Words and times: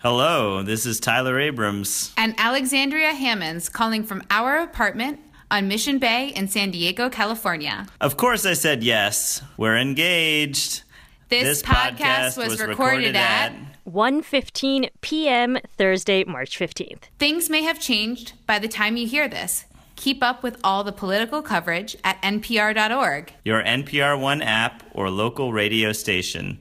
Hello, 0.00 0.62
this 0.62 0.86
is 0.86 1.00
Tyler 1.00 1.40
Abrams. 1.40 2.12
And 2.16 2.32
Alexandria 2.38 3.12
Hammonds 3.14 3.68
calling 3.68 4.04
from 4.04 4.22
our 4.30 4.58
apartment 4.58 5.18
on 5.50 5.66
Mission 5.66 5.98
Bay 5.98 6.28
in 6.28 6.46
San 6.46 6.70
Diego, 6.70 7.10
California. 7.10 7.84
Of 8.00 8.16
course, 8.16 8.46
I 8.46 8.52
said 8.52 8.84
yes. 8.84 9.42
We're 9.56 9.76
engaged. 9.76 10.84
This, 11.30 11.62
podcast, 11.62 12.38
was, 12.38 12.60
recorded, 12.60 13.16
at 13.16 13.52
1:15 13.90 14.88
p.m. 15.00 15.58
Thursday, 15.76 16.22
March 16.22 16.56
15th. 16.56 17.10
Things 17.18 17.50
may 17.50 17.62
have 17.64 17.80
changed 17.80 18.34
by 18.46 18.60
the 18.60 18.68
time 18.68 18.96
you 18.96 19.08
hear 19.08 19.26
this. 19.26 19.64
Keep 19.96 20.22
up 20.22 20.44
with 20.44 20.60
all 20.62 20.84
the 20.84 20.92
political 20.92 21.42
coverage 21.42 21.96
at 22.04 22.22
npr.org. 22.22 23.32
Your 23.44 23.64
NPR 23.64 24.18
One 24.18 24.42
app 24.42 24.84
or 24.92 25.10
local 25.10 25.52
radio 25.52 25.90
station. 25.92 26.60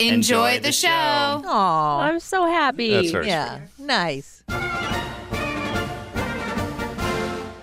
Enjoy, 0.00 0.14
Enjoy 0.14 0.54
the, 0.58 0.68
the 0.68 0.72
show. 0.72 0.86
show. 0.86 1.42
Aw, 1.44 2.00
I'm 2.02 2.20
so 2.20 2.46
happy. 2.46 2.92
That's 2.92 3.10
very 3.10 3.26
yeah, 3.26 3.62
nice. 3.78 4.44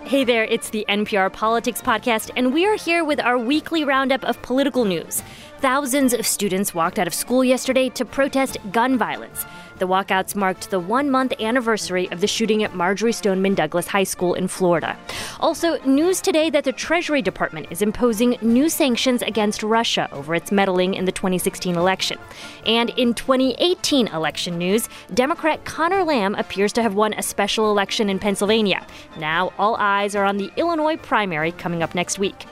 Hey 0.04 0.26
there, 0.26 0.44
it's 0.44 0.70
the 0.70 0.86
NPR 0.90 1.32
Politics 1.32 1.82
Podcast, 1.82 2.32
and 2.36 2.54
we 2.54 2.66
are 2.66 2.76
here 2.76 3.06
with 3.06 3.22
our 3.22 3.38
weekly 3.38 3.86
roundup 3.86 4.24
of 4.26 4.42
political 4.42 4.84
news. 4.84 5.24
Thousands 5.60 6.14
of 6.14 6.28
students 6.28 6.76
walked 6.76 7.00
out 7.00 7.08
of 7.08 7.14
school 7.14 7.42
yesterday 7.44 7.88
to 7.90 8.04
protest 8.04 8.58
gun 8.74 8.98
violence. 8.98 9.46
The 9.78 9.88
walkouts 9.88 10.36
marked 10.36 10.70
the 10.70 10.80
one 10.80 11.12
month 11.12 11.34
anniversary 11.40 12.10
of 12.12 12.22
the 12.22 12.28
shooting 12.28 12.64
at 12.64 12.74
Marjory 12.74 13.12
Stoneman 13.12 13.56
Douglas 13.56 13.88
High 13.88 14.06
School 14.06 14.34
in 14.34 14.48
Florida. 14.48 14.98
Also, 15.42 15.78
news 15.84 16.22
today 16.22 16.50
that 16.50 16.64
the 16.64 16.72
Treasury 16.72 17.22
Department 17.22 17.68
is 17.70 17.82
imposing 17.82 18.38
new 18.42 18.70
sanctions 18.70 19.22
against 19.22 19.64
Russia 19.64 20.08
over 20.14 20.34
its 20.34 20.50
meddling 20.50 20.94
in 20.94 21.04
the 21.04 21.12
2016 21.12 21.76
election. 21.76 22.18
And 22.66 22.92
in 22.92 23.14
2018 23.14 24.08
election 24.08 24.58
news, 24.58 24.88
Democrat 25.14 25.66
Conor 25.66 26.06
Lamb 26.06 26.36
appears 26.36 26.72
to 26.74 26.82
have 26.82 26.96
won 26.96 27.14
a 27.14 27.22
special 27.22 27.70
election 27.70 28.10
in 28.10 28.18
Pennsylvania. 28.18 28.86
Now, 29.18 29.52
all 29.58 29.76
eyes 29.76 30.16
are 30.16 30.24
on 30.24 30.38
the 30.38 30.52
Illinois 30.56 30.96
primary 30.96 31.52
coming 31.52 31.84
up 31.84 31.96
next 31.96 32.18
week. 32.18 32.46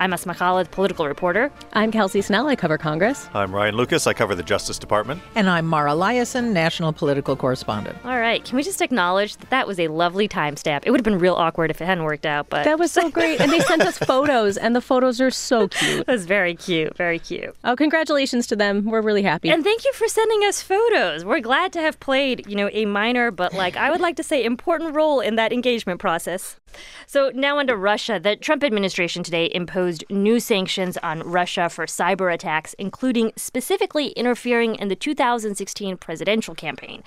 I'm 0.00 0.12
Asma 0.12 0.32
Khalid, 0.34 0.70
political 0.70 1.08
reporter. 1.08 1.50
I'm 1.72 1.90
Kelsey 1.90 2.20
Snell. 2.22 2.46
I 2.46 2.54
cover 2.54 2.78
Congress. 2.78 3.28
I'm 3.34 3.52
Ryan 3.52 3.74
Lucas. 3.74 4.06
I 4.06 4.12
cover 4.12 4.36
the 4.36 4.44
Justice 4.44 4.78
Department. 4.78 5.20
And 5.34 5.50
I'm 5.50 5.66
Mara 5.66 5.90
Liasson, 5.90 6.52
national 6.52 6.92
political 6.92 7.34
correspondent. 7.34 7.98
All 8.04 8.16
right, 8.16 8.44
can 8.44 8.54
we 8.54 8.62
just 8.62 8.80
acknowledge 8.80 9.36
that 9.38 9.50
that 9.50 9.66
was 9.66 9.80
a 9.80 9.88
lovely 9.88 10.28
timestamp? 10.28 10.82
It 10.84 10.92
would 10.92 11.00
have 11.00 11.04
been 11.04 11.18
real 11.18 11.34
awkward 11.34 11.72
if 11.72 11.80
it 11.80 11.86
hadn't 11.86 12.04
worked 12.04 12.26
out, 12.26 12.48
but 12.48 12.62
That 12.62 12.78
was 12.78 12.92
so 12.92 13.10
great. 13.10 13.40
And 13.40 13.50
they 13.50 13.58
sent 13.58 13.82
us 13.82 13.98
photos, 14.12 14.56
and 14.56 14.76
the 14.76 14.80
photos 14.80 15.20
are 15.20 15.32
so 15.32 15.66
cute. 15.66 16.02
it 16.02 16.06
was 16.06 16.26
very 16.26 16.54
cute, 16.54 16.96
very 16.96 17.18
cute. 17.18 17.56
Oh, 17.64 17.74
congratulations 17.74 18.46
to 18.48 18.56
them. 18.56 18.84
We're 18.84 19.02
really 19.02 19.22
happy. 19.22 19.50
And 19.50 19.64
thank 19.64 19.84
you 19.84 19.92
for 19.94 20.06
sending 20.06 20.42
us 20.46 20.62
photos. 20.62 21.24
We're 21.24 21.40
glad 21.40 21.72
to 21.72 21.80
have 21.80 21.98
played, 21.98 22.46
you 22.48 22.54
know, 22.54 22.70
a 22.72 22.84
minor 22.84 23.32
but 23.32 23.52
like 23.52 23.76
I 23.76 23.90
would 23.90 24.00
like 24.00 24.14
to 24.16 24.22
say 24.22 24.44
important 24.44 24.94
role 24.94 25.18
in 25.20 25.34
that 25.36 25.52
engagement 25.52 25.98
process. 25.98 26.56
So 27.06 27.32
now 27.34 27.58
onto 27.58 27.74
Russia. 27.74 28.20
The 28.20 28.36
Trump 28.36 28.62
administration 28.62 29.22
today 29.22 29.50
imposed 29.52 29.87
new 30.10 30.40
sanctions 30.40 30.96
on 30.98 31.20
Russia 31.20 31.68
for 31.68 31.86
cyber 31.86 32.32
attacks, 32.32 32.74
including 32.78 33.32
specifically 33.36 34.08
interfering 34.08 34.74
in 34.76 34.88
the 34.88 34.96
2016 34.96 35.96
presidential 35.96 36.54
campaign. 36.54 37.02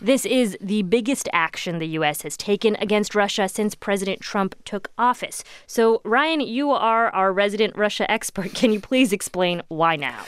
This 0.00 0.24
is 0.24 0.56
the 0.60 0.82
biggest 0.82 1.28
action 1.32 1.78
the 1.78 1.88
U.S. 1.88 2.22
has 2.22 2.36
taken 2.36 2.76
against 2.76 3.14
Russia 3.14 3.48
since 3.48 3.74
President 3.74 4.20
Trump 4.20 4.54
took 4.64 4.90
office. 4.98 5.44
So, 5.66 6.00
Ryan, 6.04 6.40
you 6.40 6.70
are 6.70 7.10
our 7.10 7.32
resident 7.32 7.76
Russia 7.76 8.10
expert. 8.10 8.54
Can 8.54 8.72
you 8.72 8.80
please 8.80 9.12
explain 9.12 9.62
why 9.68 9.96
now? 9.96 10.24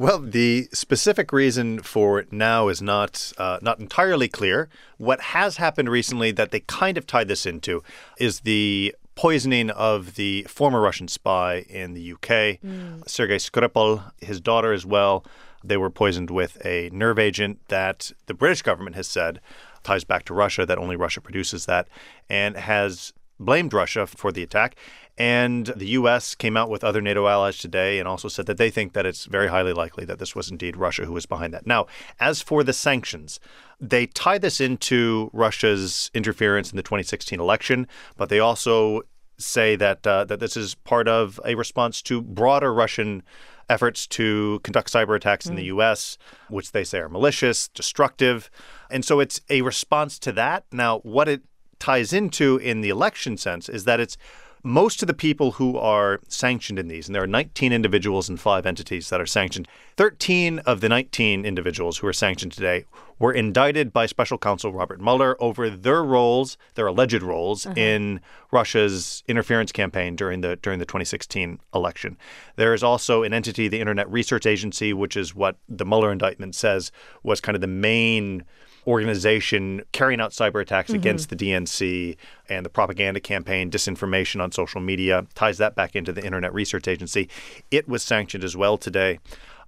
Well, 0.00 0.18
the 0.18 0.68
specific 0.72 1.30
reason 1.30 1.80
for 1.82 2.24
now 2.30 2.68
is 2.68 2.80
not 2.80 3.32
uh, 3.36 3.58
not 3.60 3.80
entirely 3.80 4.28
clear. 4.28 4.70
What 4.96 5.20
has 5.20 5.58
happened 5.58 5.90
recently 5.90 6.32
that 6.32 6.52
they 6.52 6.60
kind 6.60 6.96
of 6.96 7.06
tied 7.06 7.28
this 7.28 7.44
into 7.44 7.82
is 8.18 8.40
the 8.40 8.94
poisoning 9.14 9.70
of 9.70 10.14
the 10.14 10.44
former 10.44 10.80
Russian 10.80 11.08
spy 11.08 11.66
in 11.68 11.94
the 11.94 12.12
UK, 12.12 12.60
mm. 12.62 13.08
Sergei 13.08 13.36
Skripal, 13.36 14.12
his 14.18 14.40
daughter 14.40 14.72
as 14.72 14.86
well. 14.86 15.24
They 15.62 15.76
were 15.76 15.90
poisoned 15.90 16.30
with 16.30 16.64
a 16.64 16.88
nerve 16.90 17.18
agent 17.18 17.60
that 17.68 18.12
the 18.26 18.34
British 18.34 18.62
government 18.62 18.96
has 18.96 19.06
said 19.06 19.40
ties 19.82 20.04
back 20.04 20.24
to 20.26 20.34
Russia, 20.34 20.66
that 20.66 20.78
only 20.78 20.96
Russia 20.96 21.20
produces 21.20 21.66
that, 21.66 21.88
and 22.28 22.56
has 22.56 23.12
blamed 23.38 23.72
Russia 23.72 24.06
for 24.06 24.30
the 24.30 24.42
attack. 24.42 24.76
And 25.18 25.66
the 25.76 25.88
U.S. 25.88 26.34
came 26.34 26.56
out 26.56 26.70
with 26.70 26.82
other 26.82 27.00
NATO 27.00 27.26
allies 27.26 27.58
today 27.58 27.98
and 27.98 28.08
also 28.08 28.28
said 28.28 28.46
that 28.46 28.56
they 28.56 28.70
think 28.70 28.94
that 28.94 29.06
it's 29.06 29.26
very 29.26 29.48
highly 29.48 29.72
likely 29.72 30.04
that 30.06 30.18
this 30.18 30.34
was 30.34 30.50
indeed 30.50 30.76
Russia 30.76 31.04
who 31.04 31.12
was 31.12 31.26
behind 31.26 31.52
that. 31.52 31.66
Now, 31.66 31.86
as 32.18 32.40
for 32.40 32.64
the 32.64 32.72
sanctions, 32.72 33.38
they 33.80 34.06
tie 34.06 34.38
this 34.38 34.60
into 34.60 35.30
Russia's 35.32 36.10
interference 36.14 36.70
in 36.70 36.76
the 36.76 36.82
2016 36.82 37.38
election, 37.38 37.86
but 38.16 38.28
they 38.28 38.40
also 38.40 39.02
say 39.38 39.74
that 39.76 40.06
uh, 40.06 40.24
that 40.24 40.40
this 40.40 40.56
is 40.56 40.74
part 40.74 41.08
of 41.08 41.40
a 41.44 41.54
response 41.54 42.02
to 42.02 42.20
broader 42.20 42.72
Russian 42.72 43.22
efforts 43.68 44.06
to 44.06 44.60
conduct 44.64 44.92
cyber 44.92 45.16
attacks 45.16 45.46
in 45.46 45.54
the 45.54 45.64
U.S., 45.64 46.18
which 46.48 46.72
they 46.72 46.82
say 46.82 46.98
are 46.98 47.08
malicious, 47.08 47.68
destructive, 47.68 48.50
and 48.90 49.04
so 49.04 49.20
it's 49.20 49.40
a 49.48 49.62
response 49.62 50.18
to 50.18 50.32
that. 50.32 50.64
Now, 50.72 50.98
what 50.98 51.28
it 51.28 51.42
ties 51.78 52.12
into 52.12 52.56
in 52.58 52.80
the 52.80 52.90
election 52.90 53.36
sense 53.36 53.68
is 53.68 53.84
that 53.84 54.00
it's 54.00 54.16
most 54.62 55.02
of 55.02 55.06
the 55.06 55.14
people 55.14 55.52
who 55.52 55.76
are 55.78 56.20
sanctioned 56.28 56.78
in 56.78 56.88
these, 56.88 57.08
and 57.08 57.14
there 57.14 57.22
are 57.22 57.26
19 57.26 57.72
individuals 57.72 58.28
and 58.28 58.38
five 58.38 58.66
entities 58.66 59.08
that 59.10 59.20
are 59.20 59.26
sanctioned, 59.26 59.66
13 59.96 60.58
of 60.60 60.80
the 60.80 60.88
19 60.88 61.44
individuals 61.44 61.98
who 61.98 62.06
are 62.06 62.12
sanctioned 62.12 62.52
today 62.52 62.84
were 63.18 63.32
indicted 63.32 63.92
by 63.92 64.06
special 64.06 64.38
counsel 64.38 64.72
Robert 64.72 65.00
Mueller 65.00 65.36
over 65.40 65.68
their 65.70 66.02
roles, 66.02 66.56
their 66.74 66.86
alleged 66.86 67.22
roles 67.22 67.64
mm-hmm. 67.64 67.78
in 67.78 68.20
Russia's 68.50 69.22
interference 69.28 69.72
campaign 69.72 70.16
during 70.16 70.40
the 70.40 70.56
during 70.56 70.78
the 70.78 70.86
2016 70.86 71.60
election. 71.74 72.16
There 72.56 72.74
is 72.74 72.82
also 72.82 73.22
an 73.22 73.32
entity, 73.32 73.68
the 73.68 73.80
Internet 73.80 74.10
Research 74.10 74.46
Agency, 74.46 74.92
which 74.92 75.16
is 75.16 75.34
what 75.34 75.56
the 75.68 75.84
Mueller 75.84 76.10
indictment 76.10 76.54
says 76.54 76.90
was 77.22 77.40
kind 77.40 77.54
of 77.54 77.60
the 77.60 77.66
main 77.66 78.44
organization 78.86 79.82
carrying 79.92 80.20
out 80.20 80.32
cyber 80.32 80.60
attacks 80.60 80.90
mm-hmm. 80.90 81.00
against 81.00 81.28
the 81.28 81.36
DNC 81.36 82.16
and 82.48 82.64
the 82.64 82.70
propaganda 82.70 83.20
campaign, 83.20 83.70
disinformation 83.70 84.42
on 84.42 84.52
social 84.52 84.80
media, 84.80 85.26
ties 85.34 85.58
that 85.58 85.74
back 85.74 85.94
into 85.94 86.12
the 86.12 86.24
Internet 86.24 86.52
Research 86.54 86.88
Agency. 86.88 87.28
It 87.70 87.88
was 87.88 88.02
sanctioned 88.02 88.44
as 88.44 88.56
well 88.56 88.76
today. 88.76 89.18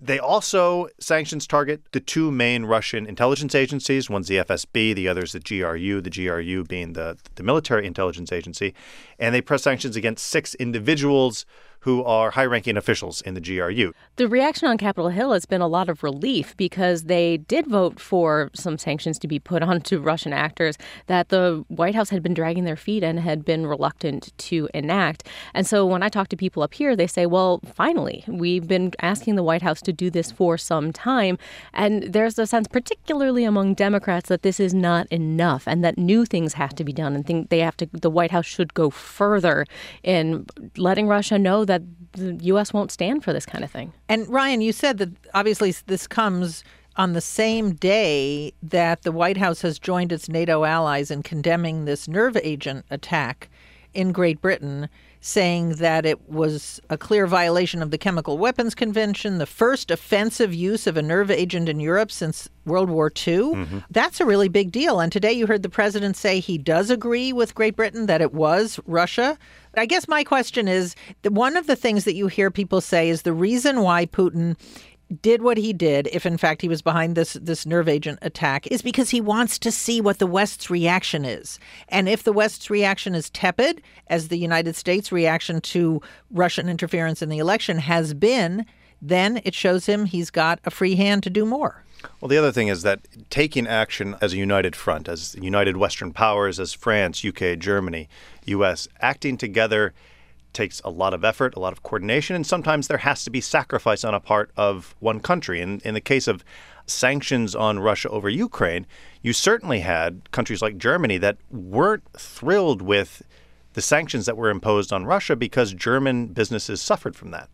They 0.01 0.19
also 0.19 0.89
sanctions 0.99 1.47
target 1.47 1.81
the 1.93 2.01
two 2.01 2.33
main 2.33 2.65
Russian 2.65 3.07
intelligence 3.07 3.55
agencies. 3.55 4.11
One's 4.11 4.27
the 4.27 4.39
FSB, 4.39 4.97
the 4.97 5.07
other's 5.07 5.31
the 5.31 5.39
GRU, 5.39 6.01
the 6.01 6.11
GRU 6.11 6.65
being 6.65 6.95
the, 6.95 7.17
the 7.37 7.45
military 7.45 7.87
intelligence 7.87 8.33
agency. 8.33 8.75
And 9.21 9.33
they 9.33 9.41
press 9.41 9.63
sanctions 9.63 9.95
against 9.95 10.27
six 10.27 10.57
individuals 10.57 11.47
who 11.83 12.03
are 12.05 12.31
high 12.33 12.45
ranking 12.45 12.77
officials 12.77 13.21
in 13.23 13.35
the 13.35 13.41
GRU. 13.41 13.93
the 14.17 14.29
reaction 14.29 14.69
on 14.69 14.79
Capitol 14.79 15.11
Hill 15.11 15.33
has 15.33 15.47
been 15.47 15.61
a 15.61 15.67
lot 15.67 15.89
of 15.89 16.03
relief 16.03 16.57
because 16.57 17.05
they 17.05 17.39
did 17.39 17.67
vote 17.67 17.99
for 17.99 18.51
some 18.55 18.79
sanctions 18.79 19.19
to 19.19 19.29
be 19.29 19.39
put 19.39 19.63
onto 19.71 20.01
Russian 20.01 20.33
actors 20.33 20.77
that 21.07 21.29
the 21.29 21.65
White 21.69 21.95
House 21.95 22.11
had 22.11 22.23
been 22.23 22.35
dragging 22.35 22.65
their 22.65 22.77
feet 22.77 23.03
and 23.03 23.19
had 23.21 23.45
been 23.45 23.67
reluctant 23.67 24.33
to 24.39 24.69
enact. 24.75 25.27
And 25.55 25.67
so 25.67 25.85
when 25.85 26.03
I 26.03 26.09
talk 26.09 26.29
to 26.29 26.37
people 26.37 26.63
up 26.63 26.75
here, 26.75 26.95
they 26.95 27.07
say, 27.07 27.27
well, 27.27 27.61
finally, 27.75 28.25
we've 28.29 28.69
been 28.69 28.93
asking 29.01 29.35
the 29.35 29.43
White 29.43 29.63
House 29.63 29.83
to 29.83 29.93
do 29.93 30.11
this 30.11 30.31
for 30.31 30.57
some 30.57 30.93
time. 30.93 31.37
And 31.73 32.05
there's 32.05 32.39
a 32.39 32.47
sense, 32.47 32.69
particularly 32.69 33.45
among 33.45 33.75
Democrats, 33.75 34.29
that 34.29 34.43
this 34.43 34.61
is 34.61 34.73
not 34.73 35.07
enough 35.09 35.67
and 35.67 35.85
that 35.85 35.99
new 35.99 36.25
things 36.25 36.55
have 36.55 36.75
to 36.77 36.85
be 36.85 36.93
done 36.93 37.15
and 37.15 37.27
think 37.27 37.49
they 37.49 37.59
have 37.59 37.77
to, 37.79 37.89
the 37.93 38.11
White 38.11 38.31
House 38.31 38.47
should 38.47 38.73
go 38.75 38.89
further 38.89 39.67
in 40.03 40.47
letting 40.77 41.09
Russia 41.09 41.39
know 41.39 41.65
that 41.65 41.72
the 42.13 42.39
U.S. 42.43 42.73
won't 42.73 42.93
stand 42.93 43.25
for 43.25 43.33
this 43.33 43.47
kind 43.47 43.65
of 43.65 43.71
thing. 43.71 43.93
And 44.09 44.29
Ryan, 44.29 44.61
you 44.61 44.73
said 44.73 44.99
that 44.99 45.11
obviously 45.35 45.75
this 45.87 46.07
comes 46.07 46.65
on 46.97 47.15
the 47.15 47.21
same 47.21 47.75
day 47.75 48.53
that 48.63 49.03
the 49.03 49.13
White 49.13 49.39
House 49.39 49.63
has 49.63 49.79
joined 49.79 50.13
its 50.13 50.29
NATO 50.29 50.65
allies 50.65 51.11
in 51.11 51.23
condemning 51.23 51.85
this 51.85 52.07
nerve 52.07 52.37
agent 52.37 52.85
attack 52.91 53.49
in 53.95 54.13
Great 54.13 54.41
Britain, 54.41 54.89
saying 55.21 55.77
that 55.77 56.05
it 56.05 56.29
was 56.29 56.81
a 56.91 56.99
clear 56.99 57.27
violation 57.27 57.83
of 57.83 57.91
the 57.91 57.99
Chemical 57.99 58.39
Weapons 58.39 58.75
Convention, 58.75 59.39
the 59.39 59.47
first 59.47 59.91
offensive 59.91 60.53
use 60.55 60.87
of 60.87 60.97
a 60.97 61.03
nerve 61.03 61.31
agent 61.31 61.69
in 61.69 61.79
Europe 61.79 62.11
since 62.11 62.49
World 62.65 62.91
War 62.91 63.07
II. 63.07 63.37
Mm-hmm. 63.37 63.79
That's 63.91 64.21
a 64.21 64.25
really 64.25 64.49
big 64.49 64.73
deal. 64.73 64.99
And 64.99 65.13
today 65.13 65.33
you 65.33 65.47
heard 65.47 65.63
the 65.63 65.69
president 65.69 66.17
say 66.17 66.41
he 66.41 66.59
does 66.59 66.91
agree 66.91 67.33
with 67.33 67.55
Great 67.55 67.77
Britain 67.77 68.07
that 68.07 68.23
it 68.23 68.33
was 68.33 68.81
Russia. 68.87 69.39
I 69.75 69.87
guess 69.87 70.07
my 70.07 70.23
question 70.25 70.69
is 70.69 70.95
one 71.29 71.57
of 71.57 71.67
the 71.67 71.77
things 71.77 72.05
that 72.05 72.15
you 72.15 72.27
hear 72.27 72.51
people 72.51 72.81
say 72.81 73.09
is 73.09 73.23
the 73.23 73.33
reason 73.33 73.81
why 73.81 74.07
Putin 74.07 74.57
did 75.21 75.43
what 75.43 75.59
he 75.59 75.73
did, 75.73 76.09
if 76.13 76.25
in 76.25 76.39
fact 76.39 76.63
he 76.63 76.69
was 76.69 76.81
behind 76.81 77.17
this 77.17 77.35
this 77.35 77.67
nerve 77.67 77.89
agent 77.89 78.19
attack, 78.23 78.67
is 78.69 78.81
because 78.81 79.11
he 79.11 79.21
wants 79.21 79.59
to 79.59 79.71
see 79.71 80.01
what 80.01 80.19
the 80.19 80.27
West's 80.27 80.71
reaction 80.71 81.25
is. 81.25 81.59
And 81.89 82.09
if 82.09 82.23
the 82.23 82.33
West's 82.33 82.71
reaction 82.71 83.15
is 83.15 83.29
tepid, 83.31 83.83
as 84.07 84.29
the 84.29 84.39
United 84.39 84.77
States' 84.77 85.13
reaction 85.13 85.61
to 85.63 86.01
Russian 86.31 86.69
interference 86.69 87.21
in 87.21 87.29
the 87.29 87.39
election 87.39 87.79
has 87.79 88.15
been, 88.15 88.65
then 89.03 89.41
it 89.45 89.55
shows 89.55 89.87
him 89.87 90.05
he's 90.05 90.31
got 90.31 90.61
a 90.65 90.71
free 90.71 90.95
hand 90.95 91.23
to 91.25 91.31
do 91.31 91.45
more. 91.45 91.85
Well, 92.21 92.29
the 92.29 92.39
other 92.39 92.53
thing 92.53 92.69
is 92.69 92.83
that 92.83 93.01
taking 93.31 93.67
action 93.67 94.17
as 94.21 94.33
a 94.33 94.37
united 94.37 94.77
front, 94.77 95.09
as 95.09 95.35
united 95.37 95.77
Western 95.77 96.13
powers, 96.13 96.61
as 96.61 96.73
France, 96.73 97.25
UK, 97.25 97.59
Germany, 97.59 98.09
US, 98.47 98.89
acting 99.01 99.37
together 99.37 99.93
takes 100.53 100.81
a 100.85 100.91
lot 100.91 101.15
of 101.15 101.25
effort, 101.25 101.55
a 101.57 101.61
lot 101.61 101.73
of 101.73 101.83
coordination, 101.83 102.37
and 102.37 102.47
sometimes 102.47 102.89
there 102.89 102.99
has 102.99 103.25
to 103.25 103.31
be 103.31 103.41
sacrifice 103.41 104.05
on 104.05 104.15
a 104.15 104.21
part 104.21 104.51
of 104.57 104.95
one 105.01 105.21
country. 105.21 105.61
And 105.61 105.81
in 105.83 105.95
the 105.95 106.01
case 106.01 106.29
of 106.29 106.45
sanctions 106.87 107.55
on 107.55 107.79
Russia 107.79 108.09
over 108.11 108.29
Ukraine, 108.29 108.87
you 109.23 109.33
certainly 109.33 109.81
had 109.81 110.31
countries 110.31 110.63
like 110.63 110.77
Germany 110.79 111.19
that 111.19 111.39
weren't 111.51 112.05
thrilled 112.17 112.83
with 112.83 113.23
the 113.75 113.83
sanctions 113.83 114.27
that 114.27 114.37
were 114.37 114.51
imposed 114.51 114.93
on 114.93 115.07
Russia 115.07 115.37
because 115.37 115.73
German 115.73 116.27
businesses 116.27 116.81
suffered 116.81 117.17
from 117.17 117.31
that. 117.31 117.49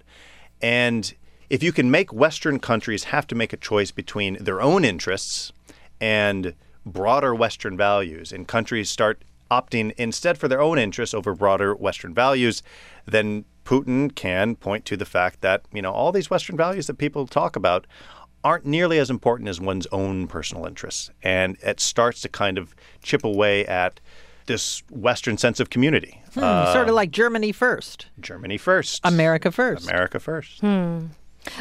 And 0.61 1.15
if 1.51 1.63
you 1.63 1.73
can 1.73 1.91
make 1.91 2.13
Western 2.13 2.59
countries 2.59 3.05
have 3.05 3.27
to 3.29 3.35
make 3.35 3.53
a 3.53 3.57
choice 3.57 3.91
between 3.91 4.43
their 4.43 4.61
own 4.61 4.85
interests 4.85 5.53
and 6.01 6.55
broader 6.85 7.35
Western 7.35 7.77
values, 7.77 8.33
and 8.33 8.47
countries 8.47 8.91
start 8.91 9.23
opting 9.51 9.93
instead 9.97 10.39
for 10.39 10.49
their 10.49 10.61
own 10.61 10.79
interests 10.79 11.15
over 11.15 11.35
broader 11.35 11.75
Western 11.75 12.15
values, 12.15 12.63
then 13.07 13.45
Putin 13.65 14.15
can 14.15 14.57
point 14.57 14.85
to 14.87 14.97
the 14.97 15.05
fact 15.05 15.41
that, 15.41 15.63
you 15.73 15.83
know, 15.83 15.93
all 15.93 16.13
these 16.13 16.31
Western 16.31 16.57
values 16.57 16.87
that 16.87 16.99
people 16.99 17.27
talk 17.27 17.57
about 17.57 17.87
aren't 18.45 18.65
nearly 18.65 18.99
as 18.99 19.11
important 19.11 19.49
as 19.49 19.61
one's 19.61 19.87
own 19.93 20.27
personal 20.27 20.65
interests. 20.65 21.11
And 21.23 21.57
it 21.63 21.81
starts 21.81 22.21
to 22.23 22.29
kind 22.29 22.57
of 22.57 22.75
chip 23.03 23.25
away 23.25 23.67
at 23.67 24.01
this 24.47 24.83
Western 24.91 25.37
sense 25.37 25.61
of 25.61 25.71
community. 25.71 26.23
Hmm, 26.35 26.41
uh, 26.43 26.73
sort 26.73 26.89
of 26.89 26.95
like 26.95 27.11
Germany 27.11 27.53
first. 27.53 28.07
Germany 28.21 28.57
first. 28.57 29.01
America 29.05 29.51
first. 29.51 29.89
America 29.89 30.21
first. 30.21 30.61
Hmm. 30.61 31.07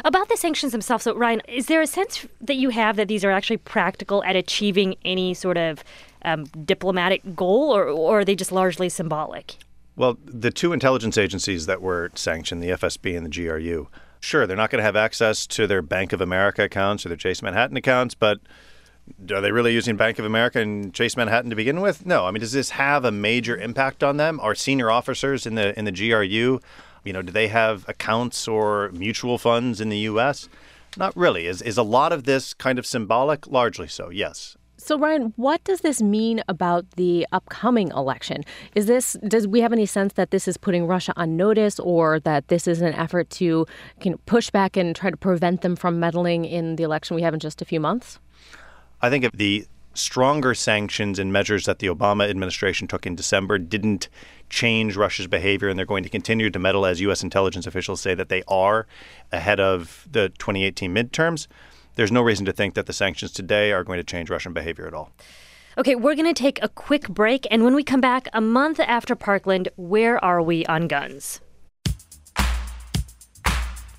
About 0.04 0.28
the 0.28 0.36
sanctions 0.36 0.72
themselves, 0.72 1.04
so 1.04 1.14
Ryan, 1.14 1.42
is 1.48 1.66
there 1.66 1.80
a 1.80 1.86
sense 1.86 2.26
that 2.40 2.56
you 2.56 2.70
have 2.70 2.96
that 2.96 3.08
these 3.08 3.24
are 3.24 3.30
actually 3.30 3.58
practical 3.58 4.22
at 4.24 4.36
achieving 4.36 4.96
any 5.04 5.34
sort 5.34 5.56
of 5.56 5.82
um, 6.22 6.44
diplomatic 6.64 7.34
goal, 7.34 7.74
or, 7.74 7.88
or 7.88 8.20
are 8.20 8.24
they 8.24 8.34
just 8.34 8.52
largely 8.52 8.88
symbolic? 8.88 9.56
Well, 9.96 10.16
the 10.24 10.50
two 10.50 10.72
intelligence 10.72 11.18
agencies 11.18 11.66
that 11.66 11.82
were 11.82 12.10
sanctioned, 12.14 12.62
the 12.62 12.70
FSB 12.70 13.16
and 13.16 13.26
the 13.26 13.30
GRU, 13.30 13.88
sure, 14.20 14.46
they're 14.46 14.56
not 14.56 14.70
going 14.70 14.78
to 14.78 14.84
have 14.84 14.96
access 14.96 15.46
to 15.48 15.66
their 15.66 15.82
Bank 15.82 16.12
of 16.12 16.20
America 16.20 16.62
accounts 16.62 17.04
or 17.04 17.08
their 17.08 17.16
Chase 17.16 17.42
Manhattan 17.42 17.76
accounts, 17.76 18.14
but 18.14 18.38
are 19.30 19.40
they 19.40 19.52
really 19.52 19.72
using 19.72 19.96
Bank 19.96 20.18
of 20.18 20.24
America 20.24 20.60
and 20.60 20.92
Chase 20.94 21.16
Manhattan 21.16 21.50
to 21.50 21.56
begin 21.56 21.80
with? 21.80 22.06
No. 22.06 22.26
I 22.26 22.30
mean, 22.30 22.40
does 22.40 22.52
this 22.52 22.70
have 22.70 23.04
a 23.04 23.10
major 23.10 23.56
impact 23.56 24.04
on 24.04 24.16
them? 24.16 24.38
Are 24.40 24.54
senior 24.54 24.90
officers 24.90 25.46
in 25.46 25.54
the 25.54 25.76
in 25.78 25.84
the 25.84 25.92
GRU, 25.92 26.60
you 27.08 27.14
know, 27.14 27.22
do 27.22 27.32
they 27.32 27.48
have 27.48 27.88
accounts 27.88 28.46
or 28.46 28.90
mutual 28.92 29.38
funds 29.38 29.80
in 29.80 29.88
the 29.88 29.98
U.S.? 30.10 30.48
Not 30.98 31.16
really. 31.16 31.46
Is 31.46 31.62
is 31.62 31.78
a 31.78 31.82
lot 31.82 32.12
of 32.12 32.24
this 32.24 32.52
kind 32.52 32.78
of 32.78 32.84
symbolic? 32.84 33.46
Largely 33.46 33.88
so. 33.88 34.10
Yes. 34.10 34.58
So 34.76 34.98
Ryan, 34.98 35.32
what 35.36 35.64
does 35.64 35.80
this 35.80 36.00
mean 36.02 36.42
about 36.48 36.84
the 36.92 37.26
upcoming 37.32 37.88
election? 37.88 38.44
Is 38.74 38.86
this 38.86 39.16
does 39.26 39.48
we 39.48 39.60
have 39.62 39.72
any 39.72 39.86
sense 39.86 40.12
that 40.14 40.30
this 40.30 40.46
is 40.46 40.58
putting 40.58 40.86
Russia 40.86 41.14
on 41.16 41.36
notice 41.36 41.80
or 41.80 42.20
that 42.20 42.48
this 42.48 42.68
is 42.68 42.82
an 42.82 42.92
effort 42.94 43.30
to 43.30 43.66
you 44.02 44.10
know, 44.10 44.18
push 44.26 44.50
back 44.50 44.76
and 44.76 44.94
try 44.94 45.10
to 45.10 45.16
prevent 45.16 45.62
them 45.62 45.76
from 45.76 45.98
meddling 45.98 46.44
in 46.44 46.76
the 46.76 46.84
election 46.84 47.16
we 47.16 47.22
have 47.22 47.34
in 47.34 47.40
just 47.40 47.62
a 47.62 47.64
few 47.64 47.80
months? 47.80 48.20
I 49.00 49.08
think 49.08 49.24
if 49.24 49.32
the 49.32 49.66
stronger 49.98 50.54
sanctions 50.54 51.18
and 51.18 51.32
measures 51.32 51.66
that 51.66 51.78
the 51.80 51.88
Obama 51.88 52.28
administration 52.28 52.88
took 52.88 53.06
in 53.06 53.14
December 53.14 53.58
didn't 53.58 54.08
change 54.48 54.96
Russia's 54.96 55.26
behavior, 55.26 55.68
and 55.68 55.78
they're 55.78 55.86
going 55.86 56.04
to 56.04 56.08
continue 56.08 56.50
to 56.50 56.58
meddle, 56.58 56.86
as 56.86 57.00
U.S. 57.02 57.22
intelligence 57.22 57.66
officials 57.66 58.00
say 58.00 58.14
that 58.14 58.28
they 58.28 58.42
are 58.48 58.86
ahead 59.32 59.60
of 59.60 60.06
the 60.10 60.30
2018 60.30 60.94
midterms 60.94 61.48
there's 61.98 62.12
no 62.12 62.22
reason 62.22 62.46
to 62.46 62.52
think 62.52 62.74
that 62.74 62.86
the 62.86 62.92
sanctions 62.92 63.32
today 63.32 63.72
are 63.72 63.82
going 63.82 63.98
to 63.98 64.04
change 64.04 64.30
Russian 64.30 64.52
behavior 64.52 64.86
at 64.86 64.94
all. 64.94 65.10
Okay, 65.76 65.96
we're 65.96 66.14
going 66.14 66.32
to 66.32 66.42
take 66.42 66.62
a 66.62 66.68
quick 66.68 67.08
break. 67.08 67.44
And 67.50 67.64
when 67.64 67.74
we 67.74 67.82
come 67.82 68.00
back, 68.00 68.28
a 68.32 68.40
month 68.40 68.78
after 68.78 69.16
Parkland, 69.16 69.68
where 69.74 70.24
are 70.24 70.40
we 70.40 70.64
on 70.66 70.86
guns? 70.86 71.40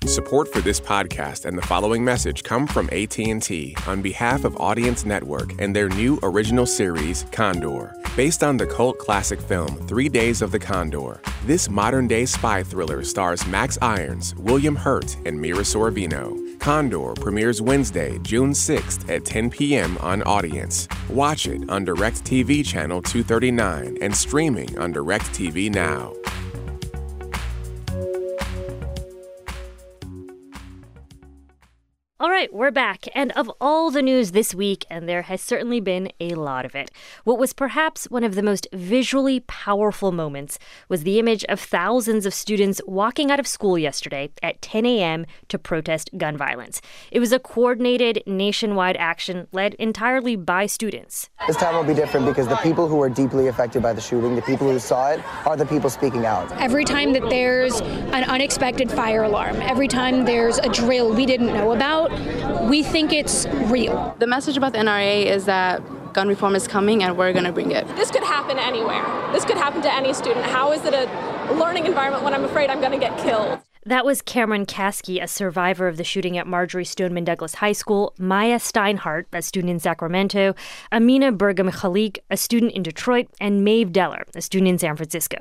Support 0.06 0.50
for 0.50 0.62
this 0.62 0.80
podcast 0.80 1.44
and 1.44 1.56
the 1.58 1.66
following 1.66 2.02
message 2.02 2.42
come 2.42 2.66
from 2.66 2.88
AT&T 2.90 3.76
on 3.86 4.00
behalf 4.00 4.44
of 4.44 4.56
Audience 4.58 5.04
Network 5.04 5.52
and 5.60 5.76
their 5.76 5.90
new 5.90 6.18
original 6.22 6.64
series 6.64 7.26
Condor. 7.32 7.94
Based 8.16 8.42
on 8.42 8.56
the 8.56 8.66
cult 8.66 8.96
classic 8.98 9.38
film 9.38 9.76
3 9.86 10.08
Days 10.08 10.40
of 10.40 10.52
the 10.52 10.58
Condor, 10.58 11.20
this 11.44 11.68
modern-day 11.68 12.24
spy 12.24 12.62
thriller 12.62 13.04
stars 13.04 13.46
Max 13.46 13.76
Irons, 13.82 14.34
William 14.36 14.74
Hurt, 14.74 15.18
and 15.26 15.38
Mira 15.38 15.60
Sorvino. 15.60 16.58
Condor 16.60 17.12
premieres 17.12 17.60
Wednesday, 17.60 18.18
June 18.20 18.52
6th 18.52 19.08
at 19.14 19.26
10 19.26 19.50
p.m. 19.50 19.98
on 19.98 20.22
Audience. 20.22 20.88
Watch 21.10 21.46
it 21.46 21.68
on 21.68 21.84
DirecTV 21.84 22.64
channel 22.64 23.02
239 23.02 23.98
and 24.00 24.16
streaming 24.16 24.78
on 24.78 24.94
DirecTV 24.94 25.70
Now. 25.74 26.14
Right, 32.40 32.54
we're 32.54 32.70
back. 32.70 33.06
And 33.14 33.32
of 33.32 33.50
all 33.60 33.90
the 33.90 34.00
news 34.00 34.30
this 34.30 34.54
week, 34.54 34.86
and 34.88 35.06
there 35.06 35.20
has 35.22 35.42
certainly 35.42 35.78
been 35.78 36.10
a 36.20 36.34
lot 36.36 36.64
of 36.64 36.74
it, 36.74 36.90
what 37.24 37.38
was 37.38 37.52
perhaps 37.52 38.06
one 38.06 38.24
of 38.24 38.34
the 38.34 38.42
most 38.42 38.66
visually 38.72 39.40
powerful 39.40 40.10
moments 40.10 40.58
was 40.88 41.02
the 41.02 41.18
image 41.18 41.44
of 41.50 41.60
thousands 41.60 42.24
of 42.24 42.32
students 42.32 42.80
walking 42.86 43.30
out 43.30 43.38
of 43.38 43.46
school 43.46 43.76
yesterday 43.76 44.30
at 44.42 44.62
10 44.62 44.86
a.m. 44.86 45.26
to 45.48 45.58
protest 45.58 46.08
gun 46.16 46.34
violence. 46.34 46.80
It 47.10 47.20
was 47.20 47.30
a 47.30 47.38
coordinated 47.38 48.22
nationwide 48.26 48.96
action 48.96 49.46
led 49.52 49.74
entirely 49.74 50.34
by 50.34 50.64
students. 50.64 51.28
This 51.46 51.56
time 51.56 51.74
will 51.74 51.84
be 51.84 51.92
different 51.92 52.24
because 52.24 52.48
the 52.48 52.56
people 52.56 52.88
who 52.88 53.02
are 53.02 53.10
deeply 53.10 53.48
affected 53.48 53.82
by 53.82 53.92
the 53.92 54.00
shooting, 54.00 54.34
the 54.34 54.40
people 54.40 54.66
who 54.66 54.78
saw 54.78 55.10
it, 55.10 55.20
are 55.44 55.58
the 55.58 55.66
people 55.66 55.90
speaking 55.90 56.24
out. 56.24 56.50
Every 56.52 56.86
time 56.86 57.12
that 57.12 57.28
there's 57.28 57.82
an 57.82 58.24
unexpected 58.24 58.90
fire 58.90 59.24
alarm, 59.24 59.56
every 59.56 59.88
time 59.88 60.24
there's 60.24 60.56
a 60.56 60.70
drill 60.70 61.14
we 61.14 61.26
didn't 61.26 61.48
know 61.48 61.72
about, 61.72 62.10
we 62.68 62.82
think 62.82 63.12
it's 63.12 63.46
real. 63.46 64.14
The 64.18 64.26
message 64.26 64.56
about 64.56 64.72
the 64.72 64.78
NRA 64.78 65.26
is 65.26 65.44
that 65.46 65.82
gun 66.12 66.28
reform 66.28 66.54
is 66.54 66.66
coming 66.66 67.02
and 67.02 67.16
we're 67.16 67.32
going 67.32 67.44
to 67.44 67.52
bring 67.52 67.70
it. 67.70 67.86
This 67.96 68.10
could 68.10 68.24
happen 68.24 68.58
anywhere. 68.58 69.04
This 69.32 69.44
could 69.44 69.56
happen 69.56 69.82
to 69.82 69.92
any 69.92 70.12
student. 70.12 70.44
How 70.46 70.72
is 70.72 70.84
it 70.84 70.94
a 70.94 71.54
learning 71.54 71.86
environment 71.86 72.24
when 72.24 72.34
I'm 72.34 72.44
afraid 72.44 72.70
I'm 72.70 72.80
going 72.80 72.92
to 72.92 72.98
get 72.98 73.16
killed? 73.18 73.60
That 73.86 74.04
was 74.04 74.20
Cameron 74.20 74.66
Kasky, 74.66 75.22
a 75.22 75.26
survivor 75.26 75.88
of 75.88 75.96
the 75.96 76.04
shooting 76.04 76.36
at 76.36 76.46
Marjory 76.46 76.84
Stoneman 76.84 77.24
Douglas 77.24 77.54
High 77.54 77.72
School, 77.72 78.12
Maya 78.18 78.56
Steinhardt, 78.56 79.24
a 79.32 79.40
student 79.40 79.70
in 79.70 79.80
Sacramento, 79.80 80.54
Amina 80.92 81.32
Burgam 81.32 81.70
Khalik, 81.70 82.18
a 82.30 82.36
student 82.36 82.72
in 82.72 82.82
Detroit, 82.82 83.28
and 83.40 83.64
Maeve 83.64 83.88
Deller, 83.88 84.24
a 84.34 84.42
student 84.42 84.68
in 84.68 84.78
San 84.78 84.96
Francisco. 84.96 85.38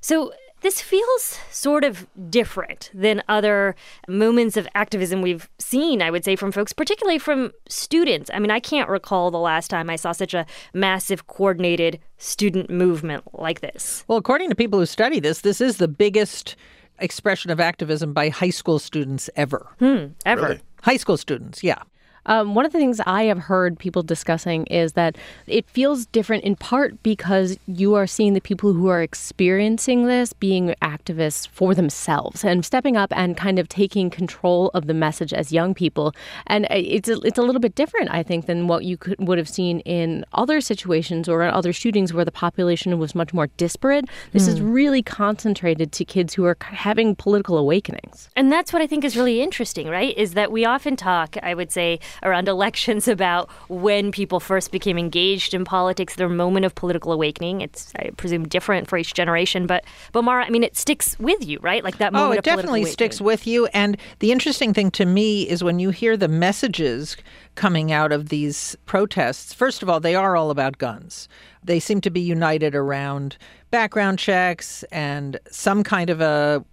So 0.00 0.32
this 0.60 0.80
feels 0.80 1.38
sort 1.50 1.84
of 1.84 2.06
different 2.28 2.90
than 2.94 3.22
other 3.28 3.74
moments 4.08 4.56
of 4.56 4.68
activism 4.74 5.22
we've 5.22 5.48
seen, 5.58 6.02
I 6.02 6.10
would 6.10 6.24
say, 6.24 6.36
from 6.36 6.52
folks, 6.52 6.72
particularly 6.72 7.18
from 7.18 7.52
students. 7.68 8.30
I 8.32 8.38
mean, 8.38 8.50
I 8.50 8.60
can't 8.60 8.88
recall 8.88 9.30
the 9.30 9.38
last 9.38 9.68
time 9.68 9.90
I 9.90 9.96
saw 9.96 10.12
such 10.12 10.34
a 10.34 10.46
massive, 10.74 11.26
coordinated 11.26 11.98
student 12.18 12.70
movement 12.70 13.24
like 13.32 13.60
this. 13.60 14.04
Well, 14.08 14.18
according 14.18 14.50
to 14.50 14.54
people 14.54 14.78
who 14.78 14.86
study 14.86 15.20
this, 15.20 15.40
this 15.40 15.60
is 15.60 15.78
the 15.78 15.88
biggest 15.88 16.56
expression 16.98 17.50
of 17.50 17.60
activism 17.60 18.12
by 18.12 18.28
high 18.28 18.50
school 18.50 18.78
students 18.78 19.30
ever. 19.36 19.66
Hmm, 19.78 20.08
ever. 20.26 20.42
Really? 20.42 20.60
High 20.82 20.96
school 20.96 21.16
students, 21.16 21.62
yeah. 21.62 21.82
Um, 22.26 22.54
one 22.54 22.64
of 22.64 22.72
the 22.72 22.78
things 22.78 23.00
I 23.06 23.24
have 23.24 23.38
heard 23.38 23.78
people 23.78 24.02
discussing 24.02 24.66
is 24.66 24.92
that 24.92 25.16
it 25.46 25.68
feels 25.68 26.06
different 26.06 26.44
in 26.44 26.56
part 26.56 27.02
because 27.02 27.58
you 27.66 27.94
are 27.94 28.06
seeing 28.06 28.34
the 28.34 28.40
people 28.40 28.72
who 28.72 28.88
are 28.88 29.02
experiencing 29.02 30.06
this 30.06 30.32
being 30.32 30.74
activists 30.82 31.48
for 31.48 31.74
themselves 31.74 32.44
and 32.44 32.64
stepping 32.64 32.96
up 32.96 33.12
and 33.16 33.36
kind 33.36 33.58
of 33.58 33.68
taking 33.68 34.10
control 34.10 34.70
of 34.74 34.86
the 34.86 34.94
message 34.94 35.32
as 35.32 35.52
young 35.52 35.74
people. 35.74 36.14
And 36.46 36.66
it's 36.70 37.08
a, 37.08 37.18
it's 37.20 37.38
a 37.38 37.42
little 37.42 37.60
bit 37.60 37.74
different, 37.74 38.10
I 38.10 38.22
think, 38.22 38.46
than 38.46 38.68
what 38.68 38.84
you 38.84 38.96
could, 38.96 39.16
would 39.18 39.38
have 39.38 39.48
seen 39.48 39.80
in 39.80 40.24
other 40.32 40.60
situations 40.60 41.28
or 41.28 41.42
other 41.42 41.72
shootings 41.72 42.12
where 42.12 42.24
the 42.24 42.32
population 42.32 42.98
was 42.98 43.14
much 43.14 43.32
more 43.32 43.48
disparate. 43.56 44.06
This 44.32 44.46
mm. 44.46 44.48
is 44.48 44.58
hmm. 44.58 44.70
really 44.70 45.02
concentrated 45.02 45.92
to 45.92 46.04
kids 46.04 46.34
who 46.34 46.44
are 46.44 46.56
having 46.60 47.16
political 47.16 47.58
awakenings. 47.58 48.28
And 48.36 48.52
that's 48.52 48.72
what 48.72 48.82
I 48.82 48.86
think 48.86 49.04
is 49.04 49.16
really 49.16 49.40
interesting, 49.40 49.88
right? 49.88 50.16
Is 50.16 50.34
that 50.34 50.52
we 50.52 50.64
often 50.64 50.96
talk, 50.96 51.36
I 51.42 51.54
would 51.54 51.70
say, 51.72 52.00
around 52.22 52.48
elections 52.48 53.08
about 53.20 53.50
when 53.68 54.12
people 54.12 54.40
first 54.40 54.70
became 54.70 54.98
engaged 54.98 55.54
in 55.54 55.64
politics, 55.64 56.16
their 56.16 56.28
moment 56.28 56.66
of 56.66 56.74
political 56.74 57.12
awakening. 57.12 57.60
It's, 57.60 57.92
I 57.96 58.10
presume, 58.16 58.48
different 58.48 58.88
for 58.88 58.96
each 58.96 59.14
generation. 59.14 59.66
But, 59.66 59.84
but 60.12 60.22
Mara, 60.22 60.44
I 60.44 60.50
mean, 60.50 60.62
it 60.64 60.76
sticks 60.76 61.18
with 61.18 61.44
you, 61.46 61.58
right? 61.60 61.84
Like 61.84 61.98
that 61.98 62.12
oh, 62.14 62.18
moment 62.18 62.36
oh, 62.36 62.38
it 62.38 62.44
definitely 62.44 62.84
sticks 62.84 63.20
with 63.20 63.46
you. 63.46 63.66
And 63.66 63.96
the 64.18 64.32
interesting 64.32 64.74
thing 64.74 64.90
to 64.92 65.06
me 65.06 65.48
is 65.48 65.64
when 65.64 65.78
you 65.78 65.90
hear 65.90 66.16
the 66.16 66.28
messages 66.28 67.16
coming 67.54 67.92
out 67.92 68.12
of 68.12 68.28
these 68.28 68.76
protests, 68.86 69.52
first 69.52 69.82
of 69.82 69.88
all, 69.88 70.00
they 70.00 70.14
are 70.14 70.36
all 70.36 70.50
about 70.50 70.78
guns. 70.78 71.28
They 71.62 71.80
seem 71.80 72.00
to 72.02 72.10
be 72.10 72.20
united 72.20 72.74
around 72.74 73.36
background 73.70 74.18
checks 74.18 74.82
and 74.84 75.38
some 75.50 75.84
kind 75.84 76.10
of 76.10 76.20
a 76.20 76.64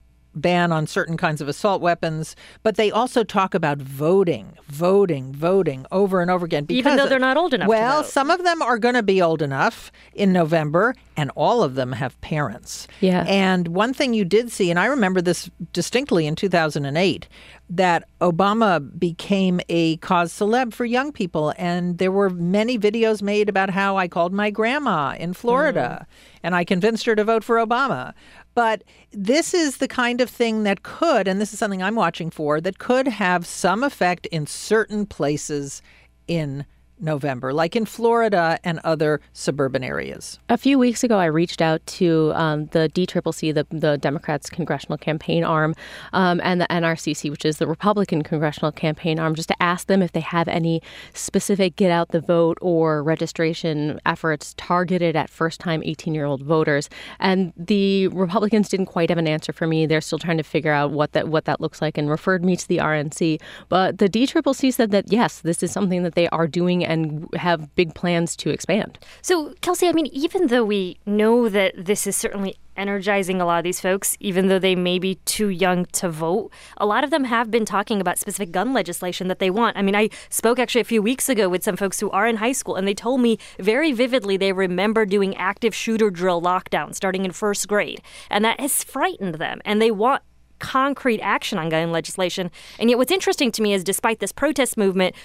ban 0.42 0.72
on 0.72 0.88
certain 0.88 1.18
kinds 1.18 1.42
of 1.42 1.48
assault 1.48 1.82
weapons, 1.82 2.36
but 2.64 2.76
they 2.76 2.92
also 2.92 3.24
talk 3.24 3.54
about 3.54 3.78
voting, 3.78 4.54
voting, 4.68 5.34
voting 5.34 5.86
over 5.92 6.22
and 6.22 6.32
over 6.32 6.46
again. 6.46 6.66
Because, 6.66 6.80
Even 6.80 6.98
though 6.98 7.08
they're 7.08 7.20
not 7.20 7.38
old 7.38 7.54
enough 7.54 7.68
Well, 7.68 8.04
some 8.04 8.30
of 8.30 8.44
them 8.44 8.62
are 8.62 8.78
going 8.78 8.96
to 8.96 9.04
be 9.04 9.22
old 9.22 9.42
enough 9.42 9.92
in 10.14 10.34
November, 10.34 10.96
and 11.16 11.32
all 11.36 11.64
of 11.64 11.76
them 11.76 11.92
have 11.94 12.20
parents. 12.22 12.88
Yeah. 13.02 13.26
And 13.28 13.70
one 13.70 13.94
thing 13.94 14.14
you 14.14 14.26
did 14.26 14.52
see, 14.52 14.70
and 14.70 14.80
I 14.80 14.86
remember 14.86 15.22
this 15.22 15.50
distinctly 15.74 16.28
in 16.28 16.36
2008, 16.36 17.28
that 17.70 18.08
Obama 18.22 18.98
became 18.98 19.60
a 19.68 19.98
cause 19.98 20.32
celeb 20.32 20.74
for 20.74 20.86
young 20.86 21.12
people. 21.12 21.54
And 21.58 21.98
there 21.98 22.12
were 22.12 22.30
many 22.30 22.80
videos 22.80 23.22
made 23.22 23.50
about 23.50 23.70
how 23.70 23.98
I 23.98 24.08
called 24.08 24.34
my 24.34 24.50
grandma 24.50 25.16
in 25.18 25.34
Florida 25.34 26.06
mm. 26.08 26.38
and 26.44 26.56
I 26.56 26.64
convinced 26.64 27.06
her 27.06 27.16
to 27.16 27.24
vote 27.24 27.44
for 27.44 27.58
Obama. 27.58 28.14
But 28.58 28.84
this 29.12 29.54
is 29.54 29.78
the 29.78 29.88
kind 29.88 30.20
of 30.20 30.32
thing 30.32 30.64
that 30.64 30.82
could, 30.82 31.28
and 31.28 31.40
this 31.40 31.54
is 31.54 31.60
something 31.60 31.84
I'm 31.84 31.94
watching 31.94 32.32
for, 32.32 32.60
that 32.60 32.80
could 32.80 33.08
have 33.08 33.46
some 33.46 33.84
effect 33.84 34.26
in 34.26 34.48
certain 34.48 35.06
places 35.06 35.84
in 36.28 36.66
November, 37.00 37.54
like 37.54 37.76
in 37.76 37.86
Florida 37.86 38.60
and 38.64 38.80
other 38.84 39.22
suburban 39.34 39.84
areas. 39.84 40.40
A 40.50 40.58
few 40.58 40.80
weeks 40.80 41.04
ago, 41.04 41.18
I 41.18 41.26
reached 41.26 41.62
out 41.62 41.86
to 41.88 42.32
um, 42.36 42.68
the 42.68 42.90
DCCC, 42.90 43.54
the, 43.54 43.66
the 43.70 43.98
Democrats' 43.98 44.50
congressional 44.50 44.98
campaign 44.98 45.44
arm, 45.44 45.76
um, 46.14 46.42
and 46.44 46.60
the 46.62 46.68
NRCC, 46.68 47.30
which 47.30 47.46
is 47.46 47.58
the 47.58 47.68
Republican 47.68 48.24
congressional 48.24 48.72
campaign 48.72 49.20
arm, 49.20 49.36
just 49.36 49.50
to 49.50 49.62
ask 49.62 49.88
them 49.88 50.02
if 50.02 50.12
they 50.12 50.20
have 50.22 50.48
any 50.48 50.82
specific 51.14 51.76
get 51.76 51.92
out 51.92 52.10
the 52.10 52.22
vote 52.22 52.58
or 52.62 53.04
registration 53.04 54.00
efforts 54.06 54.54
targeted 54.58 55.16
at 55.16 55.30
first 55.30 55.60
time 55.60 55.82
18 55.84 56.14
year 56.16 56.26
old 56.26 56.42
voters. 56.42 56.90
And 57.20 57.54
the 57.56 58.08
Republicans 58.10 58.70
didn't 58.70 58.88
quite 58.88 59.10
have 59.10 59.18
an 59.18 59.28
answer 59.28 59.54
for 59.54 59.68
me. 59.68 59.86
They're 59.86 60.02
still 60.02 60.20
trying 60.20 60.38
to 60.38 60.44
figure 60.44 60.72
out 60.72 60.92
what 60.92 61.12
that, 61.14 61.28
what 61.28 61.46
that 61.46 61.62
looks 61.62 61.82
like 61.82 61.98
and 61.98 62.10
referred 62.10 62.44
me 62.44 62.56
to 62.56 62.68
the 62.68 62.78
RNC. 62.78 63.40
But 63.70 64.00
the 64.00 64.10
DCCC 64.10 64.74
said 64.74 64.92
that, 64.92 65.12
yes, 65.12 65.42
this 65.42 65.62
is 65.62 65.72
something 65.72 66.04
that 66.04 66.16
they 66.16 66.28
are 66.30 66.48
doing 66.48 66.87
and 66.88 67.28
have 67.36 67.76
big 67.76 67.94
plans 67.94 68.36
to 68.38 68.50
expand. 68.50 68.98
So, 69.22 69.54
Kelsey, 69.62 69.88
I 69.88 69.92
mean, 69.92 70.08
even 70.08 70.48
though 70.48 70.66
we 70.66 70.98
know 71.06 71.50
that 71.50 71.74
this 71.78 72.08
is 72.08 72.16
certainly 72.16 72.56
energizing 72.78 73.42
a 73.42 73.46
lot 73.46 73.58
of 73.58 73.64
these 73.64 73.82
folks, 73.82 74.16
even 74.20 74.48
though 74.48 74.60
they 74.60 74.76
may 74.76 75.00
be 75.00 75.16
too 75.26 75.50
young 75.50 75.86
to 75.86 76.10
vote, 76.10 76.52
a 76.78 76.86
lot 76.86 77.04
of 77.04 77.10
them 77.10 77.26
have 77.26 77.52
been 77.52 77.66
talking 77.66 78.00
about 78.00 78.18
specific 78.18 78.52
gun 78.52 78.74
legislation 78.74 79.28
that 79.28 79.40
they 79.40 79.50
want. 79.50 79.76
I 79.76 79.82
mean, 79.82 79.96
I 79.96 80.10
spoke 80.30 80.60
actually 80.60 80.82
a 80.82 80.86
few 80.86 81.02
weeks 81.02 81.28
ago 81.28 81.50
with 81.50 81.64
some 81.64 81.76
folks 81.76 82.00
who 82.00 82.10
are 82.12 82.28
in 82.28 82.38
high 82.38 82.52
school, 82.52 82.76
and 82.76 82.88
they 82.88 82.94
told 82.94 83.20
me 83.20 83.38
very 83.60 83.92
vividly 83.92 84.38
they 84.38 84.54
remember 84.54 85.06
doing 85.06 85.36
active 85.36 85.76
shooter 85.76 86.10
drill 86.10 86.42
lockdown 86.42 86.96
starting 86.96 87.26
in 87.26 87.32
first 87.32 87.68
grade, 87.68 88.02
and 88.30 88.46
that 88.46 88.60
has 88.60 88.84
frightened 88.84 89.36
them, 89.36 89.60
and 89.66 89.82
they 89.82 89.92
want 89.92 90.22
concrete 90.60 91.22
action 91.22 91.58
on 91.58 91.70
gun 91.70 91.92
legislation. 91.92 92.52
And 92.80 92.90
yet, 92.90 92.98
what's 92.98 93.12
interesting 93.12 93.52
to 93.54 93.62
me 93.62 93.74
is 93.74 93.84
despite 93.84 94.20
this 94.20 94.32
protest 94.32 94.78
movement, 94.78 95.16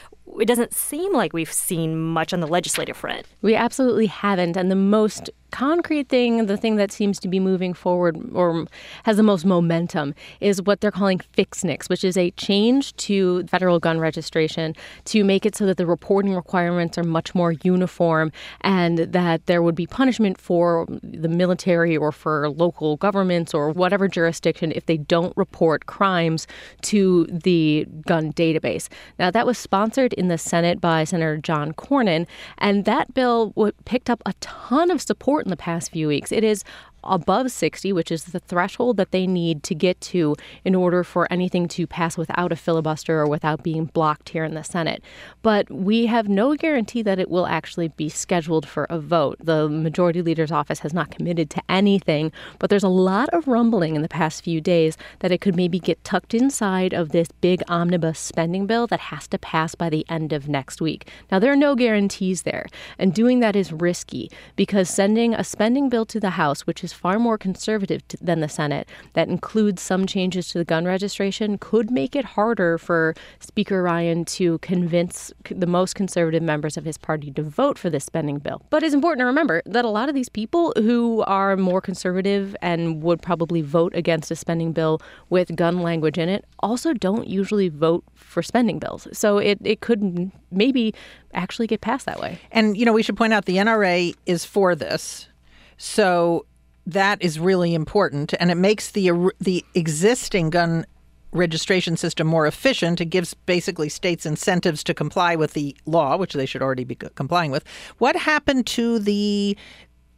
it 0.41 0.47
doesn't 0.47 0.73
seem 0.73 1.13
like 1.13 1.33
we've 1.33 1.53
seen 1.53 1.97
much 1.99 2.33
on 2.33 2.41
the 2.41 2.47
legislative 2.47 2.97
front. 2.97 3.27
We 3.43 3.55
absolutely 3.55 4.07
haven't. 4.07 4.57
And 4.57 4.71
the 4.71 4.77
most 4.77 5.31
concrete 5.53 6.09
thing, 6.09 6.47
the 6.47 6.57
thing 6.57 6.77
that 6.77 6.91
seems 6.91 7.21
to 7.21 7.29
be 7.29 7.39
moving 7.39 7.75
forward 7.75 8.17
or 8.35 8.67
has 9.05 9.17
the 9.17 9.23
most 9.23 9.45
momentum, 9.45 10.15
is 10.41 10.61
what 10.63 10.81
they're 10.81 10.91
calling 10.91 11.21
FixNICS, 11.37 11.89
which 11.89 12.03
is 12.03 12.17
a 12.17 12.33
change 12.33 12.97
to 12.97 13.45
federal 13.45 13.79
gun 13.79 14.01
registration 14.01 14.75
to 15.05 15.23
make 15.23 15.47
it 15.47 15.55
so 15.55 15.67
that 15.67 15.77
the 15.77 15.87
reporting 15.87 16.35
requirements 16.35 16.99
are 16.99 17.05
much 17.05 17.35
more 17.35 17.53
uniform 17.63 18.33
and 18.63 18.99
that 18.99 19.47
there 19.47 19.63
would 19.63 19.75
be 19.75 19.87
punishment 19.87 20.41
for 20.41 20.87
the 21.03 21.29
military 21.29 21.97
or 21.97 22.11
for 22.11 22.49
local 22.51 22.97
governments 22.97 23.55
or 23.55 23.71
whatever 23.71 24.09
jurisdiction 24.09 24.73
if 24.73 24.87
they 24.87 24.97
don't 24.97 25.37
report 25.37 25.87
crimes 25.87 26.47
to 26.81 27.27
the 27.27 27.87
gun 28.07 28.33
database. 28.33 28.89
Now, 29.19 29.31
that 29.31 29.47
was 29.47 29.59
sponsored 29.59 30.15
in 30.15 30.29
the 30.29 30.39
Senate 30.39 30.81
by 30.81 31.05
Senator 31.05 31.37
John 31.37 31.73
Cornyn, 31.73 32.27
and 32.59 32.85
that 32.87 33.13
bill 33.15 33.53
picked 33.85 34.09
up 34.09 34.23
a 34.25 34.33
ton 34.41 34.91
of 34.91 35.03
support 35.03 35.42
in 35.45 35.51
the 35.51 35.57
past 35.57 35.91
few 35.93 36.09
weeks. 36.09 36.33
It 36.33 36.45
is 36.45 36.65
above 37.05 37.51
60, 37.51 37.93
which 37.93 38.11
is 38.11 38.25
the 38.25 38.41
threshold 38.41 38.97
that 38.97 39.11
they 39.11 39.27
need 39.27 39.63
to 39.65 39.75
get 39.75 40.01
to 40.01 40.35
in 40.65 40.75
order 40.75 41.05
for 41.05 41.31
anything 41.33 41.69
to 41.69 41.87
pass 41.87 42.17
without 42.17 42.53
a 42.53 42.57
filibuster 42.57 43.21
or 43.21 43.29
without 43.29 43.63
being 43.63 43.87
blocked 43.87 44.31
here 44.31 44.45
in 44.45 44.55
the 44.55 44.63
Senate. 44.63 45.03
But 45.43 45.71
we 45.71 46.07
have 46.07 46.29
no 46.29 46.55
guarantee 46.55 47.03
that 47.03 47.19
it 47.19 47.31
will 47.31 47.47
actually 47.47 47.89
be 47.89 48.09
scheduled 48.09 48.67
for 48.67 48.85
a 48.85 48.99
vote. 48.99 49.39
The 49.41 49.69
majority 49.69 50.23
leader's 50.23 50.53
office 50.53 50.81
has 50.81 50.95
not 50.95 51.11
committed 51.11 51.51
to 51.51 51.63
anything, 51.69 52.33
but 52.59 52.71
there's 52.71 52.83
a 52.83 52.89
lot 52.89 53.29
of 53.31 53.49
rumbling 53.49 53.97
in 53.97 54.03
the 54.03 54.09
past 54.09 54.43
few 54.45 54.61
days 54.61 54.97
that 55.21 55.33
it 55.33 55.41
could 55.41 55.57
maybe 55.57 55.79
get 55.79 56.03
tucked 56.05 56.35
inside 56.35 56.93
of 56.93 57.11
this 57.11 57.29
big 57.41 57.63
omnibus 57.69 58.19
spending 58.19 58.67
bill 58.67 58.87
that 58.87 59.01
has 59.01 59.27
to 59.29 59.39
pass 59.39 59.75
by 59.75 59.89
the 59.89 60.07
end 60.09 60.33
of 60.33 60.49
next 60.49 60.81
week. 60.81 61.09
Now, 61.31 61.39
there 61.39 61.53
are 61.53 61.57
no 61.57 61.75
guarantees 61.75 62.43
there, 62.43 62.67
and 62.99 63.15
doing 63.15 63.41
that 63.41 63.57
is 63.57 63.73
risky 63.73 64.31
because 64.57 64.89
sending 64.89 65.35
a 65.35 65.45
spending 65.45 65.89
bill 65.89 66.07
to 66.07 66.21
the 66.21 66.31
House, 66.31 66.67
which 66.67 66.83
is 66.83 66.92
far 66.93 67.19
more 67.19 67.39
conservative 67.39 68.03
than 68.21 68.41
the 68.41 68.49
Senate, 68.49 68.89
that 69.15 69.29
includes 69.29 69.83
some 69.83 70.07
changes 70.07 70.49
to 70.49 70.59
the 70.59 70.65
gun 70.65 70.85
registration, 70.85 71.59
could 71.59 71.91
make 71.91 72.15
it 72.15 72.25
harder 72.25 72.79
for 72.79 73.15
Speaker 73.41 73.83
Ryan 73.83 74.25
to 74.27 74.59
convince 74.59 75.33
the 75.51 75.67
most 75.67 75.95
conservative 75.95 76.43
members 76.43 76.77
of 76.77 76.85
his 76.85 76.99
party 76.99 77.31
to 77.33 77.43
vote 77.43 77.79
for 77.79 77.91
this 77.91 78.05
spending 78.05 78.39
bill. 78.39 78.63
But 78.71 78.83
it's 78.83 78.95
important 78.95 79.21
to 79.21 79.27
remember 79.27 79.63
that 79.67 79.85
a 79.85 79.89
lot 79.89 80.09
of 80.09 80.15
these 80.15 80.29
people 80.29 80.73
who 80.77 81.23
are 81.23 81.57
more 81.57 81.81
conservative 81.81 82.57
and 82.63 83.03
would 83.03 83.23
probably 83.23 83.63
vote 83.63 83.95
against 83.95 84.31
a 84.31 84.37
spending 84.37 84.73
bill 84.73 85.01
with 85.31 85.55
gun 85.57 85.81
language 85.83 86.19
in 86.19 86.29
it 86.29 86.45
also 86.61 86.93
don't 86.93 87.27
usually 87.27 87.69
vote 87.69 88.05
for 88.15 88.43
spending 88.43 88.79
bills. 88.79 89.09
So 89.13 89.39
it, 89.39 89.59
it 89.65 89.81
could 89.81 90.31
maybe 90.51 90.95
actually 91.35 91.67
get 91.67 91.81
passed 91.81 92.07
that 92.07 92.21
way. 92.21 92.39
And, 92.51 92.77
you 92.77 92.85
know, 92.85 92.93
we 92.93 93.03
should 93.03 93.17
point 93.17 93.33
out 93.33 93.47
the 93.47 93.57
NRA 93.57 94.15
is 94.27 94.45
for 94.45 94.75
this. 94.75 95.29
So 95.77 96.47
that 96.87 97.23
is 97.23 97.39
really 97.39 97.75
important. 97.75 98.35
And 98.41 98.51
it 98.51 98.57
makes 98.57 98.91
the, 98.91 99.33
the 99.41 99.65
existing 99.75 100.51
gun 100.51 100.85
registration 101.33 101.97
system 101.97 102.27
more 102.27 102.47
efficient. 102.47 103.01
It 103.01 103.07
gives 103.07 103.35
basically 103.35 103.89
states 103.89 104.27
incentives 104.27 104.85
to 104.85 104.95
comply 104.95 105.35
with 105.37 105.55
the 105.55 105.77
law, 105.87 106.17
which 106.17 106.35
they 106.35 106.47
should 106.47 106.63
already 106.63 106.85
be 106.85 106.95
complying 106.95 107.51
with. 107.51 107.65
What 107.99 108.17
happened 108.17 108.67
to 108.69 108.99
the 108.99 109.57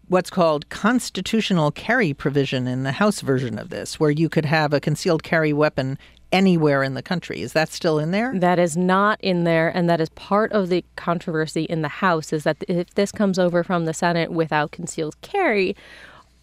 what's 0.09 0.30
called 0.30 0.68
constitutional 0.68 1.71
carry 1.71 2.12
provision 2.12 2.66
in 2.66 2.83
the 2.83 2.92
House 2.92 3.21
version 3.21 3.59
of 3.59 3.71
this, 3.71 3.99
where 3.99 4.11
you 4.11 4.28
could 4.28 4.44
have 4.44 4.73
a 4.75 4.80
concealed 4.80 5.23
carry 5.23 5.52
weapon 5.52 5.99
anywhere 6.30 6.83
in 6.83 6.94
the 6.94 7.02
country. 7.02 7.40
Is 7.40 7.52
that 7.52 7.71
still 7.71 7.99
in 7.99 8.11
there? 8.11 8.38
That 8.38 8.59
is 8.59 8.76
not 8.76 9.18
in 9.23 9.44
there, 9.44 9.68
and 9.68 9.88
that 9.88 10.00
is 10.00 10.09
part 10.11 10.52
of 10.52 10.68
the 10.68 10.85
controversy 10.97 11.64
in 11.64 11.83
the 11.83 11.88
House. 11.88 12.33
Is 12.33 12.44
that 12.44 12.59
if 12.68 12.92
this 12.94 13.12
comes 13.12 13.38
over 13.38 13.62
from 13.62 13.85
the 13.85 13.94
Senate 13.94 14.30
without 14.33 14.73
concealed 14.73 15.18
carry, 15.23 15.76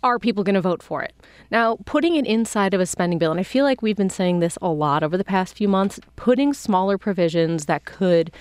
are 0.03 0.19
people 0.19 0.43
going 0.43 0.55
to 0.55 0.61
vote 0.61 0.81
for 0.81 1.03
it? 1.03 1.13
Now, 1.51 1.77
putting 1.85 2.15
it 2.15 2.25
inside 2.25 2.73
of 2.73 2.81
a 2.81 2.85
spending 2.85 3.19
bill, 3.19 3.31
and 3.31 3.39
I 3.39 3.43
feel 3.43 3.65
like 3.65 3.81
we've 3.81 3.95
been 3.95 4.09
saying 4.09 4.39
this 4.39 4.57
a 4.61 4.69
lot 4.69 5.03
over 5.03 5.17
the 5.17 5.23
past 5.23 5.55
few 5.55 5.67
months, 5.67 5.99
putting 6.15 6.53
smaller 6.53 6.97
provisions 6.97 7.65
that 7.65 7.85
could 7.85 8.31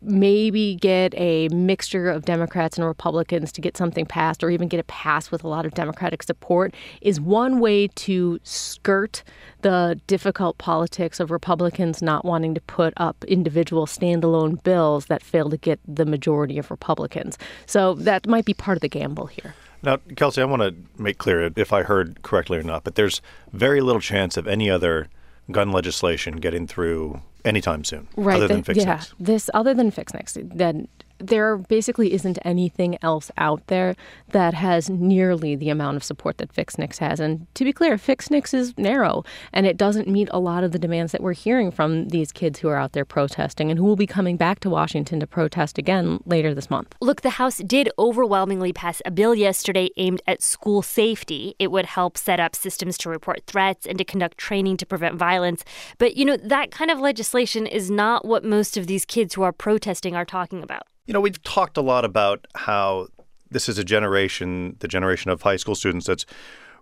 maybe 0.00 0.76
get 0.76 1.14
a 1.16 1.48
mixture 1.48 2.08
of 2.08 2.24
Democrats 2.24 2.76
and 2.76 2.86
Republicans 2.86 3.50
to 3.52 3.60
get 3.60 3.76
something 3.76 4.06
passed 4.06 4.44
or 4.44 4.50
even 4.50 4.68
get 4.68 4.78
it 4.78 4.86
passed 4.86 5.32
with 5.32 5.42
a 5.42 5.48
lot 5.48 5.66
of 5.66 5.74
Democratic 5.74 6.22
support 6.22 6.74
is 7.00 7.20
one 7.20 7.58
way 7.58 7.88
to 7.88 8.38
skirt 8.42 9.24
the 9.62 10.00
difficult 10.06 10.58
politics 10.58 11.18
of 11.18 11.30
Republicans 11.30 12.00
not 12.00 12.24
wanting 12.24 12.54
to 12.54 12.60
put 12.62 12.92
up 12.96 13.24
individual 13.24 13.86
standalone 13.86 14.62
bills 14.62 15.06
that 15.06 15.22
fail 15.22 15.50
to 15.50 15.56
get 15.56 15.80
the 15.86 16.06
majority 16.06 16.58
of 16.58 16.70
Republicans. 16.70 17.38
So 17.66 17.94
that 17.94 18.26
might 18.28 18.44
be 18.44 18.54
part 18.54 18.76
of 18.76 18.82
the 18.82 18.88
gamble 18.88 19.26
here. 19.26 19.54
Now, 19.82 19.98
Kelsey, 20.16 20.42
I 20.42 20.44
want 20.44 20.62
to 20.62 20.74
make 21.00 21.18
clear 21.18 21.50
if 21.56 21.72
I 21.72 21.82
heard 21.82 22.22
correctly 22.22 22.58
or 22.58 22.62
not, 22.62 22.84
but 22.84 22.94
there's 22.96 23.20
very 23.52 23.80
little 23.80 24.00
chance 24.00 24.36
of 24.36 24.46
any 24.46 24.68
other 24.68 25.08
gun 25.50 25.72
legislation 25.72 26.36
getting 26.36 26.66
through 26.66 27.22
anytime 27.44 27.84
soon, 27.84 28.08
right, 28.16 28.36
other 28.36 28.48
than 28.48 28.62
the, 28.62 28.74
FixNICS. 28.74 28.84
Yeah, 28.84 29.02
this 29.18 29.48
other 29.54 29.74
than 29.74 29.90
FixNICS, 29.90 30.50
then 30.56 30.88
there 31.18 31.56
basically 31.56 32.12
isn't 32.12 32.38
anything 32.44 32.98
else 33.02 33.30
out 33.36 33.66
there 33.66 33.94
that 34.30 34.54
has 34.54 34.88
nearly 34.90 35.56
the 35.56 35.70
amount 35.70 35.96
of 35.96 36.04
support 36.04 36.38
that 36.38 36.54
FixNICS 36.54 36.98
has. 36.98 37.20
And 37.20 37.46
to 37.54 37.64
be 37.64 37.72
clear, 37.72 37.96
FixNICS 37.96 38.54
is 38.54 38.78
narrow 38.78 39.24
and 39.52 39.66
it 39.66 39.76
doesn't 39.76 40.08
meet 40.08 40.28
a 40.32 40.38
lot 40.38 40.64
of 40.64 40.72
the 40.72 40.78
demands 40.78 41.12
that 41.12 41.22
we're 41.22 41.32
hearing 41.32 41.70
from 41.70 42.08
these 42.08 42.32
kids 42.32 42.58
who 42.58 42.68
are 42.68 42.76
out 42.76 42.92
there 42.92 43.04
protesting 43.04 43.70
and 43.70 43.78
who 43.78 43.84
will 43.84 43.96
be 43.96 44.06
coming 44.06 44.36
back 44.36 44.60
to 44.60 44.70
Washington 44.70 45.20
to 45.20 45.26
protest 45.26 45.78
again 45.78 46.20
later 46.24 46.54
this 46.54 46.70
month. 46.70 46.94
Look, 47.00 47.22
the 47.22 47.30
House 47.30 47.58
did 47.58 47.90
overwhelmingly 47.98 48.72
pass 48.72 49.02
a 49.04 49.10
bill 49.10 49.34
yesterday 49.34 49.90
aimed 49.96 50.22
at 50.26 50.42
school 50.42 50.82
safety. 50.82 51.54
It 51.58 51.70
would 51.70 51.86
help 51.86 52.16
set 52.16 52.40
up 52.40 52.54
systems 52.54 52.98
to 52.98 53.10
report 53.10 53.42
threats 53.46 53.86
and 53.86 53.98
to 53.98 54.04
conduct 54.04 54.38
training 54.38 54.76
to 54.78 54.86
prevent 54.86 55.16
violence. 55.16 55.64
But, 55.98 56.16
you 56.16 56.24
know, 56.24 56.36
that 56.36 56.70
kind 56.70 56.90
of 56.90 56.98
legislation 56.98 57.66
is 57.66 57.90
not 57.90 58.24
what 58.24 58.44
most 58.44 58.76
of 58.76 58.86
these 58.86 59.04
kids 59.04 59.34
who 59.34 59.42
are 59.42 59.52
protesting 59.52 60.14
are 60.14 60.24
talking 60.24 60.62
about. 60.62 60.82
You 61.08 61.14
know, 61.14 61.22
we've 61.22 61.42
talked 61.42 61.78
a 61.78 61.80
lot 61.80 62.04
about 62.04 62.46
how 62.54 63.08
this 63.50 63.66
is 63.66 63.78
a 63.78 63.84
generation, 63.84 64.76
the 64.80 64.88
generation 64.88 65.30
of 65.30 65.40
high 65.40 65.56
school 65.56 65.74
students, 65.74 66.06
that's 66.06 66.26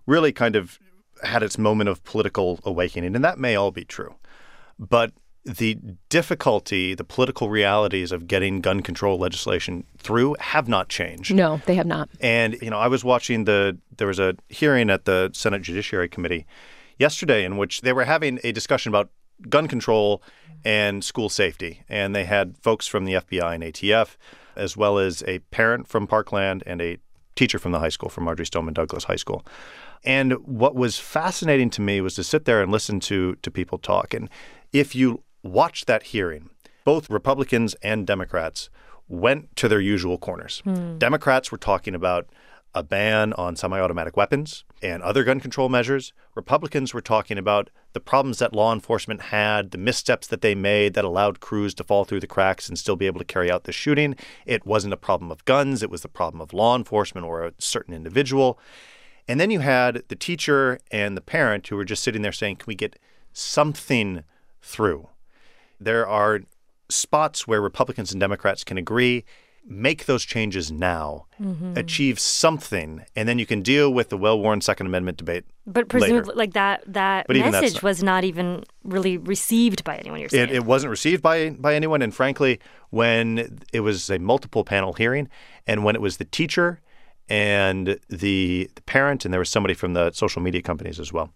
really 0.05 0.33
kind 0.33 0.57
of 0.57 0.77
had 1.23 1.43
its 1.43 1.57
moment 1.57 1.89
of 1.89 2.03
political 2.03 2.59
awakening, 2.65 3.15
and 3.15 3.23
that 3.23 3.39
may 3.39 3.55
all 3.55 3.71
be 3.71 3.85
true. 3.85 4.15
But 4.77 5.13
the 5.45 5.79
difficulty, 6.09 6.93
the 6.93 7.05
political 7.05 7.49
realities 7.49 8.11
of 8.11 8.27
getting 8.27 8.59
gun 8.59 8.81
control 8.81 9.17
legislation 9.17 9.85
through 9.97 10.35
have 10.41 10.67
not 10.67 10.89
changed. 10.89 11.33
No, 11.33 11.61
they 11.65 11.75
have 11.75 11.87
not. 11.87 12.09
And 12.19 12.57
you 12.61 12.69
know, 12.69 12.79
I 12.79 12.89
was 12.89 13.05
watching 13.05 13.45
the 13.45 13.77
there 13.95 14.07
was 14.07 14.19
a 14.19 14.35
hearing 14.49 14.89
at 14.89 15.05
the 15.05 15.31
Senate 15.33 15.61
Judiciary 15.61 16.09
Committee 16.09 16.45
yesterday 16.99 17.45
in 17.45 17.55
which 17.55 17.79
they 17.79 17.93
were 17.93 18.03
having 18.03 18.41
a 18.43 18.51
discussion 18.51 18.89
about 18.89 19.09
gun 19.49 19.67
control 19.67 20.21
and 20.65 21.03
school 21.03 21.29
safety, 21.29 21.83
and 21.87 22.15
they 22.15 22.25
had 22.25 22.57
folks 22.57 22.87
from 22.87 23.05
the 23.05 23.13
FBI 23.13 23.55
and 23.55 23.63
ATF, 23.63 24.17
as 24.55 24.75
well 24.75 24.97
as 24.97 25.23
a 25.27 25.39
parent 25.39 25.87
from 25.87 26.07
Parkland 26.07 26.63
and 26.65 26.81
a 26.81 26.97
teacher 27.35 27.59
from 27.59 27.71
the 27.71 27.79
high 27.79 27.89
school, 27.89 28.09
from 28.09 28.23
Marjory 28.25 28.45
Stoneman 28.45 28.73
Douglas 28.73 29.05
High 29.05 29.15
School. 29.15 29.45
And 30.03 30.33
what 30.45 30.75
was 30.75 30.97
fascinating 30.97 31.69
to 31.71 31.81
me 31.81 32.01
was 32.01 32.15
to 32.15 32.23
sit 32.23 32.45
there 32.45 32.61
and 32.61 32.71
listen 32.71 32.99
to 33.01 33.35
to 33.35 33.51
people 33.51 33.77
talk. 33.77 34.13
And 34.13 34.29
if 34.73 34.95
you 34.95 35.23
watch 35.43 35.85
that 35.85 36.03
hearing, 36.03 36.49
both 36.83 37.09
Republicans 37.09 37.75
and 37.81 38.05
Democrats 38.05 38.69
went 39.07 39.55
to 39.55 39.67
their 39.67 39.79
usual 39.79 40.17
corners. 40.17 40.61
Hmm. 40.65 40.97
Democrats 40.97 41.51
were 41.51 41.57
talking 41.57 41.95
about 41.95 42.27
a 42.77 42.83
ban 42.83 43.33
on 43.33 43.55
semi 43.55 43.79
automatic 43.79 44.15
weapons 44.15 44.63
and 44.81 45.01
other 45.01 45.23
gun 45.23 45.39
control 45.39 45.67
measures. 45.67 46.13
Republicans 46.35 46.93
were 46.93 47.01
talking 47.01 47.37
about 47.37 47.69
the 47.93 47.99
problems 47.99 48.37
that 48.39 48.53
law 48.53 48.71
enforcement 48.71 49.23
had, 49.23 49.71
the 49.71 49.77
missteps 49.77 50.27
that 50.27 50.41
they 50.41 50.53
made 50.53 50.93
that 50.93 51.03
allowed 51.03 51.39
Cruz 51.39 51.73
to 51.73 51.83
fall 51.83 52.05
through 52.05 52.19
the 52.19 52.27
cracks 52.27 52.69
and 52.69 52.77
still 52.77 52.95
be 52.95 53.07
able 53.07 53.19
to 53.19 53.25
carry 53.25 53.49
out 53.49 53.63
the 53.63 53.71
shooting. 53.71 54.15
It 54.45 54.65
wasn't 54.65 54.93
a 54.93 54.97
problem 54.97 55.31
of 55.31 55.43
guns, 55.45 55.81
it 55.81 55.89
was 55.89 56.01
the 56.01 56.07
problem 56.07 56.39
of 56.39 56.53
law 56.53 56.75
enforcement 56.75 57.25
or 57.25 57.43
a 57.43 57.53
certain 57.57 57.93
individual. 57.93 58.59
And 59.27 59.39
then 59.39 59.51
you 59.51 59.59
had 59.59 60.03
the 60.07 60.15
teacher 60.15 60.79
and 60.91 61.17
the 61.17 61.21
parent 61.21 61.67
who 61.67 61.75
were 61.75 61.85
just 61.85 62.03
sitting 62.03 62.21
there 62.21 62.31
saying, 62.31 62.57
Can 62.57 62.67
we 62.67 62.75
get 62.75 62.99
something 63.33 64.23
through? 64.61 65.09
There 65.79 66.07
are 66.07 66.41
spots 66.89 67.47
where 67.47 67.61
Republicans 67.61 68.11
and 68.11 68.21
Democrats 68.21 68.63
can 68.63 68.77
agree, 68.77 69.25
make 69.69 70.05
those 70.05 70.23
changes 70.23 70.71
now, 70.71 71.25
Mhm. 71.41 71.75
achieve 71.77 72.19
something, 72.19 73.03
and 73.15 73.27
then 73.27 73.37
you 73.37 73.45
can 73.45 73.61
deal 73.61 73.93
with 73.93 74.07
the 74.09 74.17
well 74.17 74.39
worn 74.39 74.61
Second 74.61 74.87
Amendment 74.87 75.17
debate. 75.17 75.43
But 75.65 75.81
later. 75.81 75.85
presumably, 75.87 76.35
like 76.35 76.53
that, 76.53 76.83
that 76.87 77.27
But 77.27 77.35
message 77.35 77.73
not- 77.75 77.83
was 77.83 78.01
not 78.01 78.23
even 78.23 78.63
really 78.85 79.17
received 79.17 79.83
by 79.83 79.97
anyone. 79.97 80.19
You're 80.21 80.29
saying 80.29 80.49
It, 80.49 80.55
it 80.55 80.65
wasn't 80.65 80.91
received 80.91 81.21
by 81.21 81.49
by 81.49 81.75
anyone, 81.75 82.01
and 82.01 82.15
frankly, 82.15 82.59
when 82.91 83.59
it 83.73 83.81
was 83.81 84.09
a 84.09 84.19
multiple 84.19 84.63
panel 84.63 84.93
hearing, 84.93 85.27
and 85.67 85.83
when 85.83 85.95
it 85.95 86.01
was 86.01 86.15
the 86.17 86.25
teacher 86.25 86.79
and 87.29 87.99
the, 88.09 88.69
the 88.73 88.81
parent, 88.85 89.25
and 89.25 89.33
there 89.33 89.39
was 89.39 89.49
somebody 89.49 89.73
from 89.73 89.93
the 89.93 90.11
social 90.13 90.41
media 90.41 90.61
companies 90.61 90.97
as 90.99 91.11
well, 91.11 91.33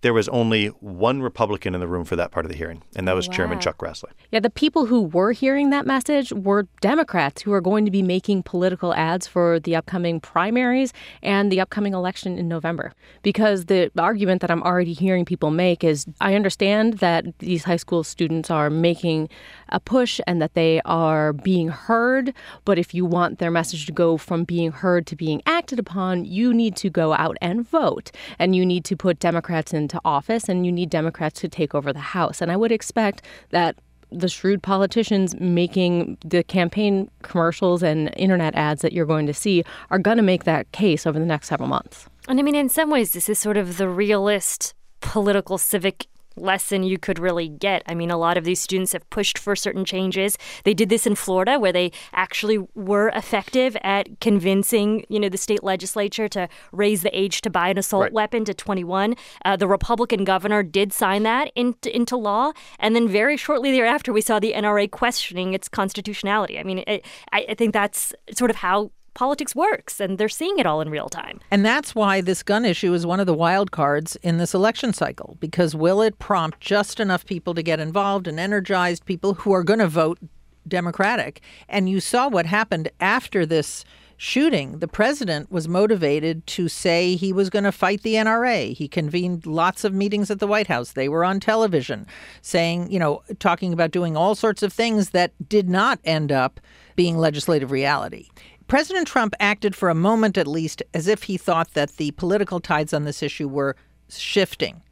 there 0.00 0.14
was 0.14 0.28
only 0.28 0.68
one 0.68 1.22
Republican 1.22 1.74
in 1.74 1.80
the 1.80 1.88
room 1.88 2.04
for 2.04 2.14
that 2.16 2.30
part 2.30 2.46
of 2.46 2.52
the 2.52 2.56
hearing, 2.56 2.82
and 2.94 3.08
that 3.08 3.12
oh, 3.12 3.16
was 3.16 3.26
Chairman 3.26 3.58
Chuck 3.58 3.78
Grassley. 3.78 4.10
Yeah, 4.30 4.40
the 4.40 4.50
people 4.50 4.86
who 4.86 5.02
were 5.02 5.32
hearing 5.32 5.70
that 5.70 5.86
message 5.86 6.32
were 6.32 6.68
Democrats 6.80 7.42
who 7.42 7.52
are 7.52 7.60
going 7.60 7.84
to 7.84 7.90
be 7.90 8.02
making 8.02 8.44
political 8.44 8.94
ads 8.94 9.26
for 9.26 9.58
the 9.58 9.74
upcoming 9.74 10.20
primaries 10.20 10.92
and 11.22 11.50
the 11.50 11.60
upcoming 11.60 11.94
election 11.94 12.38
in 12.38 12.46
November. 12.46 12.92
Because 13.22 13.66
the 13.66 13.90
argument 13.98 14.40
that 14.40 14.50
I'm 14.50 14.62
already 14.62 14.92
hearing 14.92 15.24
people 15.24 15.50
make 15.50 15.82
is 15.82 16.06
I 16.20 16.34
understand 16.34 16.98
that 16.98 17.26
these 17.40 17.64
high 17.64 17.76
school 17.76 18.04
students 18.04 18.50
are 18.50 18.70
making 18.70 19.28
a 19.70 19.80
push 19.80 20.20
and 20.26 20.40
that 20.40 20.54
they 20.54 20.80
are 20.84 21.32
being 21.32 21.68
heard, 21.68 22.32
but 22.64 22.78
if 22.78 22.94
you 22.94 23.04
want 23.04 23.38
their 23.38 23.50
message 23.50 23.86
to 23.86 23.92
go 23.92 24.16
from 24.16 24.44
being 24.44 24.70
heard 24.70 25.06
to 25.08 25.16
being 25.16 25.42
acted 25.44 25.78
upon, 25.78 26.24
you 26.24 26.54
need 26.54 26.76
to 26.76 26.88
go 26.88 27.14
out 27.14 27.36
and 27.40 27.68
vote. 27.68 28.12
And 28.38 28.54
you 28.54 28.64
need 28.64 28.84
to 28.84 28.96
put 28.96 29.18
Democrats 29.18 29.72
into 29.88 30.00
office 30.04 30.48
and 30.48 30.66
you 30.66 30.72
need 30.72 30.90
Democrats 30.90 31.40
to 31.40 31.48
take 31.48 31.74
over 31.74 31.92
the 31.92 31.98
House. 31.98 32.42
And 32.42 32.52
I 32.52 32.56
would 32.56 32.72
expect 32.72 33.22
that 33.50 33.76
the 34.10 34.28
shrewd 34.28 34.62
politicians 34.62 35.38
making 35.38 36.18
the 36.24 36.42
campaign 36.42 37.10
commercials 37.22 37.82
and 37.82 38.12
internet 38.16 38.54
ads 38.54 38.82
that 38.82 38.92
you're 38.92 39.06
going 39.06 39.26
to 39.26 39.34
see 39.34 39.64
are 39.90 39.98
going 39.98 40.16
to 40.16 40.22
make 40.22 40.44
that 40.44 40.70
case 40.72 41.06
over 41.06 41.18
the 41.18 41.26
next 41.26 41.48
several 41.48 41.68
months. 41.68 42.06
And 42.28 42.38
I 42.38 42.42
mean, 42.42 42.54
in 42.54 42.68
some 42.68 42.90
ways, 42.90 43.12
this 43.12 43.28
is 43.28 43.38
sort 43.38 43.56
of 43.56 43.78
the 43.78 43.88
realist 43.88 44.74
political 45.00 45.58
civic 45.58 46.06
lesson 46.40 46.82
you 46.82 46.98
could 46.98 47.18
really 47.18 47.48
get. 47.48 47.82
I 47.86 47.94
mean, 47.94 48.10
a 48.10 48.16
lot 48.16 48.36
of 48.36 48.44
these 48.44 48.60
students 48.60 48.92
have 48.92 49.08
pushed 49.10 49.38
for 49.38 49.54
certain 49.56 49.84
changes. 49.84 50.38
They 50.64 50.74
did 50.74 50.88
this 50.88 51.06
in 51.06 51.14
Florida 51.14 51.58
where 51.58 51.72
they 51.72 51.92
actually 52.12 52.58
were 52.74 53.08
effective 53.14 53.76
at 53.82 54.20
convincing, 54.20 55.04
you 55.08 55.20
know, 55.20 55.28
the 55.28 55.38
state 55.38 55.62
legislature 55.62 56.28
to 56.28 56.48
raise 56.72 57.02
the 57.02 57.18
age 57.18 57.40
to 57.42 57.50
buy 57.50 57.68
an 57.68 57.78
assault 57.78 57.98
Right. 57.98 58.12
weapon 58.12 58.44
to 58.44 58.54
21. 58.54 59.16
Uh, 59.44 59.56
the 59.56 59.66
Republican 59.66 60.24
governor 60.24 60.62
did 60.62 60.92
sign 60.92 61.24
that 61.24 61.50
into, 61.56 61.94
into 61.94 62.16
law. 62.16 62.52
And 62.78 62.94
then 62.94 63.08
very 63.08 63.36
shortly 63.36 63.72
thereafter, 63.72 64.12
we 64.12 64.20
saw 64.20 64.38
the 64.38 64.52
NRA 64.54 64.90
questioning 64.90 65.54
its 65.54 65.68
constitutionality. 65.68 66.58
I 66.58 66.62
mean, 66.62 66.84
it, 66.86 67.04
I, 67.32 67.46
I 67.48 67.54
think 67.54 67.72
that's 67.72 68.14
sort 68.32 68.50
of 68.50 68.56
how 68.56 68.90
politics 69.18 69.52
works, 69.52 69.98
and 69.98 70.16
they're 70.16 70.28
seeing 70.28 70.60
it 70.60 70.66
all 70.66 70.80
in 70.80 70.88
real 70.90 71.08
time. 71.08 71.40
And 71.50 71.66
that's 71.66 71.92
why 71.92 72.20
this 72.20 72.44
gun 72.44 72.64
issue 72.64 72.94
is 72.94 73.04
one 73.04 73.18
of 73.18 73.26
the 73.26 73.34
wild 73.34 73.72
cards 73.72 74.14
in 74.22 74.38
this 74.38 74.54
election 74.54 74.92
cycle. 74.92 75.36
Because 75.40 75.74
will 75.74 76.00
it 76.02 76.20
prompt 76.20 76.60
just 76.60 77.00
enough 77.00 77.26
people 77.26 77.52
to 77.54 77.62
get 77.62 77.80
involved 77.80 78.28
and 78.28 78.38
energized 78.38 79.04
people 79.06 79.34
who 79.34 79.52
are 79.52 79.64
going 79.64 79.80
to 79.80 79.88
vote 79.88 80.20
Democratic? 80.68 81.40
And 81.68 81.90
you 81.90 81.98
saw 81.98 82.28
what 82.28 82.46
happened 82.46 82.90
after 83.00 83.44
this 83.44 83.84
shooting. 84.16 84.78
The 84.78 84.86
president 84.86 85.50
was 85.50 85.66
motivated 85.66 86.46
to 86.48 86.68
say 86.68 87.16
he 87.16 87.32
was 87.32 87.50
going 87.50 87.64
to 87.64 87.72
fight 87.72 88.02
the 88.02 88.14
NRA. 88.14 88.72
He 88.72 88.86
convened 88.86 89.46
lots 89.46 89.82
of 89.82 89.92
meetings 89.92 90.30
at 90.30 90.38
the 90.38 90.46
White 90.46 90.68
House. 90.68 90.92
They 90.92 91.08
were 91.08 91.24
on 91.24 91.40
television 91.40 92.06
saying, 92.40 92.92
you 92.92 93.00
know, 93.00 93.24
talking 93.40 93.72
about 93.72 93.90
doing 93.90 94.16
all 94.16 94.36
sorts 94.36 94.62
of 94.62 94.72
things 94.72 95.10
that 95.10 95.32
did 95.48 95.68
not 95.68 95.98
end 96.04 96.30
up 96.30 96.60
being 96.94 97.18
legislative 97.18 97.72
reality. 97.72 98.28
President 98.68 99.08
Trump 99.08 99.34
acted 99.40 99.74
for 99.74 99.88
a 99.88 99.94
moment 99.94 100.36
at 100.36 100.46
least 100.46 100.82
as 100.92 101.08
if 101.08 101.22
he 101.22 101.38
thought 101.38 101.72
that 101.72 101.96
the 101.96 102.10
political 102.12 102.60
tides 102.60 102.92
on 102.92 103.04
this 103.04 103.22
issue 103.22 103.48
were 103.48 103.74
shifting. 104.10 104.82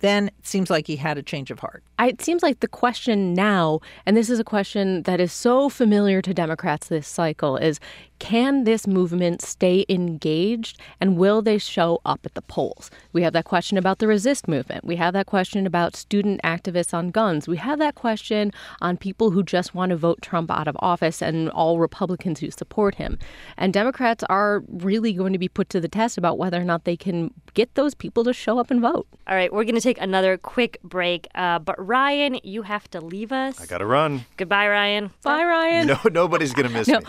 Then 0.00 0.28
it 0.28 0.46
seems 0.46 0.68
like 0.68 0.86
he 0.86 0.96
had 0.96 1.16
a 1.16 1.22
change 1.22 1.50
of 1.50 1.60
heart. 1.60 1.82
It 1.98 2.20
seems 2.20 2.42
like 2.42 2.60
the 2.60 2.68
question 2.68 3.32
now, 3.32 3.80
and 4.04 4.14
this 4.14 4.28
is 4.28 4.38
a 4.38 4.44
question 4.44 5.02
that 5.04 5.18
is 5.18 5.32
so 5.32 5.70
familiar 5.70 6.20
to 6.20 6.34
Democrats 6.34 6.88
this 6.88 7.08
cycle, 7.08 7.56
is 7.56 7.80
can 8.18 8.64
this 8.64 8.86
movement 8.86 9.42
stay 9.42 9.84
engaged 9.88 10.78
and 11.00 11.16
will 11.16 11.42
they 11.42 11.58
show 11.58 12.00
up 12.04 12.20
at 12.24 12.34
the 12.34 12.42
polls? 12.42 12.90
We 13.12 13.22
have 13.22 13.32
that 13.34 13.44
question 13.44 13.76
about 13.78 13.98
the 13.98 14.06
resist 14.06 14.48
movement. 14.48 14.84
We 14.84 14.96
have 14.96 15.12
that 15.14 15.26
question 15.26 15.66
about 15.66 15.96
student 15.96 16.40
activists 16.42 16.94
on 16.94 17.10
guns. 17.10 17.46
We 17.48 17.56
have 17.58 17.78
that 17.78 17.94
question 17.94 18.52
on 18.80 18.96
people 18.96 19.30
who 19.30 19.42
just 19.42 19.74
want 19.74 19.90
to 19.90 19.96
vote 19.96 20.22
Trump 20.22 20.50
out 20.50 20.68
of 20.68 20.76
office 20.80 21.20
and 21.22 21.50
all 21.50 21.78
Republicans 21.78 22.40
who 22.40 22.50
support 22.50 22.94
him. 22.96 23.18
And 23.56 23.72
Democrats 23.72 24.24
are 24.30 24.62
really 24.68 25.12
going 25.12 25.32
to 25.32 25.38
be 25.38 25.48
put 25.48 25.68
to 25.70 25.80
the 25.80 25.88
test 25.88 26.16
about 26.18 26.38
whether 26.38 26.60
or 26.60 26.64
not 26.64 26.84
they 26.84 26.96
can 26.96 27.32
get 27.54 27.74
those 27.74 27.94
people 27.94 28.24
to 28.24 28.32
show 28.32 28.58
up 28.58 28.70
and 28.70 28.80
vote. 28.80 29.06
All 29.26 29.34
right, 29.34 29.52
we're 29.52 29.64
going 29.64 29.74
to 29.74 29.80
take 29.80 30.00
another 30.00 30.36
quick 30.36 30.78
break. 30.82 31.28
Uh, 31.34 31.58
but 31.58 31.74
Ryan, 31.84 32.38
you 32.42 32.62
have 32.62 32.88
to 32.90 33.00
leave 33.00 33.32
us. 33.32 33.60
I 33.60 33.66
got 33.66 33.78
to 33.78 33.86
run. 33.86 34.24
Goodbye, 34.36 34.68
Ryan. 34.68 35.10
Bye, 35.22 35.44
Ryan. 35.44 35.86
No, 35.88 35.98
nobody's 36.12 36.52
going 36.54 36.68
to 36.68 36.72
miss 36.72 36.86
No. 36.88 37.00
me. 37.00 37.04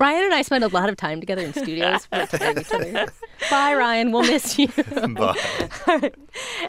Ryan 0.00 0.24
and 0.24 0.34
I 0.34 0.41
spend 0.42 0.64
a 0.64 0.68
lot 0.68 0.88
of 0.88 0.96
time 0.96 1.20
together 1.20 1.42
in 1.42 1.52
studios. 1.52 2.06
protecting 2.06 2.58
each 2.60 2.72
other. 2.72 3.06
Bye, 3.50 3.74
Ryan. 3.74 4.12
We'll 4.12 4.22
miss 4.22 4.58
you. 4.58 4.68
Bye. 5.14 5.38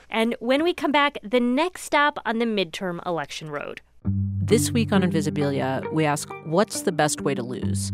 And 0.10 0.36
when 0.40 0.64
we 0.64 0.74
come 0.74 0.92
back, 0.92 1.18
the 1.24 1.40
next 1.40 1.84
stop 1.84 2.20
on 2.26 2.38
the 2.40 2.46
midterm 2.46 3.06
election 3.06 3.50
road. 3.50 3.82
This 4.06 4.72
week 4.72 4.92
on 4.92 5.02
Invisibilia, 5.02 5.92
we 5.94 6.06
ask 6.06 6.30
what's 6.46 6.82
the 6.82 6.92
best 6.92 7.22
way 7.22 7.34
to 7.34 7.42
lose? 7.44 7.92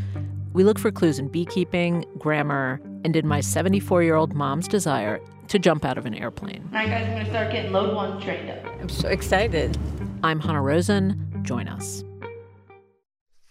We 0.54 0.64
look 0.64 0.80
for 0.80 0.92
clues 0.92 1.20
in 1.20 1.28
beekeeping, 1.30 2.06
grammar, 2.18 2.82
and 3.06 3.16
in 3.16 3.28
my 3.28 3.40
74 3.40 4.04
year 4.04 4.16
old 4.16 4.34
mom's 4.34 4.68
desire 4.68 5.20
to 5.48 5.60
jump 5.60 5.86
out 5.86 5.98
of 5.98 6.06
an 6.06 6.14
airplane. 6.16 6.64
All 6.74 6.80
right, 6.80 6.90
guys, 6.90 7.06
I'm 7.06 7.14
going 7.14 7.26
to 7.26 7.30
start 7.32 7.52
getting 7.52 7.72
load 7.72 7.96
one 7.96 8.20
trained 8.22 8.50
up. 8.50 8.66
I'm 8.82 8.90
so 8.90 9.08
excited. 9.08 9.78
I'm 10.24 10.40
Hanna 10.40 10.62
Rosin. 10.62 11.42
Join 11.44 11.68
us. 11.68 12.04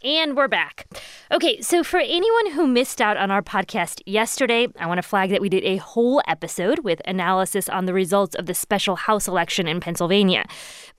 And 0.05 0.37
we're 0.37 0.47
back. 0.47 0.87
Okay, 1.33 1.61
so 1.61 1.83
for 1.83 1.99
anyone 1.99 2.53
who 2.53 2.69
missed 2.69 3.01
out 3.01 3.17
on 3.17 3.33
our 3.33 3.43
podcast 3.43 4.01
yesterday, 4.07 4.69
I 4.79 4.87
want 4.87 4.99
to 4.99 5.03
flag 5.03 5.31
that 5.31 5.41
we 5.41 5.49
did 5.49 5.65
a 5.65 5.79
whole 5.79 6.23
episode 6.29 6.85
with 6.85 7.03
analysis 7.05 7.69
on 7.69 7.87
the 7.87 7.93
results 7.93 8.37
of 8.37 8.47
the 8.47 8.55
special 8.55 8.95
House 8.95 9.27
election 9.27 9.67
in 9.67 9.81
Pennsylvania. 9.81 10.45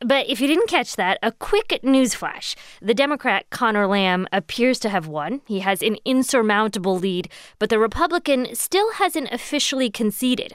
But 0.02 0.30
if 0.30 0.40
you 0.40 0.48
didn't 0.48 0.70
catch 0.70 0.96
that, 0.96 1.20
a 1.22 1.34
quick 1.34 1.78
news 1.84 2.14
flash. 2.14 2.56
The 2.82 2.94
Democrat 2.94 3.50
Conor 3.50 3.86
Lamb 3.86 4.28
appears 4.32 4.80
to 4.80 4.90
have 4.90 5.08
won. 5.08 5.42
He 5.46 5.60
has 5.60 5.82
an 5.82 5.98
insurmountable 6.06 6.98
lead, 6.98 7.30
but 7.60 7.70
the 7.70 7.80
Republican 7.80 8.56
still 8.56 8.94
hasn't 8.94 9.30
officially 9.34 9.90
conceded. 9.90 10.54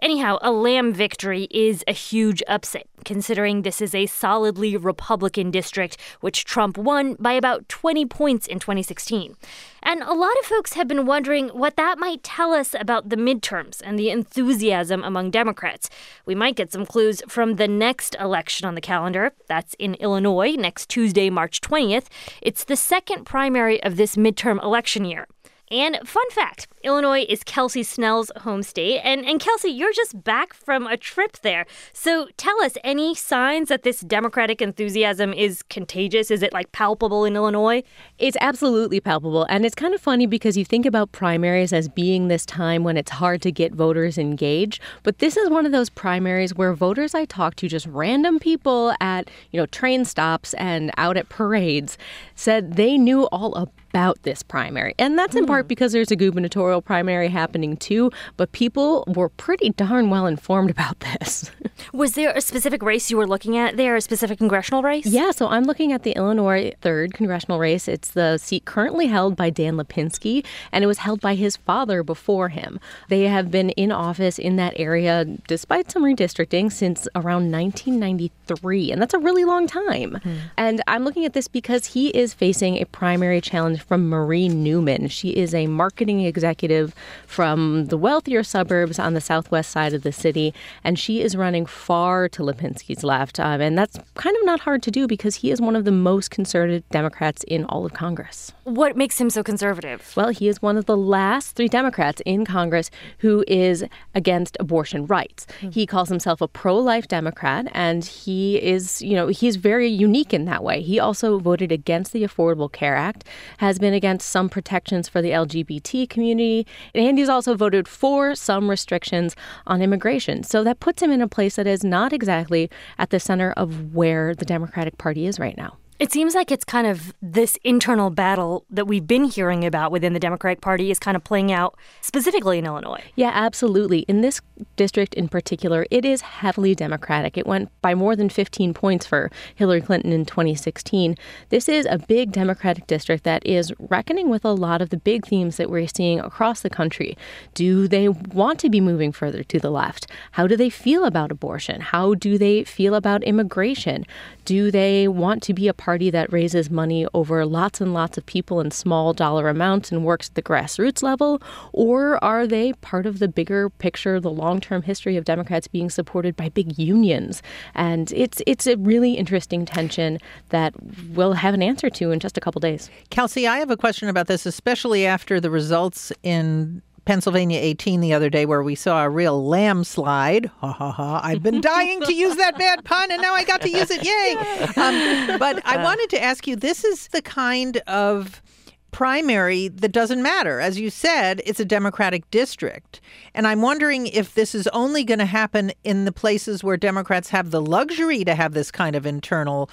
Anyhow, 0.00 0.38
a 0.42 0.52
Lamb 0.52 0.92
victory 0.92 1.48
is 1.50 1.82
a 1.88 1.92
huge 1.92 2.40
upset, 2.46 2.86
considering 3.04 3.62
this 3.62 3.80
is 3.80 3.96
a 3.96 4.06
solidly 4.06 4.76
Republican 4.76 5.50
district, 5.50 5.96
which 6.20 6.44
Trump 6.44 6.78
won 6.78 7.14
by 7.18 7.32
about 7.32 7.68
20 7.68 8.06
points 8.06 8.46
in 8.46 8.60
2016. 8.60 9.34
And 9.82 10.02
a 10.02 10.12
lot 10.12 10.38
of 10.38 10.46
folks 10.46 10.74
have 10.74 10.86
been 10.86 11.04
wondering 11.04 11.48
what 11.48 11.74
that 11.76 11.98
might 11.98 12.22
tell 12.22 12.52
us 12.52 12.74
about 12.78 13.08
the 13.08 13.16
midterms 13.16 13.82
and 13.84 13.98
the 13.98 14.10
enthusiasm 14.10 15.02
among 15.02 15.32
Democrats. 15.32 15.90
We 16.24 16.36
might 16.36 16.54
get 16.56 16.70
some 16.70 16.86
clues 16.86 17.20
from 17.26 17.56
the 17.56 17.66
next 17.66 18.14
election 18.20 18.68
on 18.68 18.76
the 18.78 18.86
calendar. 18.86 19.32
That's 19.48 19.74
in 19.78 19.94
Illinois 19.94 20.54
next 20.56 20.88
Tuesday, 20.88 21.30
March 21.30 21.60
20th. 21.60 22.06
It's 22.40 22.62
the 22.62 22.76
second 22.76 23.24
primary 23.24 23.82
of 23.82 23.96
this 23.96 24.14
midterm 24.14 24.62
election 24.62 25.04
year. 25.04 25.26
And 25.70 25.98
fun 26.04 26.30
fact 26.30 26.66
Illinois 26.82 27.26
is 27.28 27.42
Kelsey 27.44 27.82
Snell's 27.82 28.30
home 28.38 28.62
state. 28.62 29.00
And, 29.04 29.24
and 29.26 29.40
Kelsey, 29.40 29.68
you're 29.68 29.92
just 29.92 30.22
back 30.24 30.54
from 30.54 30.86
a 30.86 30.96
trip 30.96 31.38
there. 31.42 31.66
So 31.92 32.28
tell 32.36 32.60
us 32.62 32.76
any 32.84 33.14
signs 33.14 33.68
that 33.68 33.82
this 33.82 34.00
Democratic 34.00 34.62
enthusiasm 34.62 35.32
is 35.32 35.62
contagious? 35.64 36.30
Is 36.30 36.42
it 36.42 36.52
like 36.52 36.72
palpable 36.72 37.24
in 37.24 37.36
Illinois? 37.36 37.82
It's 38.18 38.36
absolutely 38.40 39.00
palpable. 39.00 39.44
And 39.48 39.66
it's 39.66 39.74
kind 39.74 39.94
of 39.94 40.00
funny 40.00 40.26
because 40.26 40.56
you 40.56 40.64
think 40.64 40.86
about 40.86 41.12
primaries 41.12 41.72
as 41.72 41.88
being 41.88 42.28
this 42.28 42.46
time 42.46 42.84
when 42.84 42.96
it's 42.96 43.10
hard 43.10 43.42
to 43.42 43.52
get 43.52 43.74
voters 43.74 44.18
engaged. 44.18 44.80
But 45.02 45.18
this 45.18 45.36
is 45.36 45.50
one 45.50 45.66
of 45.66 45.72
those 45.72 45.90
primaries 45.90 46.54
where 46.54 46.72
voters 46.74 47.14
I 47.14 47.24
talk 47.24 47.56
to, 47.56 47.68
just 47.68 47.86
random 47.86 48.38
people 48.38 48.94
at, 49.00 49.30
you 49.50 49.60
know, 49.60 49.66
train 49.66 50.04
stops 50.04 50.54
and 50.54 50.90
out 50.96 51.16
at 51.16 51.28
parades, 51.28 51.98
said 52.34 52.76
they 52.76 52.96
knew 52.96 53.24
all 53.26 53.54
about 53.54 53.72
about 53.90 54.22
this 54.22 54.42
primary. 54.42 54.94
And 54.98 55.18
that's 55.18 55.34
in 55.34 55.46
part 55.46 55.64
hmm. 55.64 55.68
because 55.68 55.92
there's 55.92 56.10
a 56.10 56.16
gubernatorial 56.16 56.82
primary 56.82 57.28
happening 57.28 57.76
too, 57.76 58.10
but 58.36 58.52
people 58.52 59.04
were 59.06 59.28
pretty 59.28 59.70
darn 59.70 60.10
well 60.10 60.26
informed 60.26 60.70
about 60.70 61.00
this. 61.00 61.50
Was 61.92 62.12
there 62.12 62.32
a 62.32 62.40
specific 62.40 62.82
race 62.82 63.10
you 63.10 63.16
were 63.16 63.26
looking 63.26 63.56
at 63.56 63.76
there, 63.76 63.96
a 63.96 64.00
specific 64.00 64.38
congressional 64.38 64.82
race? 64.82 65.06
Yeah, 65.06 65.30
so 65.30 65.48
I'm 65.48 65.64
looking 65.64 65.92
at 65.92 66.02
the 66.02 66.12
Illinois 66.12 66.72
3rd 66.82 67.14
congressional 67.14 67.58
race. 67.58 67.88
It's 67.88 68.10
the 68.10 68.38
seat 68.38 68.64
currently 68.64 69.06
held 69.06 69.36
by 69.36 69.50
Dan 69.50 69.76
Lipinski, 69.76 70.44
and 70.72 70.84
it 70.84 70.86
was 70.86 70.98
held 70.98 71.20
by 71.20 71.34
his 71.34 71.56
father 71.56 72.02
before 72.02 72.50
him. 72.50 72.78
They 73.08 73.22
have 73.24 73.50
been 73.50 73.70
in 73.70 73.90
office 73.90 74.38
in 74.38 74.56
that 74.56 74.74
area, 74.76 75.24
despite 75.46 75.90
some 75.90 76.04
redistricting, 76.04 76.70
since 76.70 77.08
around 77.14 77.50
1993, 77.50 78.92
and 78.92 79.00
that's 79.00 79.14
a 79.14 79.18
really 79.18 79.44
long 79.44 79.66
time. 79.66 80.18
Hmm. 80.22 80.36
And 80.56 80.82
I'm 80.86 81.04
looking 81.04 81.24
at 81.24 81.32
this 81.32 81.48
because 81.48 81.86
he 81.86 82.08
is 82.08 82.34
facing 82.34 82.76
a 82.76 82.84
primary 82.84 83.40
challenge 83.40 83.77
from 83.82 84.08
Marie 84.08 84.48
Newman. 84.48 85.08
She 85.08 85.30
is 85.30 85.54
a 85.54 85.66
marketing 85.66 86.20
executive 86.20 86.94
from 87.26 87.86
the 87.86 87.96
wealthier 87.96 88.42
suburbs 88.42 88.98
on 88.98 89.14
the 89.14 89.20
southwest 89.20 89.70
side 89.70 89.94
of 89.94 90.02
the 90.02 90.12
city, 90.12 90.54
and 90.84 90.98
she 90.98 91.20
is 91.20 91.36
running 91.36 91.66
far 91.66 92.28
to 92.30 92.42
Lipinski's 92.42 93.04
left. 93.04 93.38
Um, 93.40 93.60
and 93.60 93.78
that's 93.78 93.98
kind 94.14 94.36
of 94.36 94.44
not 94.44 94.60
hard 94.60 94.82
to 94.84 94.90
do 94.90 95.06
because 95.06 95.36
he 95.36 95.50
is 95.50 95.60
one 95.60 95.76
of 95.76 95.84
the 95.84 95.92
most 95.92 96.30
conservative 96.30 96.88
Democrats 96.90 97.44
in 97.44 97.64
all 97.64 97.86
of 97.86 97.94
Congress. 97.94 98.52
What 98.64 98.96
makes 98.96 99.20
him 99.20 99.30
so 99.30 99.42
conservative? 99.42 100.12
Well, 100.16 100.28
he 100.28 100.48
is 100.48 100.60
one 100.60 100.76
of 100.76 100.86
the 100.86 100.96
last 100.96 101.56
three 101.56 101.68
Democrats 101.68 102.20
in 102.24 102.44
Congress 102.44 102.90
who 103.18 103.44
is 103.46 103.84
against 104.14 104.56
abortion 104.60 105.06
rights. 105.06 105.46
Mm-hmm. 105.46 105.70
He 105.70 105.86
calls 105.86 106.08
himself 106.08 106.40
a 106.40 106.48
pro 106.48 106.76
life 106.76 107.08
Democrat, 107.08 107.68
and 107.72 108.04
he 108.04 108.56
is, 108.62 109.00
you 109.02 109.14
know, 109.14 109.28
he's 109.28 109.56
very 109.56 109.88
unique 109.88 110.34
in 110.34 110.44
that 110.44 110.62
way. 110.62 110.82
He 110.82 110.98
also 110.98 111.38
voted 111.38 111.72
against 111.72 112.12
the 112.12 112.22
Affordable 112.24 112.70
Care 112.70 112.96
Act, 112.96 113.24
has 113.68 113.78
been 113.78 113.92
against 113.92 114.30
some 114.30 114.48
protections 114.48 115.10
for 115.10 115.20
the 115.20 115.30
LGBT 115.30 116.08
community, 116.08 116.66
and 116.94 117.18
he's 117.18 117.28
also 117.28 117.54
voted 117.54 117.86
for 117.86 118.34
some 118.34 118.70
restrictions 118.70 119.36
on 119.66 119.82
immigration. 119.82 120.42
So 120.42 120.64
that 120.64 120.80
puts 120.80 121.02
him 121.02 121.10
in 121.10 121.20
a 121.20 121.28
place 121.28 121.56
that 121.56 121.66
is 121.66 121.84
not 121.84 122.14
exactly 122.14 122.70
at 122.96 123.10
the 123.10 123.20
center 123.20 123.52
of 123.58 123.94
where 123.94 124.34
the 124.34 124.46
Democratic 124.46 124.96
Party 124.96 125.26
is 125.26 125.38
right 125.38 125.56
now. 125.58 125.76
It 125.98 126.12
seems 126.12 126.36
like 126.36 126.52
it's 126.52 126.64
kind 126.64 126.86
of 126.86 127.12
this 127.20 127.58
internal 127.64 128.10
battle 128.10 128.64
that 128.70 128.86
we've 128.86 129.06
been 129.06 129.24
hearing 129.24 129.64
about 129.64 129.90
within 129.90 130.12
the 130.12 130.20
Democratic 130.20 130.60
Party 130.60 130.92
is 130.92 131.00
kind 131.00 131.16
of 131.16 131.24
playing 131.24 131.50
out 131.50 131.76
specifically 132.00 132.58
in 132.58 132.66
Illinois. 132.66 133.02
Yeah, 133.16 133.32
absolutely. 133.34 134.00
In 134.00 134.20
this 134.20 134.40
district 134.76 135.14
in 135.14 135.26
particular, 135.26 135.86
it 135.90 136.04
is 136.04 136.20
heavily 136.20 136.76
Democratic. 136.76 137.36
It 137.36 137.48
went 137.48 137.70
by 137.82 137.96
more 137.96 138.14
than 138.14 138.28
15 138.28 138.74
points 138.74 139.06
for 139.06 139.28
Hillary 139.56 139.80
Clinton 139.80 140.12
in 140.12 140.24
2016. 140.24 141.16
This 141.48 141.68
is 141.68 141.84
a 141.90 141.98
big 141.98 142.30
Democratic 142.30 142.86
district 142.86 143.24
that 143.24 143.44
is 143.44 143.72
reckoning 143.80 144.28
with 144.28 144.44
a 144.44 144.52
lot 144.52 144.80
of 144.80 144.90
the 144.90 144.98
big 144.98 145.26
themes 145.26 145.56
that 145.56 145.68
we're 145.68 145.88
seeing 145.88 146.20
across 146.20 146.60
the 146.60 146.70
country. 146.70 147.18
Do 147.54 147.88
they 147.88 148.08
want 148.08 148.60
to 148.60 148.70
be 148.70 148.80
moving 148.80 149.10
further 149.10 149.42
to 149.42 149.58
the 149.58 149.70
left? 149.70 150.06
How 150.30 150.46
do 150.46 150.56
they 150.56 150.70
feel 150.70 151.04
about 151.04 151.32
abortion? 151.32 151.80
How 151.80 152.14
do 152.14 152.38
they 152.38 152.62
feel 152.62 152.94
about 152.94 153.24
immigration? 153.24 154.06
Do 154.44 154.70
they 154.70 155.08
want 155.08 155.42
to 155.42 155.52
be 155.52 155.66
a 155.66 155.74
party 155.88 156.10
that 156.10 156.30
raises 156.30 156.68
money 156.68 157.06
over 157.14 157.46
lots 157.46 157.80
and 157.80 157.94
lots 157.94 158.18
of 158.18 158.26
people 158.26 158.60
in 158.60 158.70
small 158.70 159.14
dollar 159.14 159.48
amounts 159.48 159.90
and 159.90 160.04
works 160.04 160.28
at 160.28 160.34
the 160.34 160.42
grassroots 160.42 161.02
level? 161.02 161.40
Or 161.72 162.22
are 162.22 162.46
they 162.46 162.74
part 162.74 163.06
of 163.06 163.20
the 163.20 163.26
bigger 163.26 163.70
picture, 163.70 164.20
the 164.20 164.30
long 164.30 164.60
term 164.60 164.82
history 164.82 165.16
of 165.16 165.24
Democrats 165.24 165.66
being 165.66 165.88
supported 165.88 166.36
by 166.36 166.50
big 166.50 166.78
unions? 166.78 167.42
And 167.74 168.12
it's, 168.12 168.42
it's 168.46 168.66
a 168.66 168.76
really 168.76 169.14
interesting 169.14 169.64
tension 169.64 170.18
that 170.50 170.74
we'll 171.14 171.32
have 171.32 171.54
an 171.54 171.62
answer 171.62 171.88
to 171.88 172.10
in 172.10 172.20
just 172.20 172.36
a 172.36 172.40
couple 172.42 172.60
days. 172.60 172.90
Kelsey, 173.08 173.46
I 173.46 173.56
have 173.56 173.70
a 173.70 173.76
question 173.78 174.10
about 174.10 174.26
this, 174.26 174.44
especially 174.44 175.06
after 175.06 175.40
the 175.40 175.50
results 175.50 176.12
in 176.22 176.82
Pennsylvania 177.08 177.58
18 177.58 178.02
the 178.02 178.12
other 178.12 178.28
day 178.28 178.44
where 178.44 178.62
we 178.62 178.74
saw 178.74 179.02
a 179.02 179.08
real 179.08 179.42
landslide. 179.42 180.50
Ha 180.58 180.70
ha 180.70 180.92
ha. 180.92 181.22
I've 181.24 181.42
been 181.42 181.62
dying 181.62 182.02
to 182.02 182.12
use 182.12 182.36
that 182.36 182.58
bad 182.58 182.84
pun 182.84 183.10
and 183.10 183.22
now 183.22 183.32
I 183.32 183.44
got 183.44 183.62
to 183.62 183.70
use 183.70 183.90
it. 183.90 184.04
Yay. 184.04 184.36
Um, 184.76 185.38
but 185.38 185.62
I 185.64 185.82
wanted 185.82 186.10
to 186.10 186.22
ask 186.22 186.46
you 186.46 186.54
this 186.54 186.84
is 186.84 187.08
the 187.08 187.22
kind 187.22 187.78
of 187.86 188.42
primary 188.90 189.68
that 189.68 189.90
doesn't 189.90 190.22
matter. 190.22 190.60
As 190.60 190.78
you 190.78 190.90
said, 190.90 191.40
it's 191.46 191.58
a 191.58 191.64
Democratic 191.64 192.30
district. 192.30 193.00
And 193.34 193.46
I'm 193.46 193.62
wondering 193.62 194.08
if 194.08 194.34
this 194.34 194.54
is 194.54 194.68
only 194.68 195.02
going 195.02 195.18
to 195.18 195.24
happen 195.24 195.72
in 195.84 196.04
the 196.04 196.12
places 196.12 196.62
where 196.62 196.76
Democrats 196.76 197.30
have 197.30 197.52
the 197.52 197.62
luxury 197.62 198.22
to 198.24 198.34
have 198.34 198.52
this 198.52 198.70
kind 198.70 198.94
of 198.94 199.06
internal 199.06 199.70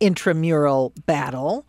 intramural 0.00 0.92
battle 1.06 1.66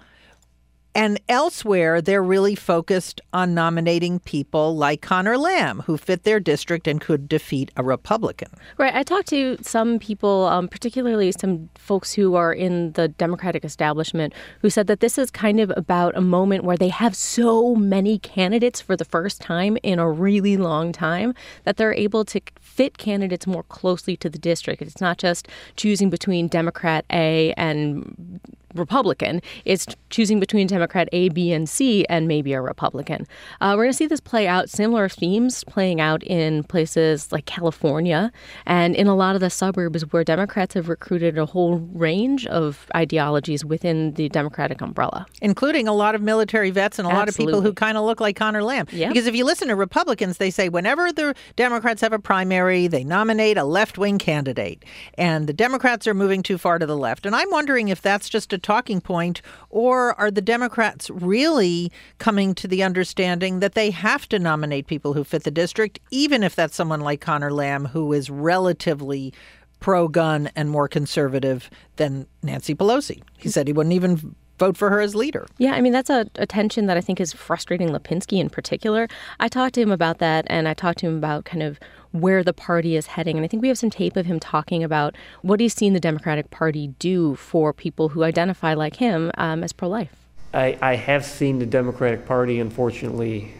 and 0.96 1.20
elsewhere, 1.28 2.02
they're 2.02 2.24
really 2.24 2.56
focused 2.56 3.20
on 3.34 3.54
nominating 3.54 4.20
people 4.20 4.76
like 4.76 5.02
Conor 5.02 5.38
Lamb, 5.38 5.82
who 5.82 5.98
fit 5.98 6.24
their 6.24 6.40
district 6.40 6.88
and 6.88 7.02
could 7.02 7.28
defeat 7.28 7.72
a 7.76 7.84
Republican. 7.84 8.50
Right. 8.78 8.94
I 8.94 9.04
talked 9.04 9.28
to 9.30 9.58
some 9.62 9.98
people, 9.98 10.46
um, 10.46 10.68
particularly 10.68 11.32
some 11.32 11.70
folks 11.76 12.14
who 12.14 12.36
are 12.36 12.54
in 12.54 12.92
the 12.94 13.08
Democratic 13.08 13.66
establishment, 13.66 14.34
who 14.62 14.70
said 14.70 14.88
that 14.88 15.00
this 15.00 15.18
is 15.18 15.32
kind 15.32 15.60
of 15.60 15.72
about 15.76 16.16
a 16.16 16.22
moment 16.22 16.64
where 16.64 16.78
they 16.78 16.90
have 16.90 17.16
so 17.16 17.76
many 17.76 18.20
candidates 18.20 18.80
for 18.80 18.96
the 18.96 19.06
first 19.06 19.42
time 19.42 19.78
in 19.82 19.98
a 19.98 20.10
really 20.10 20.58
long 20.58 20.92
time 20.92 21.34
that 21.64 21.78
they're 21.78 21.94
able 21.94 22.24
to 22.26 22.40
fit 22.60 22.98
candidates 22.98 23.48
more 23.48 23.64
closely 23.64 24.16
to 24.18 24.30
the 24.30 24.38
district. 24.38 24.82
It's 24.82 25.02
not 25.02 25.18
just 25.18 25.48
choosing 25.76 26.10
between 26.10 26.48
Democrat 26.48 27.06
A 27.12 27.54
and 27.58 28.40
Republican. 28.76 29.42
It's 29.66 29.86
choosing 30.10 30.40
between 30.40 30.68
Democrat 30.68 31.10
A, 31.12 31.30
B, 31.30 31.52
and 31.52 31.68
C, 31.68 32.06
and 32.06 32.28
maybe 32.28 32.54
a 32.54 32.62
Republican. 32.62 33.28
Uh, 33.62 33.74
we're 33.76 33.84
going 33.84 33.92
to 33.92 33.98
see 33.98 34.08
this 34.08 34.20
play 34.20 34.48
out, 34.48 34.70
similar 34.70 35.10
themes 35.10 35.64
playing 35.64 36.00
out 36.02 36.24
in 36.24 36.64
places 36.64 37.32
like 37.32 37.46
California 37.46 38.32
and 38.66 38.96
in 38.96 39.08
a 39.08 39.16
lot 39.16 39.36
of 39.36 39.42
the 39.42 39.50
suburbs 39.50 40.04
where 40.12 40.24
Democrats 40.24 40.74
have 40.74 40.90
recruited 40.90 41.38
a 41.38 41.46
whole 41.46 41.80
range 41.94 42.46
of 42.48 42.88
ideologies 42.96 43.66
within 43.66 44.14
the 44.14 44.30
Democratic 44.30 44.82
umbrella, 44.82 45.26
including 45.42 45.88
a 45.88 45.94
lot 45.94 46.16
of 46.16 46.22
military 46.22 46.72
vets 46.72 47.00
and 47.00 47.08
a 47.08 47.12
lot 47.12 47.28
of 47.28 47.36
people 47.36 47.62
who 47.62 47.74
kind 47.74 47.98
of 47.98 48.06
look 48.06 48.20
like 48.20 48.36
Conor 48.36 48.64
Lamb. 48.64 48.88
Yeah. 48.92 49.10
Because 49.10 49.28
if 49.28 49.36
you 49.36 49.46
listen 49.46 49.68
to 49.68 49.76
Republicans, 49.76 50.38
they 50.38 50.50
say 50.50 50.70
whenever 50.70 51.12
the 51.12 51.36
Democrats 51.56 52.02
have 52.02 52.14
a 52.14 52.20
primary, 52.20 52.88
they 52.88 53.04
nominate 53.04 53.58
a 53.58 53.64
left 53.64 53.98
wing 53.98 54.18
candidate, 54.18 54.84
and 55.18 55.48
the 55.48 55.54
Democrats 55.54 56.08
are 56.08 56.14
moving 56.14 56.44
too 56.44 56.58
far 56.58 56.80
to 56.80 56.86
the 56.86 56.98
left. 56.98 57.26
And 57.26 57.36
I'm 57.36 57.50
wondering 57.52 57.88
if 57.90 58.02
that's 58.02 58.30
just 58.30 58.54
a 58.54 58.58
talking 58.64 59.00
point, 59.02 59.42
or 59.70 60.20
are 60.20 60.32
the 60.32 60.42
Democrats 60.42 61.10
really 61.12 61.92
coming 62.18 62.56
to 62.56 62.68
the 62.68 62.82
understanding 62.82 63.60
that 63.60 63.76
they 63.76 63.92
have 63.92 64.28
to 64.30 64.40
nominate 64.40 64.88
people 64.88 65.14
who 65.14 65.24
fit 65.24 65.44
the 65.44 65.52
district, 65.52 66.00
even 66.10 66.42
if 66.42 66.56
that's 66.56 66.76
someone 66.76 67.02
like 67.02 67.22
Conor 67.22 67.52
Lamb, 67.52 67.86
who 67.86 68.12
is 68.14 68.30
relatively 68.30 69.34
pro 69.80 70.08
gun 70.08 70.50
and 70.56 70.70
more 70.70 70.88
conservative 70.88 71.70
than 71.98 72.26
Nancy 72.42 72.74
Pelosi? 72.74 73.22
He 73.38 73.50
said 73.50 73.68
he 73.68 73.74
wouldn't 73.74 73.94
even 73.94 74.36
vote 74.64 74.78
for 74.78 74.90
her 74.90 75.02
as 75.02 75.14
leader. 75.14 75.46
Yeah, 75.58 75.74
I 75.74 75.82
mean, 75.82 75.92
that's 75.92 76.10
a, 76.10 76.26
a 76.36 76.46
tension 76.46 76.86
that 76.86 76.96
I 76.96 77.02
think 77.02 77.20
is 77.20 77.34
frustrating 77.34 77.90
Lipinski 77.90 78.40
in 78.40 78.50
particular. 78.50 79.10
I 79.40 79.50
talked 79.50 79.76
to 79.76 79.82
him 79.82 79.92
about 79.92 80.20
that, 80.20 80.46
and 80.48 80.70
I 80.70 80.74
talked 80.74 81.00
to 81.00 81.08
him 81.08 81.18
about 81.18 81.44
kind 81.44 81.62
of 81.62 81.80
where 82.14 82.44
the 82.44 82.54
party 82.54 82.96
is 82.96 83.08
heading. 83.08 83.36
And 83.36 83.44
I 83.44 83.48
think 83.48 83.62
we 83.62 83.68
have 83.68 83.78
some 83.78 83.90
tape 83.90 84.16
of 84.16 84.26
him 84.26 84.40
talking 84.40 84.84
about 84.84 85.16
what 85.42 85.60
he's 85.60 85.74
seen 85.74 85.92
the 85.94 86.00
Democratic 86.00 86.50
Party 86.50 86.88
do 87.00 87.36
for 87.36 87.74
people 87.74 88.10
who 88.10 88.24
identify 88.24 88.74
like 88.74 88.96
him 88.98 89.32
um, 89.38 89.64
as 89.64 89.74
pro 89.74 89.90
life. 89.90 90.16
I, 90.54 90.78
I, 90.82 90.96
have 90.96 91.26
seen 91.26 91.58
the 91.58 91.66
Democratic 91.66 92.28
Party, 92.28 92.60
unfortunately, 92.60 93.56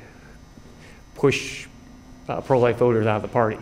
push 1.16 1.68
uh, 2.30 2.40
pro 2.42 2.60
life 2.60 2.78
voters 2.78 3.08
out 3.08 3.18
of 3.18 3.22
the 3.24 3.28
party. 3.28 3.58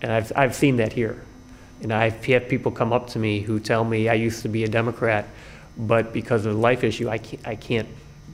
And 0.00 0.12
I've, 0.12 0.32
I've 0.36 0.54
seen 0.54 0.76
that 0.76 0.92
here. 0.92 1.20
And 1.82 1.92
I've 1.92 2.24
had 2.24 2.48
people 2.48 2.70
come 2.70 2.92
up 2.92 3.08
to 3.08 3.18
me 3.18 3.40
who 3.40 3.58
tell 3.58 3.84
me 3.84 4.08
I 4.08 4.14
used 4.14 4.42
to 4.42 4.48
be 4.48 4.62
a 4.62 4.68
Democrat, 4.68 5.26
but 5.76 6.12
because 6.12 6.46
of 6.46 6.54
the 6.54 6.60
life 6.60 6.84
issue, 6.84 7.08
I 7.08 7.18
can't, 7.18 7.46
I 7.46 7.56
can't 7.56 7.88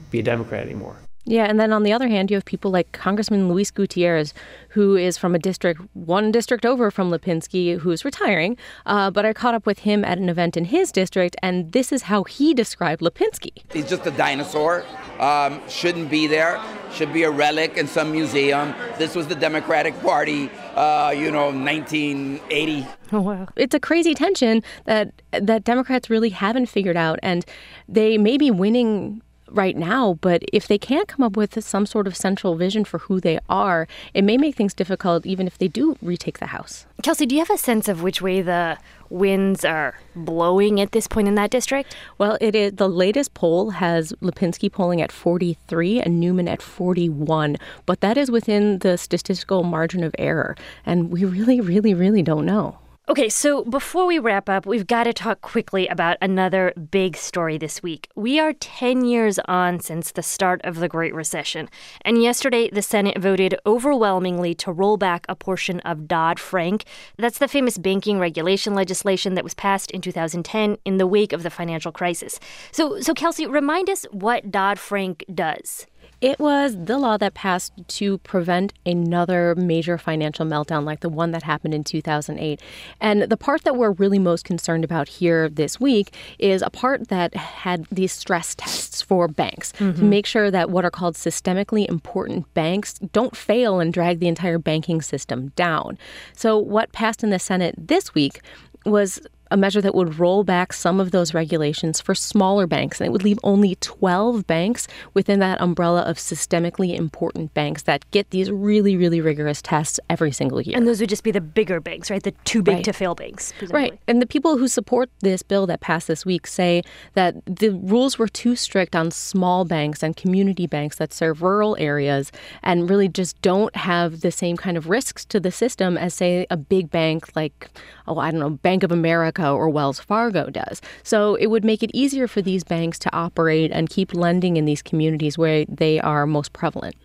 be 0.09 0.19
a 0.19 0.23
Democrat 0.23 0.65
anymore. 0.65 0.95
Yeah, 1.25 1.45
and 1.45 1.59
then 1.59 1.71
on 1.71 1.83
the 1.83 1.93
other 1.93 2.07
hand, 2.07 2.31
you 2.31 2.35
have 2.35 2.45
people 2.45 2.71
like 2.71 2.91
Congressman 2.93 3.47
Luis 3.47 3.69
Gutierrez, 3.69 4.33
who 4.69 4.95
is 4.95 5.17
from 5.17 5.35
a 5.35 5.39
district, 5.39 5.81
one 5.93 6.31
district 6.31 6.65
over 6.65 6.89
from 6.89 7.11
Lipinski, 7.11 7.77
who's 7.77 8.03
retiring. 8.03 8.57
Uh, 8.87 9.11
but 9.11 9.23
I 9.23 9.33
caught 9.33 9.53
up 9.53 9.67
with 9.67 9.79
him 9.79 10.03
at 10.03 10.17
an 10.17 10.29
event 10.29 10.57
in 10.57 10.65
his 10.65 10.91
district, 10.91 11.35
and 11.43 11.71
this 11.73 11.91
is 11.91 12.03
how 12.03 12.23
he 12.23 12.55
described 12.55 13.01
Lipinski. 13.01 13.51
He's 13.71 13.87
just 13.87 14.05
a 14.07 14.11
dinosaur. 14.11 14.83
Um, 15.19 15.61
shouldn't 15.69 16.09
be 16.09 16.25
there. 16.25 16.59
Should 16.91 17.13
be 17.13 17.23
a 17.23 17.29
relic 17.29 17.77
in 17.77 17.87
some 17.87 18.11
museum. 18.11 18.73
This 18.97 19.15
was 19.15 19.27
the 19.27 19.35
Democratic 19.35 19.99
Party, 20.01 20.49
uh, 20.75 21.13
you 21.15 21.29
know, 21.29 21.51
1980. 21.51 22.87
Oh 23.13 23.21
wow! 23.21 23.47
It's 23.55 23.75
a 23.75 23.79
crazy 23.79 24.13
tension 24.13 24.63
that 24.85 25.13
that 25.31 25.63
Democrats 25.63 26.09
really 26.09 26.29
haven't 26.29 26.65
figured 26.65 26.97
out, 26.97 27.19
and 27.21 27.45
they 27.87 28.17
may 28.17 28.37
be 28.37 28.51
winning 28.51 29.21
right 29.51 29.75
now, 29.75 30.17
but 30.21 30.43
if 30.51 30.67
they 30.67 30.77
can't 30.77 31.07
come 31.07 31.23
up 31.23 31.37
with 31.37 31.63
some 31.63 31.85
sort 31.85 32.07
of 32.07 32.15
central 32.15 32.55
vision 32.55 32.85
for 32.85 32.99
who 32.99 33.19
they 33.19 33.39
are, 33.49 33.87
it 34.13 34.23
may 34.23 34.37
make 34.37 34.55
things 34.55 34.73
difficult 34.73 35.25
even 35.25 35.47
if 35.47 35.57
they 35.57 35.67
do 35.67 35.97
retake 36.01 36.39
the 36.39 36.47
House. 36.47 36.85
Kelsey, 37.03 37.25
do 37.25 37.35
you 37.35 37.41
have 37.41 37.49
a 37.49 37.57
sense 37.57 37.87
of 37.87 38.03
which 38.03 38.21
way 38.21 38.41
the 38.41 38.77
winds 39.09 39.65
are 39.65 39.99
blowing 40.15 40.79
at 40.79 40.91
this 40.91 41.07
point 41.07 41.27
in 41.27 41.35
that 41.35 41.51
district? 41.51 41.95
Well, 42.17 42.37
it 42.41 42.55
is 42.55 42.73
the 42.73 42.89
latest 42.89 43.33
poll 43.33 43.71
has 43.71 44.13
Lipinski 44.21 44.71
polling 44.71 45.01
at 45.01 45.11
43 45.11 46.01
and 46.01 46.19
Newman 46.19 46.47
at 46.47 46.61
41, 46.61 47.57
but 47.85 48.01
that 48.01 48.17
is 48.17 48.31
within 48.31 48.79
the 48.79 48.97
statistical 48.97 49.63
margin 49.63 50.03
of 50.03 50.15
error, 50.17 50.55
and 50.85 51.11
we 51.11 51.25
really 51.25 51.59
really 51.59 51.93
really 51.93 52.21
don't 52.21 52.45
know. 52.45 52.77
Okay, 53.11 53.27
so 53.27 53.65
before 53.65 54.05
we 54.05 54.19
wrap 54.19 54.47
up, 54.47 54.65
we've 54.65 54.87
got 54.87 55.03
to 55.03 55.11
talk 55.11 55.41
quickly 55.41 55.85
about 55.85 56.15
another 56.21 56.71
big 56.91 57.17
story 57.17 57.57
this 57.57 57.83
week. 57.83 58.07
We 58.15 58.39
are 58.39 58.53
10 58.53 59.03
years 59.03 59.37
on 59.49 59.81
since 59.81 60.13
the 60.13 60.23
start 60.23 60.61
of 60.63 60.77
the 60.77 60.87
Great 60.87 61.13
Recession, 61.13 61.67
and 62.05 62.23
yesterday 62.23 62.69
the 62.69 62.81
Senate 62.81 63.17
voted 63.17 63.59
overwhelmingly 63.65 64.55
to 64.55 64.71
roll 64.71 64.95
back 64.95 65.25
a 65.27 65.35
portion 65.35 65.81
of 65.81 66.07
Dodd 66.07 66.39
Frank. 66.39 66.85
That's 67.17 67.39
the 67.39 67.49
famous 67.49 67.77
banking 67.77 68.17
regulation 68.17 68.75
legislation 68.75 69.33
that 69.33 69.43
was 69.43 69.55
passed 69.55 69.91
in 69.91 69.99
2010 69.99 70.77
in 70.85 70.95
the 70.95 71.05
wake 71.05 71.33
of 71.33 71.43
the 71.43 71.49
financial 71.49 71.91
crisis. 71.91 72.39
So, 72.71 73.01
so 73.01 73.13
Kelsey, 73.13 73.45
remind 73.45 73.89
us 73.89 74.05
what 74.11 74.51
Dodd 74.51 74.79
Frank 74.79 75.25
does. 75.35 75.85
It 76.21 76.39
was 76.39 76.77
the 76.77 76.99
law 76.99 77.17
that 77.17 77.33
passed 77.33 77.73
to 77.87 78.19
prevent 78.19 78.73
another 78.85 79.55
major 79.55 79.97
financial 79.97 80.45
meltdown 80.45 80.85
like 80.85 80.99
the 80.99 81.09
one 81.09 81.31
that 81.31 81.41
happened 81.41 81.73
in 81.73 81.83
2008. 81.83 82.61
And 82.99 83.23
the 83.23 83.37
part 83.37 83.63
that 83.63 83.75
we're 83.75 83.91
really 83.91 84.19
most 84.19 84.45
concerned 84.45 84.83
about 84.83 85.07
here 85.07 85.49
this 85.49 85.79
week 85.79 86.13
is 86.37 86.61
a 86.61 86.69
part 86.69 87.07
that 87.07 87.33
had 87.35 87.87
these 87.91 88.11
stress 88.11 88.53
tests 88.55 89.01
for 89.01 89.27
banks 89.27 89.71
mm-hmm. 89.73 89.99
to 89.99 90.03
make 90.03 90.27
sure 90.27 90.51
that 90.51 90.69
what 90.69 90.85
are 90.85 90.91
called 90.91 91.15
systemically 91.15 91.89
important 91.89 92.51
banks 92.53 92.93
don't 93.13 93.35
fail 93.35 93.79
and 93.79 93.91
drag 93.91 94.19
the 94.19 94.27
entire 94.27 94.59
banking 94.59 95.01
system 95.01 95.47
down. 95.55 95.97
So, 96.35 96.57
what 96.57 96.91
passed 96.91 97.23
in 97.23 97.31
the 97.31 97.39
Senate 97.39 97.73
this 97.77 98.13
week 98.13 98.41
was 98.85 99.19
a 99.51 99.57
measure 99.57 99.81
that 99.81 99.93
would 99.93 100.19
roll 100.19 100.43
back 100.43 100.73
some 100.73 100.99
of 100.99 101.11
those 101.11 101.33
regulations 101.33 102.01
for 102.01 102.15
smaller 102.15 102.65
banks, 102.65 102.99
and 102.99 103.07
it 103.07 103.11
would 103.11 103.23
leave 103.23 103.39
only 103.43 103.75
12 103.75 104.47
banks 104.47 104.87
within 105.13 105.39
that 105.39 105.61
umbrella 105.61 106.01
of 106.01 106.17
systemically 106.17 106.97
important 106.97 107.53
banks 107.53 107.83
that 107.83 108.09
get 108.11 108.29
these 108.31 108.49
really, 108.49 108.95
really 108.95 109.21
rigorous 109.21 109.61
tests 109.61 109.99
every 110.09 110.31
single 110.31 110.61
year. 110.61 110.75
And 110.75 110.87
those 110.87 110.99
would 110.99 111.09
just 111.09 111.23
be 111.23 111.31
the 111.31 111.41
bigger 111.41 111.79
banks, 111.79 112.09
right? 112.09 112.23
The 112.23 112.31
too 112.45 112.63
big 112.63 112.75
right. 112.75 112.83
to 112.85 112.93
fail 112.93 113.15
banks. 113.15 113.53
Presumably. 113.57 113.89
Right. 113.91 113.99
And 114.07 114.21
the 114.21 114.25
people 114.25 114.57
who 114.57 114.67
support 114.67 115.09
this 115.19 115.43
bill 115.43 115.67
that 115.67 115.81
passed 115.81 116.07
this 116.07 116.25
week 116.25 116.47
say 116.47 116.81
that 117.13 117.35
the 117.45 117.69
rules 117.69 118.17
were 118.17 118.27
too 118.27 118.55
strict 118.55 118.95
on 118.95 119.11
small 119.11 119.65
banks 119.65 120.01
and 120.01 120.15
community 120.15 120.67
banks 120.67 120.97
that 120.97 121.13
serve 121.13 121.41
rural 121.41 121.75
areas 121.79 122.31
and 122.63 122.89
really 122.89 123.07
just 123.07 123.41
don't 123.41 123.75
have 123.75 124.21
the 124.21 124.31
same 124.31 124.57
kind 124.57 124.77
of 124.77 124.89
risks 124.89 125.25
to 125.25 125.39
the 125.39 125.51
system 125.51 125.97
as, 125.97 126.13
say, 126.13 126.47
a 126.49 126.57
big 126.57 126.89
bank 126.89 127.35
like, 127.35 127.69
oh, 128.07 128.17
I 128.17 128.31
don't 128.31 128.39
know, 128.39 128.49
Bank 128.49 128.83
of 128.83 128.91
America 128.91 129.40
or 129.49 129.69
Wells 129.69 129.99
Fargo 129.99 130.49
does. 130.49 130.81
So 131.03 131.35
it 131.35 131.47
would 131.47 131.65
make 131.65 131.83
it 131.83 131.91
easier 131.93 132.27
for 132.27 132.41
these 132.41 132.63
banks 132.63 132.99
to 132.99 133.15
operate 133.15 133.71
and 133.71 133.89
keep 133.89 134.13
lending 134.13 134.57
in 134.57 134.65
these 134.65 134.81
communities 134.81 135.37
where 135.37 135.65
they 135.65 135.99
are 135.99 136.25
most 136.25 136.53
prevalent. 136.53 136.95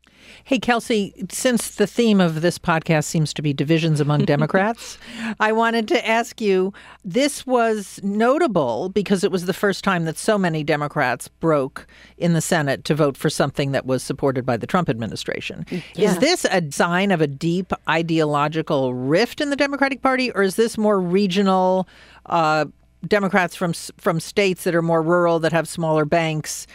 Hey, 0.46 0.60
Kelsey, 0.60 1.12
since 1.28 1.74
the 1.74 1.88
theme 1.88 2.20
of 2.20 2.40
this 2.40 2.56
podcast 2.56 3.06
seems 3.06 3.34
to 3.34 3.42
be 3.42 3.52
divisions 3.52 3.98
among 3.98 4.20
Democrats, 4.26 4.96
I 5.40 5.50
wanted 5.50 5.88
to 5.88 6.08
ask 6.08 6.40
you 6.40 6.72
this 7.04 7.44
was 7.44 7.98
notable 8.04 8.88
because 8.90 9.24
it 9.24 9.32
was 9.32 9.46
the 9.46 9.52
first 9.52 9.82
time 9.82 10.04
that 10.04 10.16
so 10.16 10.38
many 10.38 10.62
Democrats 10.62 11.26
broke 11.26 11.88
in 12.16 12.32
the 12.32 12.40
Senate 12.40 12.84
to 12.84 12.94
vote 12.94 13.16
for 13.16 13.28
something 13.28 13.72
that 13.72 13.86
was 13.86 14.04
supported 14.04 14.46
by 14.46 14.56
the 14.56 14.68
Trump 14.68 14.88
administration. 14.88 15.66
Yeah. 15.96 16.10
Is 16.10 16.18
this 16.18 16.44
a 16.44 16.70
sign 16.70 17.10
of 17.10 17.20
a 17.20 17.26
deep 17.26 17.72
ideological 17.88 18.94
rift 18.94 19.40
in 19.40 19.50
the 19.50 19.56
Democratic 19.56 20.00
Party, 20.00 20.30
or 20.30 20.44
is 20.44 20.54
this 20.54 20.78
more 20.78 21.00
regional? 21.00 21.88
Uh, 22.26 22.66
Democrats 23.06 23.54
from 23.54 23.72
from 23.72 24.18
states 24.18 24.64
that 24.64 24.74
are 24.74 24.82
more 24.82 25.02
rural 25.02 25.38
that 25.38 25.52
have 25.52 25.68
smaller 25.68 26.04
banks 26.04 26.66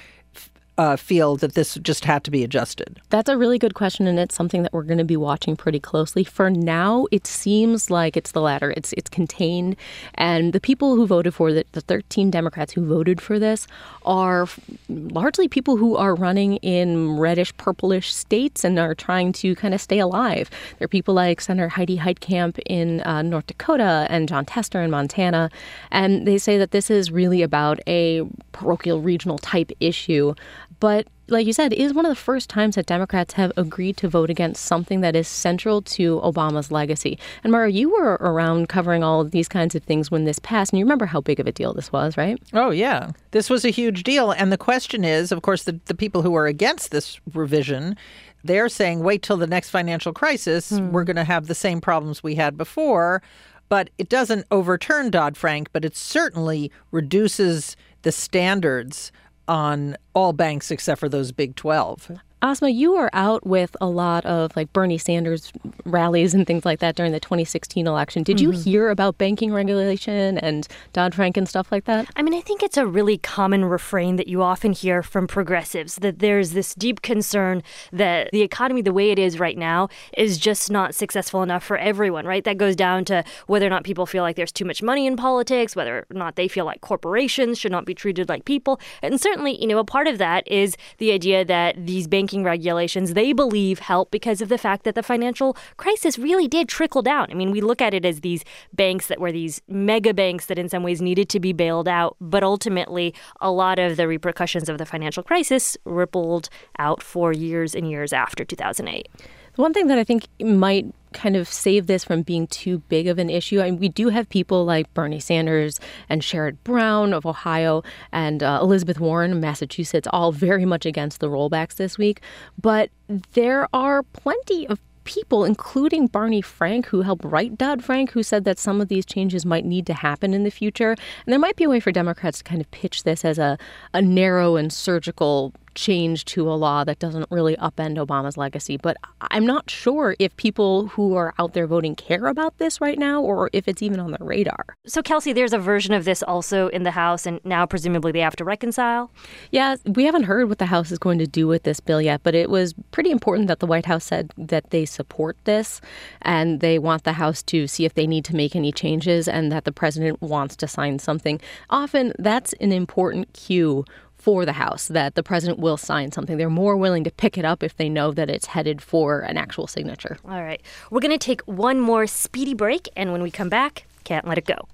uh, 0.78 0.96
feel 0.96 1.36
that 1.38 1.54
this 1.54 1.76
just 1.82 2.06
had 2.06 2.24
to 2.24 2.32
be 2.32 2.44
adjusted? 2.44 3.02
That's 3.10 3.30
a 3.30 3.38
really 3.38 3.60
good 3.60 3.74
question, 3.74 4.08
and 4.08 4.18
it's 4.20 4.36
something 4.36 4.64
that 4.64 4.74
we're 4.74 4.84
going 4.84 4.98
to 4.98 5.04
be 5.04 5.18
watching 5.18 5.56
pretty 5.56 5.80
closely. 5.80 6.24
For 6.24 6.50
now, 6.50 7.08
it 7.12 7.28
seems 7.28 7.90
like 7.90 8.16
it's 8.16 8.32
the 8.32 8.42
latter. 8.42 8.72
It's 8.72 8.94
it's 8.94 9.10
contained, 9.10 9.76
and 10.16 10.54
the 10.54 10.60
people 10.60 10.96
who 10.96 11.06
voted 11.06 11.34
for 11.34 11.50
it, 11.50 11.72
the 11.74 11.82
13 11.82 12.32
Democrats 12.32 12.74
who 12.74 12.86
voted 12.86 13.20
for 13.20 13.38
this, 13.38 13.68
are 14.06 14.48
largely 14.90 15.48
people 15.48 15.78
who 15.78 15.96
are 15.98 16.16
running 16.16 16.56
in 16.58 17.18
reddish, 17.18 17.56
purplish 17.58 18.14
states 18.14 18.64
and 18.64 18.80
are 18.80 18.96
trying 18.96 19.34
to 19.34 19.56
kind 19.56 19.74
of 19.74 19.82
stay 19.82 20.00
alive. 20.00 20.50
There 20.80 20.86
are 20.86 20.90
people 20.90 21.14
like 21.14 21.42
Senator 21.42 21.70
Heidi 21.70 21.98
Heitkamp 21.98 22.60
in 22.66 23.02
uh, 23.02 23.22
North 23.22 23.48
Dakota 23.48 24.08
and 24.10 24.28
Jon 24.28 24.46
Tester 24.46 24.82
in 24.82 24.90
Montana, 24.90 25.50
and 25.92 26.26
they 26.26 26.38
say 26.38 26.58
that 26.58 26.72
this 26.72 26.90
is 26.90 27.12
really 27.12 27.42
about 27.42 27.80
a 27.88 28.24
parochial 28.52 29.02
regional 29.02 29.38
type 29.38 29.72
issue 29.80 30.34
but 30.80 31.08
like 31.32 31.48
you 31.48 31.54
said, 31.54 31.74
it 31.74 31.80
is 31.80 31.94
one 31.94 32.06
of 32.06 32.10
the 32.10 32.16
first 32.16 32.50
times 32.50 32.76
that 32.76 32.86
Democrats 32.86 33.34
have 33.36 33.52
agreed 33.56 33.98
to 33.98 34.10
vote 34.10 34.30
against 34.30 34.66
something 34.66 35.02
that 35.02 35.16
is 35.16 35.28
central 35.28 35.82
to 35.82 36.20
Obama's 36.20 36.72
legacy. 36.72 37.18
And 37.44 37.52
Mara, 37.52 37.72
you 37.72 37.90
were 37.90 38.18
around 38.20 38.70
covering 38.70 39.04
all 39.04 39.22
of 39.22 39.32
these 39.32 39.48
kinds 39.48 39.74
of 39.74 39.84
things 39.84 40.12
when 40.12 40.26
this 40.26 40.40
passed, 40.40 40.74
and 40.74 40.80
you 40.80 40.86
remember 40.86 41.06
how 41.06 41.22
big 41.22 41.40
of 41.40 41.48
a 41.48 41.52
deal 41.52 41.74
this 41.74 41.92
was, 41.92 42.18
right? 42.18 42.42
Oh, 42.54 42.70
yeah. 42.72 43.12
This 43.32 43.50
was 43.50 43.64
a 43.64 43.70
huge 43.70 44.04
deal. 44.04 44.32
And 44.32 44.52
the 44.52 44.58
question 44.58 45.06
is, 45.06 45.32
of 45.32 45.42
course, 45.42 45.64
the, 45.64 45.80
the 45.86 45.96
people 45.96 46.22
who 46.22 46.36
are 46.36 46.48
against 46.48 46.92
this 46.92 47.20
revision, 47.34 47.96
they're 48.44 48.70
saying, 48.70 49.02
wait 49.02 49.22
till 49.22 49.38
the 49.38 49.48
next 49.48 49.70
financial 49.70 50.14
crisis. 50.14 50.70
Hmm. 50.70 50.92
We're 50.92 51.06
going 51.06 51.16
to 51.16 51.24
have 51.24 51.48
the 51.48 51.56
same 51.56 51.80
problems 51.80 52.22
we 52.22 52.36
had 52.36 52.58
before. 52.58 53.22
But 53.70 53.90
it 53.98 54.10
doesn't 54.10 54.48
overturn 54.52 55.12
Dodd 55.12 55.38
Frank, 55.38 55.70
but 55.72 55.86
it 55.86 55.96
certainly 55.96 56.70
reduces 56.92 57.78
the 58.02 58.12
standards 58.12 59.14
on 59.52 59.98
all 60.14 60.32
banks 60.32 60.72
except 60.72 60.98
for 60.98 61.10
those 61.10 61.34
big 61.34 61.58
12. 61.58 62.12
Asma, 62.44 62.70
you 62.70 62.94
were 62.94 63.10
out 63.14 63.46
with 63.46 63.78
a 63.80 63.88
lot 63.88 64.26
of 64.26 64.56
like 64.56 64.74
Bernie 64.74 64.98
Sanders 64.98 65.52
rallies 65.86 66.34
and 66.34 66.48
things 66.48 66.66
like 66.66 66.80
that 66.80 66.96
during 66.96 67.12
the 67.12 67.20
2016 67.20 67.86
election. 67.86 68.24
Did 68.24 68.38
mm-hmm. 68.38 68.52
you 68.52 68.60
hear 68.60 68.90
about 68.90 69.20
banking 69.20 69.54
regulation 69.54 70.40
and 70.40 70.68
Dodd 70.92 71.14
Frank 71.14 71.38
and 71.38 71.48
stuff 71.48 71.72
like 71.72 71.86
that? 71.86 72.10
I 72.16 72.24
mean, 72.24 72.34
I 72.34 72.42
think 72.42 72.64
it's 72.64 72.78
a 72.78 72.88
really 72.88 73.20
common 73.20 73.66
refrain 73.66 74.16
that 74.16 74.28
you 74.28 74.42
often 74.42 74.72
hear 74.74 75.04
from 75.04 75.28
progressives 75.28 75.96
that 75.98 76.18
there's 76.18 76.52
this 76.52 76.74
deep 76.74 77.04
concern 77.04 77.62
that 77.92 78.30
the 78.32 78.42
economy, 78.42 78.82
the 78.82 78.94
way 78.94 79.12
it 79.12 79.20
is 79.20 79.40
right 79.40 79.58
now, 79.58 79.90
is 80.18 80.40
just 80.40 80.72
not 80.72 80.96
successful 80.96 81.44
enough 81.44 81.64
for 81.64 81.78
everyone, 81.78 82.26
right? 82.26 82.44
That 82.44 82.58
goes 82.58 82.76
down 82.76 83.06
to 83.06 83.24
whether 83.46 83.68
or 83.68 83.70
not 83.70 83.84
people 83.84 84.08
feel 84.08 84.24
like 84.24 84.36
there's 84.36 84.52
too 84.52 84.66
much 84.66 84.82
money 84.82 85.06
in 85.06 85.16
politics, 85.16 85.76
whether 85.76 86.08
or 86.10 86.18
not 86.18 86.38
they 86.38 86.48
feel 86.48 86.66
like 86.66 86.82
corporations 86.82 87.60
should 87.60 87.72
not 87.72 87.86
be 87.86 87.94
treated 87.94 88.30
like 88.30 88.46
people. 88.46 88.80
And 89.04 89.22
certainly, 89.22 89.62
you 89.62 89.68
know, 89.68 89.78
a 89.78 89.86
part 89.86 90.08
of 90.08 90.18
that 90.18 90.48
is 90.48 90.76
the 90.98 91.12
idea 91.12 91.46
that 91.46 91.86
these 91.86 92.08
banking 92.08 92.31
banking 92.32 92.44
regulations 92.46 93.14
they 93.14 93.34
believe 93.34 93.80
help 93.80 94.10
because 94.10 94.42
of 94.42 94.48
the 94.48 94.58
fact 94.58 94.86
that 94.86 94.96
the 94.96 95.04
financial 95.04 95.58
crisis 95.76 96.18
really 96.18 96.48
did 96.48 96.70
trickle 96.70 97.02
down. 97.02 97.28
I 97.30 97.34
mean, 97.34 97.52
we 97.52 97.60
look 97.60 97.82
at 97.82 97.94
it 97.94 98.06
as 98.06 98.22
these 98.22 98.46
banks 98.72 99.08
that 99.08 99.20
were 99.20 99.34
these 99.34 99.62
mega 99.68 100.14
banks 100.14 100.46
that 100.46 100.58
in 100.58 100.70
some 100.70 100.82
ways 100.82 101.02
needed 101.02 101.28
to 101.28 101.42
be 101.42 101.52
bailed 101.52 101.90
out, 101.90 102.16
but 102.22 102.42
ultimately 102.42 103.14
a 103.42 103.52
lot 103.52 103.80
of 103.80 103.98
the 103.98 104.08
repercussions 104.08 104.70
of 104.70 104.78
the 104.78 104.86
financial 104.86 105.24
crisis 105.24 105.76
rippled 105.84 106.48
out 106.80 107.04
for 107.04 107.34
years 107.34 107.76
and 107.76 107.90
years 107.90 108.14
after 108.14 108.46
2008. 108.46 109.10
The 109.56 109.62
one 109.62 109.74
thing 109.74 109.88
that 109.88 109.98
I 109.98 110.06
think 110.06 110.28
might 110.40 110.86
kind 111.14 111.36
of 111.36 111.48
save 111.48 111.88
this 111.88 112.04
from 112.04 112.22
being 112.22 112.48
too 112.48 112.80
big 112.90 113.08
of 113.08 113.20
an 113.20 113.30
issue. 113.30 113.62
I 113.62 113.72
mean, 113.72 113.80
we 113.80 113.90
do 113.90 114.10
have 114.10 114.30
people 114.30 114.66
like 114.66 114.94
Bernie 114.94 115.20
Sanders 115.20 115.80
and 116.10 116.22
Sherrod 116.22 116.58
Brown 116.64 117.14
of 117.14 117.26
Ohio 117.26 117.84
and 118.12 118.44
uh, 118.44 118.60
Elizabeth 118.62 119.00
Warren 119.00 119.32
of 119.32 119.38
Massachusetts, 119.40 120.08
all 120.12 120.32
very 120.32 120.66
much 120.66 120.86
against 120.86 121.20
the 121.20 121.30
rollbacks 121.30 121.76
this 121.76 121.98
week. 121.98 122.22
But 122.60 122.90
there 123.34 123.68
are 123.74 124.04
plenty 124.04 124.68
of 124.68 124.80
people, 125.04 125.46
including 125.46 126.08
Barney 126.08 126.42
Frank, 126.42 126.88
who 126.88 127.02
helped 127.02 127.26
write 127.26 127.58
Dodd 127.58 127.84
Frank, 127.84 128.12
who 128.12 128.24
said 128.24 128.44
that 128.46 128.60
some 128.60 128.82
of 128.82 128.88
these 128.88 129.06
changes 129.06 129.46
might 129.46 129.66
need 129.66 129.86
to 129.88 129.94
happen 129.94 130.34
in 130.34 130.44
the 130.44 130.52
future. 130.52 130.92
And 130.92 131.34
there 131.34 131.40
might 131.40 131.56
be 131.56 131.64
a 131.64 131.70
way 131.70 131.80
for 131.80 131.92
Democrats 131.92 132.40
to 132.40 132.44
kind 132.44 132.62
of 132.62 132.70
pitch 132.72 133.04
this 133.04 133.26
as 133.26 133.40
a, 133.40 133.58
a 133.94 134.02
narrow 134.02 134.56
and 134.56 134.72
surgical 134.72 135.54
change 135.76 136.26
to 136.26 136.50
a 136.50 136.54
law 136.54 136.84
that 136.84 137.00
doesn't 137.00 137.28
really 137.30 137.56
upend 137.58 137.98
Obama's 137.98 138.38
legacy. 138.38 138.78
But 138.78 138.98
I'm 139.22 139.46
not 139.46 139.70
sure 139.70 140.16
if 140.20 140.36
people 140.38 140.88
who 140.88 141.16
are 141.16 141.34
out 141.40 141.54
there 141.54 141.68
voting 141.68 141.96
care 141.96 142.28
about 142.28 142.58
this 142.58 142.82
right 142.82 142.98
now 142.98 143.22
or 143.22 143.50
if 143.54 143.68
it's 143.68 143.82
even 143.82 144.00
on 144.00 144.12
their 144.12 144.26
radar. 144.26 144.66
So, 144.86 145.02
Kelsey, 145.02 145.34
there's 145.34 145.54
a 145.54 145.60
version 145.60 145.94
of 145.94 146.06
this 146.06 146.24
also 146.24 146.68
in 146.70 146.84
the 146.84 146.92
House, 146.92 147.26
and 147.26 147.40
now 147.44 147.66
presumably 147.66 148.12
they 148.12 148.20
have 148.20 148.36
to 148.38 148.44
reconcile? 148.44 149.12
Yeah, 149.52 149.76
we 149.86 150.06
haven't 150.06 150.24
heard 150.24 150.50
what 150.50 150.58
the 150.58 150.66
House 150.66 150.92
is 150.92 151.00
going 151.00 151.20
to 151.20 151.28
do 151.28 151.48
with 151.48 151.64
this 151.64 151.80
bill 151.80 152.02
yet, 152.02 152.22
but 152.24 152.36
it 152.36 152.50
was 152.50 152.74
pretty 152.92 153.12
important 153.12 153.48
that 153.48 153.60
the 153.60 153.66
White 153.66 153.86
House 153.86 154.06
said 154.06 154.32
that 154.38 154.70
they 154.72 154.86
support 154.86 155.38
this 155.46 155.82
and 156.22 156.60
they 156.60 156.80
want 156.80 157.04
the 157.04 157.14
House 157.14 157.42
to 157.44 157.68
see 157.68 157.86
if 157.86 157.94
they 157.94 158.08
need 158.08 158.26
to 158.26 158.36
make 158.36 158.56
any 158.56 158.72
changes 158.72 159.28
and 159.28 159.52
that 159.52 159.66
the 159.66 159.72
president 159.72 160.22
wants 160.22 160.56
to 160.58 160.68
sign 160.68 161.00
something. 161.00 161.40
Often 161.70 162.14
that's 162.20 162.54
an 162.54 162.72
important 162.72 163.34
cue 163.34 163.86
for 164.22 164.46
the 164.46 164.54
House 164.54 164.88
that 164.90 165.16
the 165.16 165.24
president 165.24 165.60
will 165.60 165.78
sign 165.78 166.12
something. 166.12 166.38
They're 166.38 166.50
more 166.50 166.78
willing 166.78 167.04
to 167.06 167.12
pick 167.12 167.38
it 167.38 167.46
up 167.46 167.64
if 167.64 167.76
they 167.78 167.90
know 167.90 168.12
that 168.12 168.30
it's 168.30 168.46
headed 168.46 168.82
for 168.82 169.22
an 169.22 169.36
actual 169.36 169.66
signature. 169.66 170.18
All 170.26 170.44
right. 170.44 170.62
We're 170.92 171.00
going 171.00 171.12
to 171.12 171.18
take 171.18 171.42
one 171.42 171.80
more 171.80 172.06
speedy 172.06 172.54
break, 172.54 172.88
and 172.96 173.12
when 173.12 173.24
we 173.24 173.32
come 173.32 173.50
back, 173.50 173.88
can't 174.04 174.28
let 174.28 174.38
it 174.38 174.46
go. 174.46 174.68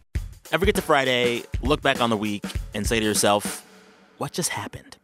Ever 0.52 0.66
get 0.66 0.76
to 0.76 0.82
Friday, 0.82 1.44
look 1.62 1.82
back 1.82 2.02
on 2.02 2.10
the 2.10 2.18
week, 2.18 2.44
and 2.74 2.86
say 2.86 3.00
to 3.00 3.06
yourself, 3.06 3.66
what 4.18 4.34
just 4.34 4.50
happened? 4.50 4.98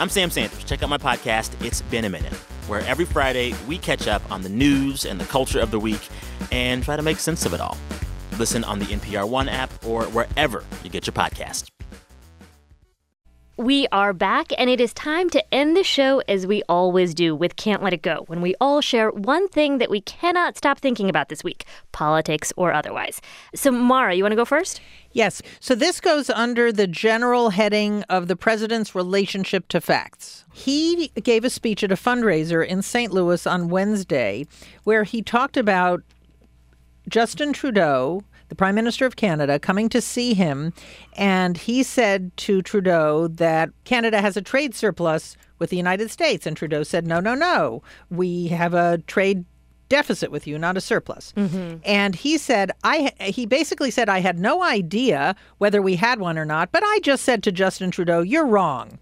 I'm 0.00 0.08
Sam 0.08 0.30
Sanders. 0.30 0.62
Check 0.64 0.82
out 0.82 0.88
my 0.88 0.98
podcast, 0.98 1.52
It's 1.64 1.82
Been 1.82 2.04
a 2.04 2.10
Minute, 2.10 2.32
where 2.66 2.80
every 2.82 3.04
Friday 3.04 3.54
we 3.66 3.78
catch 3.78 4.06
up 4.06 4.22
on 4.30 4.42
the 4.42 4.48
news 4.48 5.04
and 5.04 5.20
the 5.20 5.24
culture 5.24 5.60
of 5.60 5.70
the 5.70 5.80
week 5.80 6.08
and 6.50 6.82
try 6.82 6.96
to 6.96 7.02
make 7.02 7.18
sense 7.18 7.44
of 7.44 7.54
it 7.54 7.60
all. 7.60 7.76
Listen 8.38 8.64
on 8.64 8.78
the 8.78 8.86
NPR 8.86 9.28
One 9.28 9.48
app 9.48 9.70
or 9.84 10.04
wherever 10.04 10.64
you 10.82 10.90
get 10.90 11.06
your 11.06 11.14
podcast. 11.14 11.68
We 13.58 13.86
are 13.92 14.14
back, 14.14 14.46
and 14.56 14.70
it 14.70 14.80
is 14.80 14.94
time 14.94 15.28
to 15.28 15.54
end 15.54 15.76
the 15.76 15.84
show 15.84 16.22
as 16.26 16.46
we 16.46 16.62
always 16.70 17.12
do 17.12 17.36
with 17.36 17.56
Can't 17.56 17.82
Let 17.82 17.92
It 17.92 18.00
Go, 18.00 18.24
when 18.26 18.40
we 18.40 18.54
all 18.62 18.80
share 18.80 19.10
one 19.10 19.46
thing 19.46 19.76
that 19.76 19.90
we 19.90 20.00
cannot 20.00 20.56
stop 20.56 20.78
thinking 20.78 21.10
about 21.10 21.28
this 21.28 21.44
week, 21.44 21.66
politics 21.92 22.50
or 22.56 22.72
otherwise. 22.72 23.20
So, 23.54 23.70
Mara, 23.70 24.14
you 24.14 24.24
want 24.24 24.32
to 24.32 24.36
go 24.36 24.46
first? 24.46 24.80
Yes. 25.12 25.42
So, 25.60 25.74
this 25.74 26.00
goes 26.00 26.30
under 26.30 26.72
the 26.72 26.86
general 26.86 27.50
heading 27.50 28.04
of 28.04 28.26
the 28.26 28.36
president's 28.36 28.94
relationship 28.94 29.68
to 29.68 29.82
facts. 29.82 30.46
He 30.54 31.08
gave 31.22 31.44
a 31.44 31.50
speech 31.50 31.84
at 31.84 31.92
a 31.92 31.96
fundraiser 31.96 32.66
in 32.66 32.80
St. 32.80 33.12
Louis 33.12 33.46
on 33.46 33.68
Wednesday 33.68 34.46
where 34.84 35.04
he 35.04 35.20
talked 35.20 35.58
about 35.58 36.02
Justin 37.06 37.52
Trudeau 37.52 38.24
the 38.52 38.56
Prime 38.56 38.74
Minister 38.74 39.06
of 39.06 39.16
Canada, 39.16 39.58
coming 39.58 39.88
to 39.88 40.02
see 40.02 40.34
him. 40.34 40.74
And 41.14 41.56
he 41.56 41.82
said 41.82 42.36
to 42.36 42.60
Trudeau 42.60 43.28
that 43.28 43.70
Canada 43.84 44.20
has 44.20 44.36
a 44.36 44.42
trade 44.42 44.74
surplus 44.74 45.38
with 45.58 45.70
the 45.70 45.78
United 45.78 46.10
States. 46.10 46.46
And 46.46 46.54
Trudeau 46.54 46.82
said, 46.82 47.06
no, 47.06 47.18
no, 47.18 47.34
no. 47.34 47.82
We 48.10 48.48
have 48.48 48.74
a 48.74 48.98
trade 49.06 49.46
deficit 49.88 50.30
with 50.30 50.46
you, 50.46 50.58
not 50.58 50.76
a 50.76 50.82
surplus. 50.82 51.32
Mm-hmm. 51.34 51.78
And 51.86 52.14
he 52.14 52.36
said, 52.36 52.72
I 52.84 53.12
he 53.20 53.46
basically 53.46 53.90
said 53.90 54.10
I 54.10 54.20
had 54.20 54.38
no 54.38 54.62
idea 54.62 55.34
whether 55.56 55.80
we 55.80 55.96
had 55.96 56.20
one 56.20 56.36
or 56.36 56.44
not, 56.44 56.72
but 56.72 56.82
I 56.84 57.00
just 57.02 57.24
said 57.24 57.42
to 57.44 57.52
Justin 57.52 57.90
Trudeau, 57.90 58.20
you're 58.20 58.46
wrong. 58.46 58.98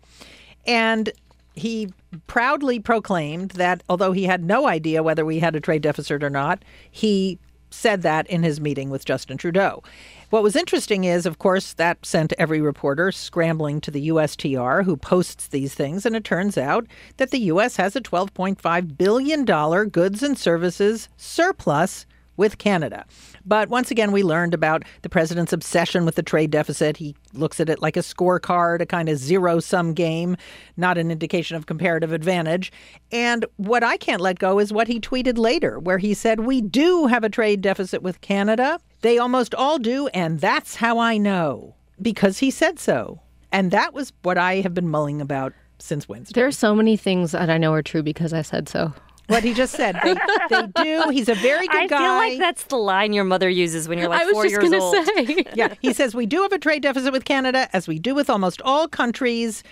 And 0.65 1.13
he 1.55 1.93
proudly 2.29 2.79
proclaimed 2.79 3.51
that 3.53 3.83
although 3.89 4.13
he 4.13 4.25
had 4.25 4.45
no 4.45 4.69
idea 4.69 5.03
whether 5.03 5.25
we 5.25 5.41
had 5.41 5.57
a 5.57 5.61
trade 5.61 5.83
deficit 5.83 6.23
or 6.23 6.31
not, 6.31 6.65
he 6.89 7.41
said 7.71 8.03
that 8.03 8.27
in 8.27 8.43
his 8.43 8.61
meeting 8.61 8.91
with 8.91 9.05
Justin 9.05 9.37
Trudeau. 9.37 9.83
What 10.31 10.43
was 10.43 10.55
interesting 10.55 11.05
is, 11.05 11.27
of 11.27 11.39
course, 11.39 11.73
that 11.73 12.07
sent 12.07 12.33
every 12.39 12.61
reporter 12.61 13.11
scrambling 13.11 13.81
to 13.81 13.91
the 13.91 14.09
USTR 14.09 14.85
who 14.85 14.97
posts 14.97 15.49
these 15.49 15.75
things. 15.75 16.07
And 16.07 16.15
it 16.15 16.25
turns 16.25 16.57
out 16.57 16.87
that 17.17 17.31
the 17.31 17.41
U.S. 17.41 17.77
has 17.77 17.97
a 17.97 18.01
$12.5 18.01 18.97
billion 18.97 19.45
goods 19.89 20.23
and 20.23 20.39
services 20.39 21.09
surplus 21.17 22.07
with 22.37 22.59
Canada. 22.59 23.07
But 23.45 23.69
once 23.69 23.91
again, 23.91 24.13
we 24.13 24.23
learned 24.23 24.55
about 24.55 24.85
the 25.03 25.09
president's 25.09 25.53
obsession 25.53 26.05
with 26.05 26.15
the 26.15 26.23
trade 26.23 26.51
deficit. 26.51 26.97
He 26.97 27.17
looks 27.33 27.61
at 27.61 27.69
it 27.69 27.81
like 27.81 27.97
a 27.97 28.01
scorecard, 28.01 28.81
a 28.81 28.87
kind 28.87 29.09
of 29.09 29.19
zero 29.19 29.61
sum 29.61 29.95
game, 29.95 30.37
not 30.77 30.99
an 30.99 31.11
indication 31.11 31.57
of 31.57 31.67
comparative 31.67 32.13
advantage. 32.13 32.73
And 33.13 33.45
what 33.57 33.83
I 33.83 33.97
can't 33.97 34.21
let 34.21 34.39
go 34.39 34.59
is 34.59 34.73
what 34.73 34.89
he 34.89 35.01
tweeted 35.01 35.39
later, 35.39 35.79
where 35.79 35.99
he 35.99 36.15
said, 36.15 36.41
We 36.41 36.61
do 36.61 37.07
have 37.07 37.25
a 37.25 37.29
trade 37.29 37.61
deficit 37.61 38.03
with 38.03 38.21
Canada. 38.21 38.79
They 39.03 39.19
almost 39.19 39.55
all 39.55 39.79
do, 39.79 40.09
and 40.09 40.41
that's 40.41 40.77
how 40.77 40.99
I 40.99 41.17
know, 41.17 41.75
because 42.01 42.39
he 42.39 42.51
said 42.51 42.79
so. 42.79 43.21
And 43.53 43.71
that 43.71 43.95
was 43.95 44.13
what 44.23 44.39
I 44.39 44.57
have 44.57 44.75
been 44.75 44.89
mulling 44.89 45.21
about 45.21 45.53
since 45.79 46.09
Wednesday. 46.09 46.33
There 46.35 46.47
are 46.47 46.53
so 46.53 46.75
many 46.75 46.97
things 46.97 47.33
that 47.33 47.51
I 47.51 47.59
know 47.59 47.73
are 47.73 47.83
true 47.83 48.03
because 48.03 48.33
I 48.33 48.43
said 48.43 48.69
so 48.69 48.93
what 49.31 49.45
he 49.45 49.55
just 49.55 49.75
said. 49.75 49.97
They, 50.03 50.15
they, 50.51 50.67
do. 50.83 51.11
He's 51.11 51.29
a 51.29 51.35
very 51.35 51.67
good 51.69 51.83
I 51.83 51.87
guy. 51.87 51.97
I 51.97 52.01
feel 52.01 52.17
like 52.17 52.39
that's 52.39 52.65
the 52.65 52.77
line 52.77 53.13
your 53.13 53.25
mother 53.25 53.49
uses 53.49 53.89
when 53.89 53.99
you're 53.99 54.09
like 54.09 54.29
four 54.29 54.47
years 54.47 54.73
old. 54.73 55.07
Say. 55.07 55.45
yeah, 55.55 55.75
he 55.81 55.93
says 55.93 56.15
we 56.15 56.27
do 56.27 56.43
have 56.43 56.53
a 56.53 56.59
trade 56.59 56.83
deficit 56.83 57.13
with 57.13 57.25
Canada, 57.25 57.69
as 57.73 57.89
we 57.89 57.99
do 57.99 58.15
with 58.15 58.29
almost 58.29 58.61
all 58.63 58.89
countries. 58.89 59.63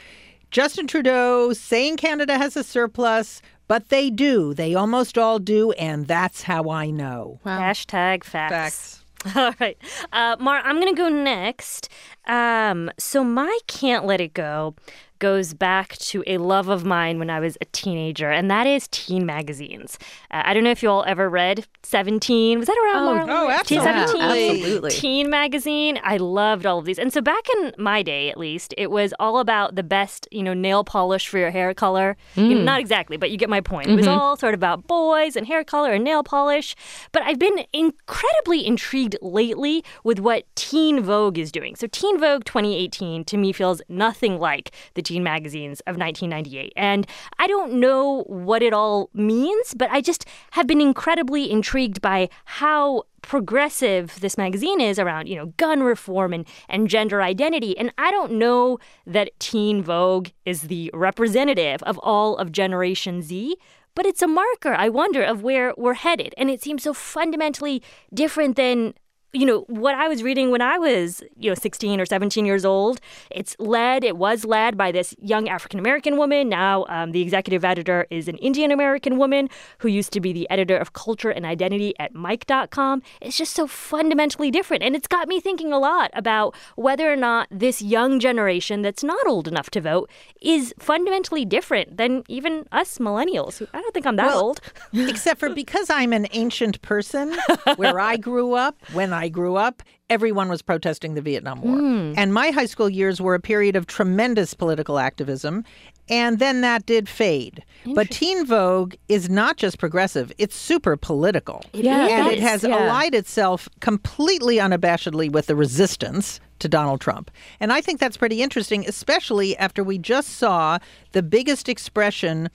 Justin 0.51 0.87
Trudeau 0.87 1.53
saying 1.53 1.99
Canada 1.99 2.39
has 2.39 2.57
a 2.57 2.65
surplus, 2.65 3.43
but 3.67 3.91
they 3.91 4.09
do. 4.09 4.55
They 4.55 4.75
almost 4.75 5.19
all 5.19 5.39
do, 5.39 5.73
and 5.73 6.07
that's 6.07 6.43
how 6.43 6.71
I 6.71 6.91
know. 6.91 7.41
Wow. 7.45 7.59
Hashtag 7.59 8.25
facts. 8.25 8.53
Facts. 8.53 9.05
All 9.37 9.53
right. 9.59 9.77
Uh, 10.13 10.37
Mar, 10.39 10.61
I'm 10.65 10.81
going 10.81 10.95
to 10.95 10.97
go 10.97 11.09
next. 11.09 11.89
Um, 12.27 12.89
so, 12.99 13.25
my 13.25 13.59
Can't 13.67 14.07
Let 14.07 14.21
It 14.21 14.33
Go 14.33 14.77
goes 15.19 15.55
back 15.55 15.97
to 15.99 16.23
a 16.27 16.39
love 16.39 16.69
of 16.69 16.85
mine 16.85 17.19
when 17.19 17.31
I 17.31 17.41
was 17.41 17.57
a 17.61 17.65
teenager, 17.67 18.31
and 18.31 18.51
that 18.51 18.67
is 18.67 18.89
teen 18.89 19.27
magazines. 19.27 19.99
Uh, 20.31 20.43
I 20.45 20.55
don't 20.55 20.65
know 20.65 20.71
if 20.71 20.83
you 20.83 20.91
all 20.91 21.05
ever 21.07 21.29
read 21.29 21.67
Seventeen. 21.83 22.59
Was 22.59 22.67
that 22.67 22.79
around? 22.85 23.31
Oh, 23.31 23.47
oh 23.47 23.51
absolutely. 23.51 23.91
Teen 23.91 23.95
17? 23.95 24.21
absolutely. 24.23 24.91
Teen 24.91 25.31
magazine. 25.31 26.01
I 26.03 26.17
loved 26.17 26.67
all 26.67 26.79
of 26.79 26.85
these, 26.85 26.99
and 26.99 27.13
so 27.13 27.21
back 27.21 27.45
in 27.57 27.73
my 27.79 28.03
day, 28.03 28.31
at 28.31 28.39
least, 28.39 28.75
it 28.77 28.91
was 28.91 29.15
all 29.19 29.39
about 29.39 29.75
the 29.75 29.83
best, 29.83 30.29
you 30.31 30.43
know, 30.43 30.55
nail 30.55 30.85
polish 30.85 31.29
for 31.29 31.39
your 31.39 31.51
hair 31.51 31.75
color. 31.75 32.17
Mm. 32.37 32.49
You 32.49 32.55
know, 32.57 32.63
not 32.63 32.81
exactly, 32.81 33.17
but 33.17 33.31
you 33.31 33.37
get 33.37 33.49
my 33.49 33.61
point. 33.61 33.89
It 33.89 33.97
was 33.97 34.07
mm-hmm. 34.07 34.19
all 34.19 34.37
sort 34.37 34.55
of 34.55 34.59
about 34.59 34.87
boys 34.87 35.37
and 35.37 35.47
hair 35.47 35.65
color 35.65 35.93
and 35.93 36.05
nail 36.05 36.23
polish. 36.23 36.75
But 37.13 37.23
I've 37.23 37.39
been 37.39 37.65
incredibly 37.73 38.67
intrigued 38.67 39.17
lately 39.23 39.85
with 40.05 40.19
what 40.19 40.45
Teen 40.55 41.03
Vogue 41.03 41.39
is 41.39 41.53
doing. 41.53 41.77
So 41.77 41.87
Teen 41.87 42.19
Vogue 42.19 42.45
2018 42.45 43.25
to 43.25 43.37
me 43.37 43.53
feels 43.53 43.81
nothing 43.89 44.39
like 44.39 44.73
the 44.95 45.03
teen 45.09 45.23
magazines 45.23 45.81
of 45.81 45.97
1998. 45.97 46.73
And 46.77 47.07
I 47.39 47.47
don't 47.47 47.75
know 47.75 48.25
what 48.27 48.63
it 48.63 48.75
all 48.75 49.09
means, 49.15 49.75
but 49.75 49.91
I 49.91 50.03
just 50.03 50.27
have 50.51 50.67
been 50.67 50.83
incredibly 50.83 51.51
intrigued 51.51 52.03
by 52.03 52.29
how 52.45 53.05
progressive 53.23 54.21
this 54.21 54.37
magazine 54.37 54.81
is 54.81 54.99
around, 54.99 55.27
you 55.27 55.37
know, 55.37 55.47
gun 55.57 55.83
reform 55.83 56.33
and, 56.35 56.47
and 56.69 56.89
gender 56.89 57.23
identity. 57.23 57.77
And 57.79 57.91
I 57.97 58.11
don't 58.11 58.33
know 58.33 58.79
that 59.07 59.39
Teen 59.41 59.83
Vogue 59.83 60.29
is 60.45 60.63
the 60.63 60.91
representative 60.93 61.83
of 61.85 61.99
all 62.03 62.37
of 62.37 62.53
Generation 62.53 63.23
Z, 63.23 63.57
but 63.95 64.05
it's 64.05 64.23
a 64.23 64.29
marker, 64.29 64.75
I 64.75 64.91
wonder, 64.91 65.23
of 65.23 65.43
where 65.43 65.75
we're 65.77 65.95
headed. 65.95 66.35
And 66.37 66.51
it 66.51 66.63
seems 66.63 66.83
so 66.83 66.93
fundamentally 66.93 67.83
different 68.13 68.57
than 68.57 68.95
you 69.33 69.45
know, 69.45 69.61
what 69.69 69.95
I 69.95 70.09
was 70.09 70.23
reading 70.23 70.51
when 70.51 70.63
I 70.63 70.79
was, 70.79 71.23
you 71.37 71.51
know, 71.51 71.55
16 71.55 72.01
or 72.01 72.07
17 72.07 72.47
years 72.47 72.65
old, 72.65 73.01
it's 73.31 73.55
led, 73.59 74.03
it 74.03 74.17
was 74.17 74.45
led 74.45 74.77
by 74.77 74.91
this 74.91 75.15
young 75.21 75.49
African 75.49 75.79
American 75.79 76.17
woman. 76.17 76.49
Now, 76.49 76.87
um, 76.89 77.13
the 77.13 77.21
executive 77.21 77.65
editor 77.65 78.07
is 78.11 78.29
an 78.29 78.39
Indian 78.39 78.71
American 78.71 79.19
woman 79.19 79.51
who 79.79 79.89
used 79.89 80.13
to 80.15 80.21
be 80.21 80.33
the 80.33 80.49
editor 80.49 80.79
of 80.79 80.95
culture 80.95 81.31
and 81.31 81.45
identity 81.45 81.95
at 81.99 82.15
mic.com 82.15 83.03
It's 83.21 83.37
just 83.37 83.55
so 83.55 83.67
fundamentally 83.67 84.51
different. 84.51 84.83
And 84.83 84.97
it's 84.97 85.09
got 85.09 85.29
me 85.29 85.41
thinking 85.41 85.73
a 85.73 85.79
lot 85.79 86.11
about 86.15 86.55
whether 86.77 87.13
or 87.13 87.17
not 87.17 87.49
this 87.51 87.83
young 87.83 88.21
generation 88.21 88.81
that's 88.81 89.05
not 89.05 89.27
old 89.27 89.47
enough 89.47 89.69
to 89.71 89.81
vote 89.81 90.11
is 90.41 90.75
fundamentally 90.79 91.45
different 91.45 91.99
than 91.99 92.23
even 92.29 92.67
us 92.73 92.97
millennials. 92.99 93.67
I 93.75 93.83
don't 93.83 93.93
think 93.93 94.07
I'm 94.07 94.17
that 94.17 94.27
Well, 94.27 94.43
old. 94.43 94.61
Except 94.95 95.39
for 95.39 95.51
because 95.51 95.91
I'm 95.91 96.13
an 96.13 96.27
ancient 96.33 96.81
person, 96.83 97.37
where 97.77 98.01
I 98.01 98.17
grew 98.17 98.55
up, 98.55 98.77
when 98.93 99.13
I 99.19 99.29
grew 99.29 99.57
up, 99.57 99.83
everyone 100.09 100.49
was 100.49 100.63
protesting 100.63 101.15
the 101.15 101.21
Vietnam 101.21 101.61
War. 101.61 101.77
Hmm. 101.77 102.15
And 102.17 102.33
my 102.33 102.51
high 102.51 102.67
school 102.67 102.89
years 102.89 103.21
were 103.21 103.35
a 103.35 103.41
period 103.41 103.77
of 103.77 103.87
tremendous 103.87 104.55
political 104.55 104.99
activism. 104.99 105.65
And 106.09 106.39
then 106.39 106.63
that 106.63 106.87
did 106.87 107.09
fade. 107.09 107.65
But 107.95 108.11
Teen 108.11 108.47
Vogue 108.47 108.95
is 109.09 109.29
not 109.29 109.57
just 109.57 109.79
progressive, 109.79 110.33
it's 110.39 110.57
super 110.57 110.97
political. 110.97 111.65
It 111.73 111.85
Yeah, 111.85 112.07
and 112.07 112.33
it 112.33 112.41
has 112.41 112.63
yeah. 112.63 112.77
allied 112.77 113.15
itself 113.15 113.69
completely 113.81 114.57
unabashedly 114.57 115.31
with 115.31 115.47
the 115.47 115.57
resistance 115.57 116.41
to 116.61 116.69
Donald 116.69 117.01
Trump. 117.01 117.31
And 117.61 117.73
I 117.73 117.81
think 117.81 118.01
that's 118.01 118.17
pretty 118.17 118.41
interesting, 118.43 118.87
especially 118.87 119.57
after 119.59 119.85
we 119.85 119.99
just 119.99 120.31
saw 120.31 120.79
the 121.13 121.23
biggest 121.23 121.69
expression 121.69 122.49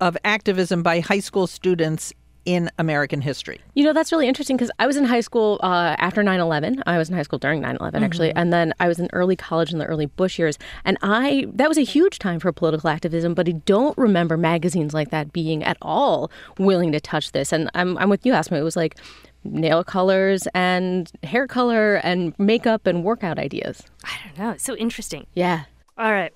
of 0.00 0.16
activism 0.24 0.82
by 0.82 1.00
high 1.00 1.20
school 1.20 1.46
students 1.46 2.12
in 2.48 2.70
American 2.78 3.20
history. 3.20 3.60
You 3.74 3.84
know, 3.84 3.92
that's 3.92 4.10
really 4.10 4.26
interesting 4.26 4.56
because 4.56 4.70
I 4.78 4.86
was 4.86 4.96
in 4.96 5.04
high 5.04 5.20
school 5.20 5.60
uh, 5.62 5.96
after 5.98 6.22
9 6.22 6.40
11. 6.40 6.82
I 6.86 6.96
was 6.96 7.10
in 7.10 7.14
high 7.14 7.22
school 7.22 7.38
during 7.38 7.60
9 7.60 7.76
11, 7.78 8.02
actually. 8.02 8.30
Mhm. 8.30 8.32
And 8.36 8.52
then 8.54 8.72
I 8.80 8.88
was 8.88 8.98
in 8.98 9.10
early 9.12 9.36
college 9.36 9.70
in 9.70 9.78
the 9.78 9.84
early 9.84 10.06
Bush 10.06 10.38
years. 10.38 10.58
And 10.86 10.96
I, 11.02 11.46
that 11.52 11.68
was 11.68 11.76
a 11.76 11.82
huge 11.82 12.18
time 12.18 12.40
for 12.40 12.50
political 12.50 12.88
activism, 12.88 13.34
but 13.34 13.46
I 13.48 13.52
don't 13.52 13.96
remember 13.98 14.38
magazines 14.38 14.94
like 14.94 15.10
that 15.10 15.30
being 15.30 15.62
at 15.62 15.76
all 15.82 16.30
willing 16.58 16.90
to 16.92 17.00
touch 17.00 17.32
this. 17.32 17.52
And 17.52 17.70
I'm, 17.74 17.98
I'm 17.98 18.08
with 18.08 18.24
you, 18.24 18.32
Asma. 18.32 18.56
It 18.58 18.62
was 18.62 18.76
like 18.76 18.96
nail 19.44 19.84
colors 19.84 20.48
and 20.54 21.12
hair 21.22 21.46
color 21.46 21.96
and 21.96 22.32
makeup 22.38 22.86
and 22.86 23.04
workout 23.04 23.38
ideas. 23.38 23.82
I 24.04 24.16
don't 24.24 24.38
know. 24.38 24.50
It's 24.52 24.64
so 24.64 24.74
interesting. 24.76 25.26
Yeah. 25.34 25.64
All 25.98 26.12
right. 26.12 26.32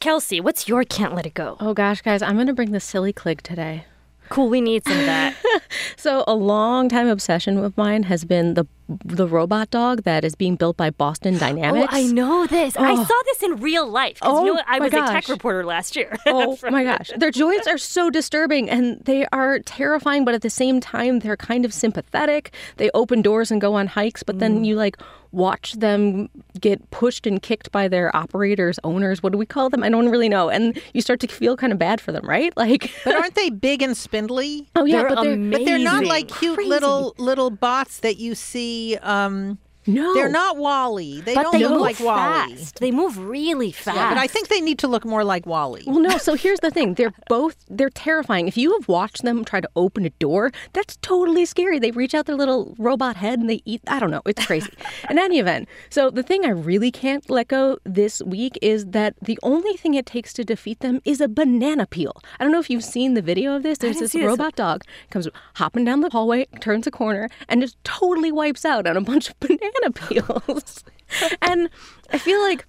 Kelsey, 0.00 0.40
what's 0.42 0.68
your 0.68 0.84
can't 0.84 1.14
let 1.14 1.24
it 1.24 1.32
go? 1.32 1.56
Oh 1.58 1.72
gosh, 1.72 2.02
guys, 2.02 2.20
I'm 2.20 2.34
going 2.34 2.48
to 2.48 2.52
bring 2.52 2.72
the 2.72 2.80
silly 2.80 3.14
clig 3.14 3.42
today. 3.42 3.86
Cool, 4.28 4.48
we 4.48 4.60
need 4.60 4.84
some 4.86 4.98
of 4.98 5.06
that. 5.06 5.34
so 5.96 6.24
a 6.26 6.34
long 6.34 6.88
time 6.88 7.08
obsession 7.08 7.58
of 7.58 7.76
mine 7.76 8.04
has 8.04 8.24
been 8.24 8.54
the 8.54 8.66
the 8.88 9.26
robot 9.26 9.70
dog 9.70 10.02
that 10.02 10.24
is 10.24 10.34
being 10.34 10.56
built 10.56 10.76
by 10.76 10.90
Boston 10.90 11.38
Dynamics. 11.38 11.84
Oh, 11.94 11.96
I 11.96 12.04
know 12.04 12.46
this. 12.46 12.76
I 12.76 12.92
Oh. 12.92 13.04
saw 13.04 13.14
this 13.26 13.42
in 13.42 13.56
real 13.56 13.86
life. 13.86 14.18
Oh, 14.22 14.40
you 14.40 14.46
know 14.46 14.54
what? 14.54 14.64
I 14.68 14.78
my 14.78 14.86
was 14.86 14.94
a 14.94 15.12
tech 15.12 15.28
reporter 15.28 15.64
last 15.64 15.96
year. 15.96 16.16
Oh 16.26 16.58
my 16.70 16.84
gosh. 16.84 17.10
Their 17.16 17.30
joints 17.30 17.66
are 17.66 17.78
so 17.78 18.10
disturbing 18.10 18.68
and 18.68 19.00
they 19.04 19.26
are 19.32 19.58
terrifying, 19.60 20.24
but 20.24 20.34
at 20.34 20.42
the 20.42 20.50
same 20.50 20.80
time, 20.80 21.20
they're 21.20 21.36
kind 21.36 21.64
of 21.64 21.72
sympathetic. 21.72 22.52
They 22.76 22.90
open 22.94 23.22
doors 23.22 23.50
and 23.50 23.60
go 23.60 23.74
on 23.74 23.86
hikes, 23.86 24.22
but 24.22 24.38
then 24.38 24.60
mm. 24.60 24.66
you 24.66 24.76
like 24.76 24.96
watch 25.34 25.72
them 25.72 26.28
get 26.60 26.90
pushed 26.90 27.26
and 27.26 27.42
kicked 27.42 27.70
by 27.72 27.88
their 27.88 28.14
operators, 28.16 28.78
owners. 28.84 29.22
What 29.22 29.32
do 29.32 29.38
we 29.38 29.46
call 29.46 29.68
them? 29.68 29.82
I 29.82 29.88
don't 29.88 30.08
really 30.08 30.28
know. 30.28 30.48
And 30.48 30.80
you 30.92 31.00
start 31.00 31.20
to 31.20 31.26
feel 31.26 31.56
kind 31.56 31.72
of 31.72 31.78
bad 31.78 32.00
for 32.00 32.12
them, 32.12 32.26
right? 32.26 32.52
Like, 32.64 32.90
But 33.04 33.14
aren't 33.16 33.34
they 33.34 33.50
big 33.50 33.82
and 33.82 33.94
spindly? 33.96 34.68
Oh, 34.74 34.84
yeah, 34.86 35.02
They're 35.02 35.08
but 35.08 35.22
they're, 35.24 35.36
But 35.36 35.64
they're 35.66 35.78
not 35.78 36.04
like 36.04 36.28
cute 36.28 36.54
Crazy. 36.54 36.70
little 36.70 37.14
little 37.18 37.50
bots 37.50 37.98
that 38.00 38.16
you 38.16 38.34
see. 38.34 38.73
Um, 39.02 39.58
no. 39.86 40.14
they're 40.14 40.28
not 40.28 40.56
WALL-E. 40.56 41.20
They 41.20 41.34
but 41.34 41.42
don't 41.42 41.52
they 41.52 41.60
look 41.60 41.72
move 41.72 41.80
like 41.80 42.00
WALL-E. 42.00 42.54
fast. 42.56 42.80
They 42.80 42.90
move 42.90 43.18
really 43.18 43.72
fast. 43.72 43.96
Yeah, 43.96 44.08
but 44.10 44.18
I 44.18 44.26
think 44.26 44.48
they 44.48 44.60
need 44.60 44.78
to 44.80 44.88
look 44.88 45.04
more 45.04 45.24
like 45.24 45.46
WALL-E. 45.46 45.84
Well, 45.86 46.00
no. 46.00 46.18
So 46.18 46.34
here's 46.34 46.60
the 46.60 46.70
thing: 46.70 46.94
they're 46.94 47.12
both 47.28 47.56
they're 47.68 47.90
terrifying. 47.90 48.48
If 48.48 48.56
you 48.56 48.72
have 48.72 48.88
watched 48.88 49.22
them 49.22 49.44
try 49.44 49.60
to 49.60 49.68
open 49.76 50.04
a 50.04 50.10
door, 50.10 50.52
that's 50.72 50.96
totally 50.96 51.44
scary. 51.44 51.78
They 51.78 51.90
reach 51.90 52.14
out 52.14 52.26
their 52.26 52.36
little 52.36 52.74
robot 52.78 53.16
head 53.16 53.38
and 53.38 53.48
they 53.48 53.62
eat. 53.64 53.82
I 53.86 53.98
don't 53.98 54.10
know. 54.10 54.22
It's 54.26 54.44
crazy. 54.44 54.72
In 55.10 55.18
any 55.18 55.38
event, 55.38 55.68
so 55.90 56.10
the 56.10 56.22
thing 56.22 56.44
I 56.44 56.50
really 56.50 56.90
can't 56.90 57.28
let 57.28 57.48
go 57.48 57.78
this 57.84 58.22
week 58.22 58.58
is 58.62 58.86
that 58.86 59.14
the 59.20 59.38
only 59.42 59.74
thing 59.76 59.94
it 59.94 60.06
takes 60.06 60.32
to 60.34 60.44
defeat 60.44 60.80
them 60.80 61.00
is 61.04 61.20
a 61.20 61.28
banana 61.28 61.86
peel. 61.86 62.14
I 62.38 62.44
don't 62.44 62.52
know 62.52 62.60
if 62.60 62.70
you've 62.70 62.84
seen 62.84 63.14
the 63.14 63.22
video 63.22 63.54
of 63.54 63.62
this. 63.62 63.78
There's 63.78 63.98
this 63.98 64.12
see 64.12 64.20
this. 64.20 64.26
robot 64.26 64.54
dog 64.56 64.82
comes 65.10 65.28
hopping 65.56 65.84
down 65.84 66.00
the 66.00 66.10
hallway, 66.10 66.46
turns 66.60 66.86
a 66.86 66.90
corner, 66.90 67.28
and 67.48 67.60
just 67.60 67.82
totally 67.84 68.32
wipes 68.32 68.64
out 68.64 68.86
on 68.86 68.96
a 68.96 69.00
bunch 69.00 69.30
of 69.30 69.38
and 71.42 71.70
I 72.10 72.18
feel 72.18 72.40
like 72.42 72.66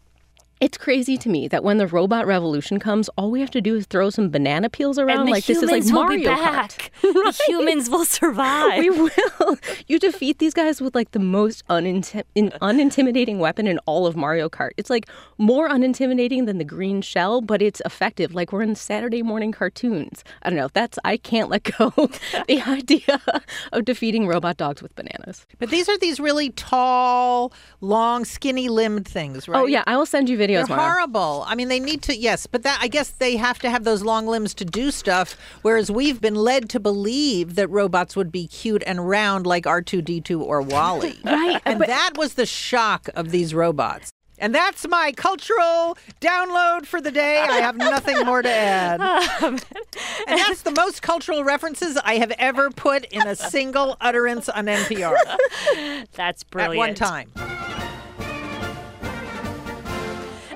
it's 0.61 0.77
crazy 0.77 1.17
to 1.17 1.27
me 1.29 1.47
that 1.49 1.63
when 1.63 1.77
the 1.77 1.87
robot 1.87 2.25
revolution 2.25 2.79
comes, 2.79 3.09
all 3.17 3.29
we 3.29 3.41
have 3.41 3.51
to 3.51 3.61
do 3.61 3.75
is 3.75 3.85
throw 3.85 4.09
some 4.09 4.29
banana 4.29 4.69
peels 4.69 4.97
around. 4.97 5.19
and 5.19 5.27
the 5.27 5.31
like 5.31 5.45
this 5.45 5.57
is 5.61 5.63
like 5.69 5.83
humans 5.83 5.91
will 5.91 6.03
Mario 6.03 6.19
be 6.19 6.25
Kart. 6.25 6.37
back. 6.37 6.91
The 7.01 7.43
humans 7.47 7.89
will 7.89 8.05
survive. 8.05 8.79
We 8.79 8.89
will. 8.89 9.57
You 9.87 9.99
defeat 9.99 10.39
these 10.39 10.53
guys 10.53 10.79
with 10.81 10.95
like 10.95 11.11
the 11.11 11.19
most 11.19 11.67
uninti- 11.67 12.23
in, 12.35 12.51
unintimidating 12.61 13.37
weapon 13.39 13.67
in 13.67 13.79
all 13.79 14.07
of 14.07 14.15
Mario 14.15 14.47
Kart. 14.47 14.71
It's 14.77 14.89
like 14.89 15.07
more 15.37 15.67
unintimidating 15.69 16.45
than 16.45 16.57
the 16.57 16.63
green 16.63 17.01
shell, 17.01 17.41
but 17.41 17.61
it's 17.61 17.81
effective. 17.85 18.33
Like 18.33 18.51
we're 18.53 18.61
in 18.61 18.75
Saturday 18.75 19.21
morning 19.23 19.51
cartoons. 19.51 20.23
I 20.43 20.49
don't 20.49 20.57
know. 20.57 20.69
That's 20.73 20.97
I 21.03 21.17
can't 21.17 21.49
let 21.49 21.63
go 21.63 21.89
the 22.47 22.61
idea 22.65 23.21
of 23.73 23.85
defeating 23.85 24.25
robot 24.27 24.57
dogs 24.57 24.81
with 24.81 24.95
bananas. 24.95 25.45
But 25.59 25.69
these 25.69 25.89
are 25.89 25.97
these 25.97 26.19
really 26.19 26.51
tall, 26.51 27.51
long, 27.81 28.23
skinny 28.25 28.69
limbed 28.69 29.07
things, 29.07 29.47
right? 29.47 29.59
Oh 29.59 29.65
yeah, 29.65 29.83
I 29.87 29.97
will 29.97 30.05
send 30.05 30.29
you 30.29 30.37
videos. 30.47 30.67
They're 30.67 30.77
Mara. 30.77 30.91
horrible. 30.93 31.43
I 31.47 31.55
mean, 31.55 31.67
they 31.67 31.79
need 31.79 32.01
to, 32.03 32.15
yes, 32.15 32.47
but 32.47 32.63
that 32.63 32.79
I 32.81 32.87
guess 32.87 33.09
they 33.09 33.35
have 33.37 33.59
to 33.59 33.69
have 33.69 33.83
those 33.83 34.03
long 34.03 34.27
limbs 34.27 34.53
to 34.55 34.65
do 34.65 34.91
stuff. 34.91 35.35
Whereas 35.61 35.89
we've 35.91 36.21
been 36.21 36.35
led 36.35 36.69
to 36.69 36.79
believe 36.79 37.55
that 37.55 37.67
robots 37.69 38.15
would 38.15 38.31
be 38.31 38.47
cute 38.47 38.83
and 38.85 39.07
round 39.07 39.45
like 39.45 39.65
R2D2 39.65 40.39
or 40.41 40.61
WALL-E. 40.61 41.19
Right, 41.25 41.61
And 41.65 41.81
that 41.81 42.11
was 42.15 42.35
the 42.35 42.45
shock 42.45 43.09
of 43.15 43.31
these 43.31 43.53
robots. 43.53 44.09
And 44.37 44.53
that's 44.53 44.85
my 44.87 45.13
cultural 45.15 45.97
download 46.19 46.85
for 46.85 46.99
the 46.99 47.11
day. 47.11 47.39
I 47.39 47.57
have 47.61 47.77
nothing 47.77 48.25
more 48.25 48.41
to 48.41 48.49
add. 48.49 48.99
Oh, 49.41 49.57
and 50.27 50.39
that's 50.39 50.61
the 50.63 50.71
most 50.71 51.01
cultural 51.01 51.43
references 51.43 51.97
I 52.03 52.15
have 52.15 52.31
ever 52.37 52.69
put 52.69 53.05
in 53.05 53.25
a 53.27 53.35
single 53.35 53.95
utterance 54.01 54.49
on 54.49 54.65
NPR 54.65 55.15
That's 56.13 56.43
brilliant. 56.43 57.01
at 57.01 57.09
one 57.09 57.27
time. 57.35 57.54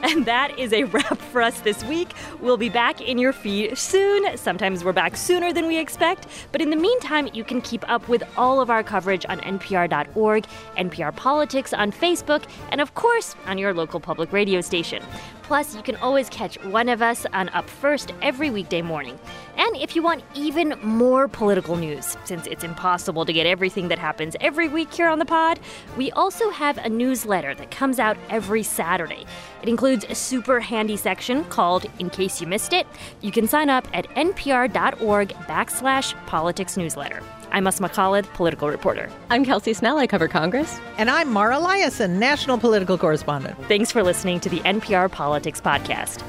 And 0.09 0.25
that 0.25 0.57
is 0.57 0.73
a 0.73 0.85
wrap 0.85 1.19
for 1.19 1.39
us 1.39 1.61
this 1.61 1.83
week. 1.83 2.09
We'll 2.41 2.57
be 2.57 2.69
back 2.69 2.99
in 2.99 3.19
your 3.19 3.31
feed 3.31 3.77
soon. 3.77 4.35
Sometimes 4.37 4.83
we're 4.83 4.91
back 4.91 5.15
sooner 5.15 5.53
than 5.53 5.67
we 5.67 5.77
expect. 5.77 6.25
But 6.51 6.61
in 6.61 6.71
the 6.71 6.75
meantime, 6.75 7.29
you 7.31 7.43
can 7.43 7.61
keep 7.61 7.87
up 7.87 8.07
with 8.09 8.23
all 8.35 8.59
of 8.59 8.71
our 8.71 8.81
coverage 8.81 9.23
on 9.29 9.39
npr.org, 9.41 10.47
NPR 10.77 11.15
Politics 11.15 11.73
on 11.73 11.91
Facebook, 11.91 12.43
and 12.71 12.81
of 12.81 12.95
course, 12.95 13.35
on 13.45 13.59
your 13.59 13.71
local 13.71 13.99
public 13.99 14.33
radio 14.33 14.61
station. 14.61 15.03
Plus, 15.43 15.75
you 15.75 15.81
can 15.81 15.95
always 15.95 16.29
catch 16.29 16.63
one 16.65 16.89
of 16.89 17.01
us 17.01 17.25
on 17.33 17.49
Up 17.49 17.67
First 17.67 18.13
every 18.21 18.51
weekday 18.51 18.83
morning. 18.83 19.17
And 19.57 19.75
if 19.77 19.95
you 19.95 20.03
want 20.03 20.23
even 20.35 20.75
more 20.83 21.27
political 21.27 21.75
news, 21.75 22.15
since 22.23 22.45
it's 22.45 22.63
impossible 22.63 23.25
to 23.25 23.33
get 23.33 23.47
everything 23.47 23.87
that 23.87 23.97
happens 23.97 24.35
every 24.41 24.67
week 24.67 24.93
here 24.93 25.07
on 25.07 25.17
the 25.17 25.25
pod, 25.25 25.59
we 25.97 26.11
also 26.11 26.51
have 26.51 26.77
a 26.77 26.87
newsletter 26.87 27.55
that 27.55 27.71
comes 27.71 27.97
out 27.97 28.15
every 28.29 28.61
Saturday. 28.61 29.25
It 29.61 29.69
includes 29.69 30.05
a 30.07 30.15
super 30.15 30.59
handy 30.59 30.95
section 30.97 31.43
called 31.45 31.85
In 31.99 32.09
Case 32.09 32.39
You 32.41 32.47
Missed 32.47 32.73
It. 32.73 32.87
You 33.21 33.31
can 33.31 33.47
sign 33.47 33.69
up 33.69 33.87
at 33.93 34.07
npr.org 34.15 35.29
backslash 35.29 36.13
politics 36.25 36.77
newsletter. 36.77 37.21
I'm 37.51 37.67
Asma 37.67 37.89
Khalid, 37.89 38.25
political 38.33 38.69
reporter. 38.69 39.09
I'm 39.29 39.43
Kelsey 39.43 39.73
Snell. 39.73 39.97
I 39.97 40.07
cover 40.07 40.27
Congress. 40.27 40.79
And 40.97 41.09
I'm 41.09 41.31
Mara 41.31 41.55
Liasson, 41.55 42.11
national 42.11 42.57
political 42.57 42.97
correspondent. 42.97 43.57
Thanks 43.67 43.91
for 43.91 44.03
listening 44.03 44.39
to 44.41 44.49
the 44.49 44.59
NPR 44.59 45.11
Politics 45.11 45.59
Podcast. 45.59 46.23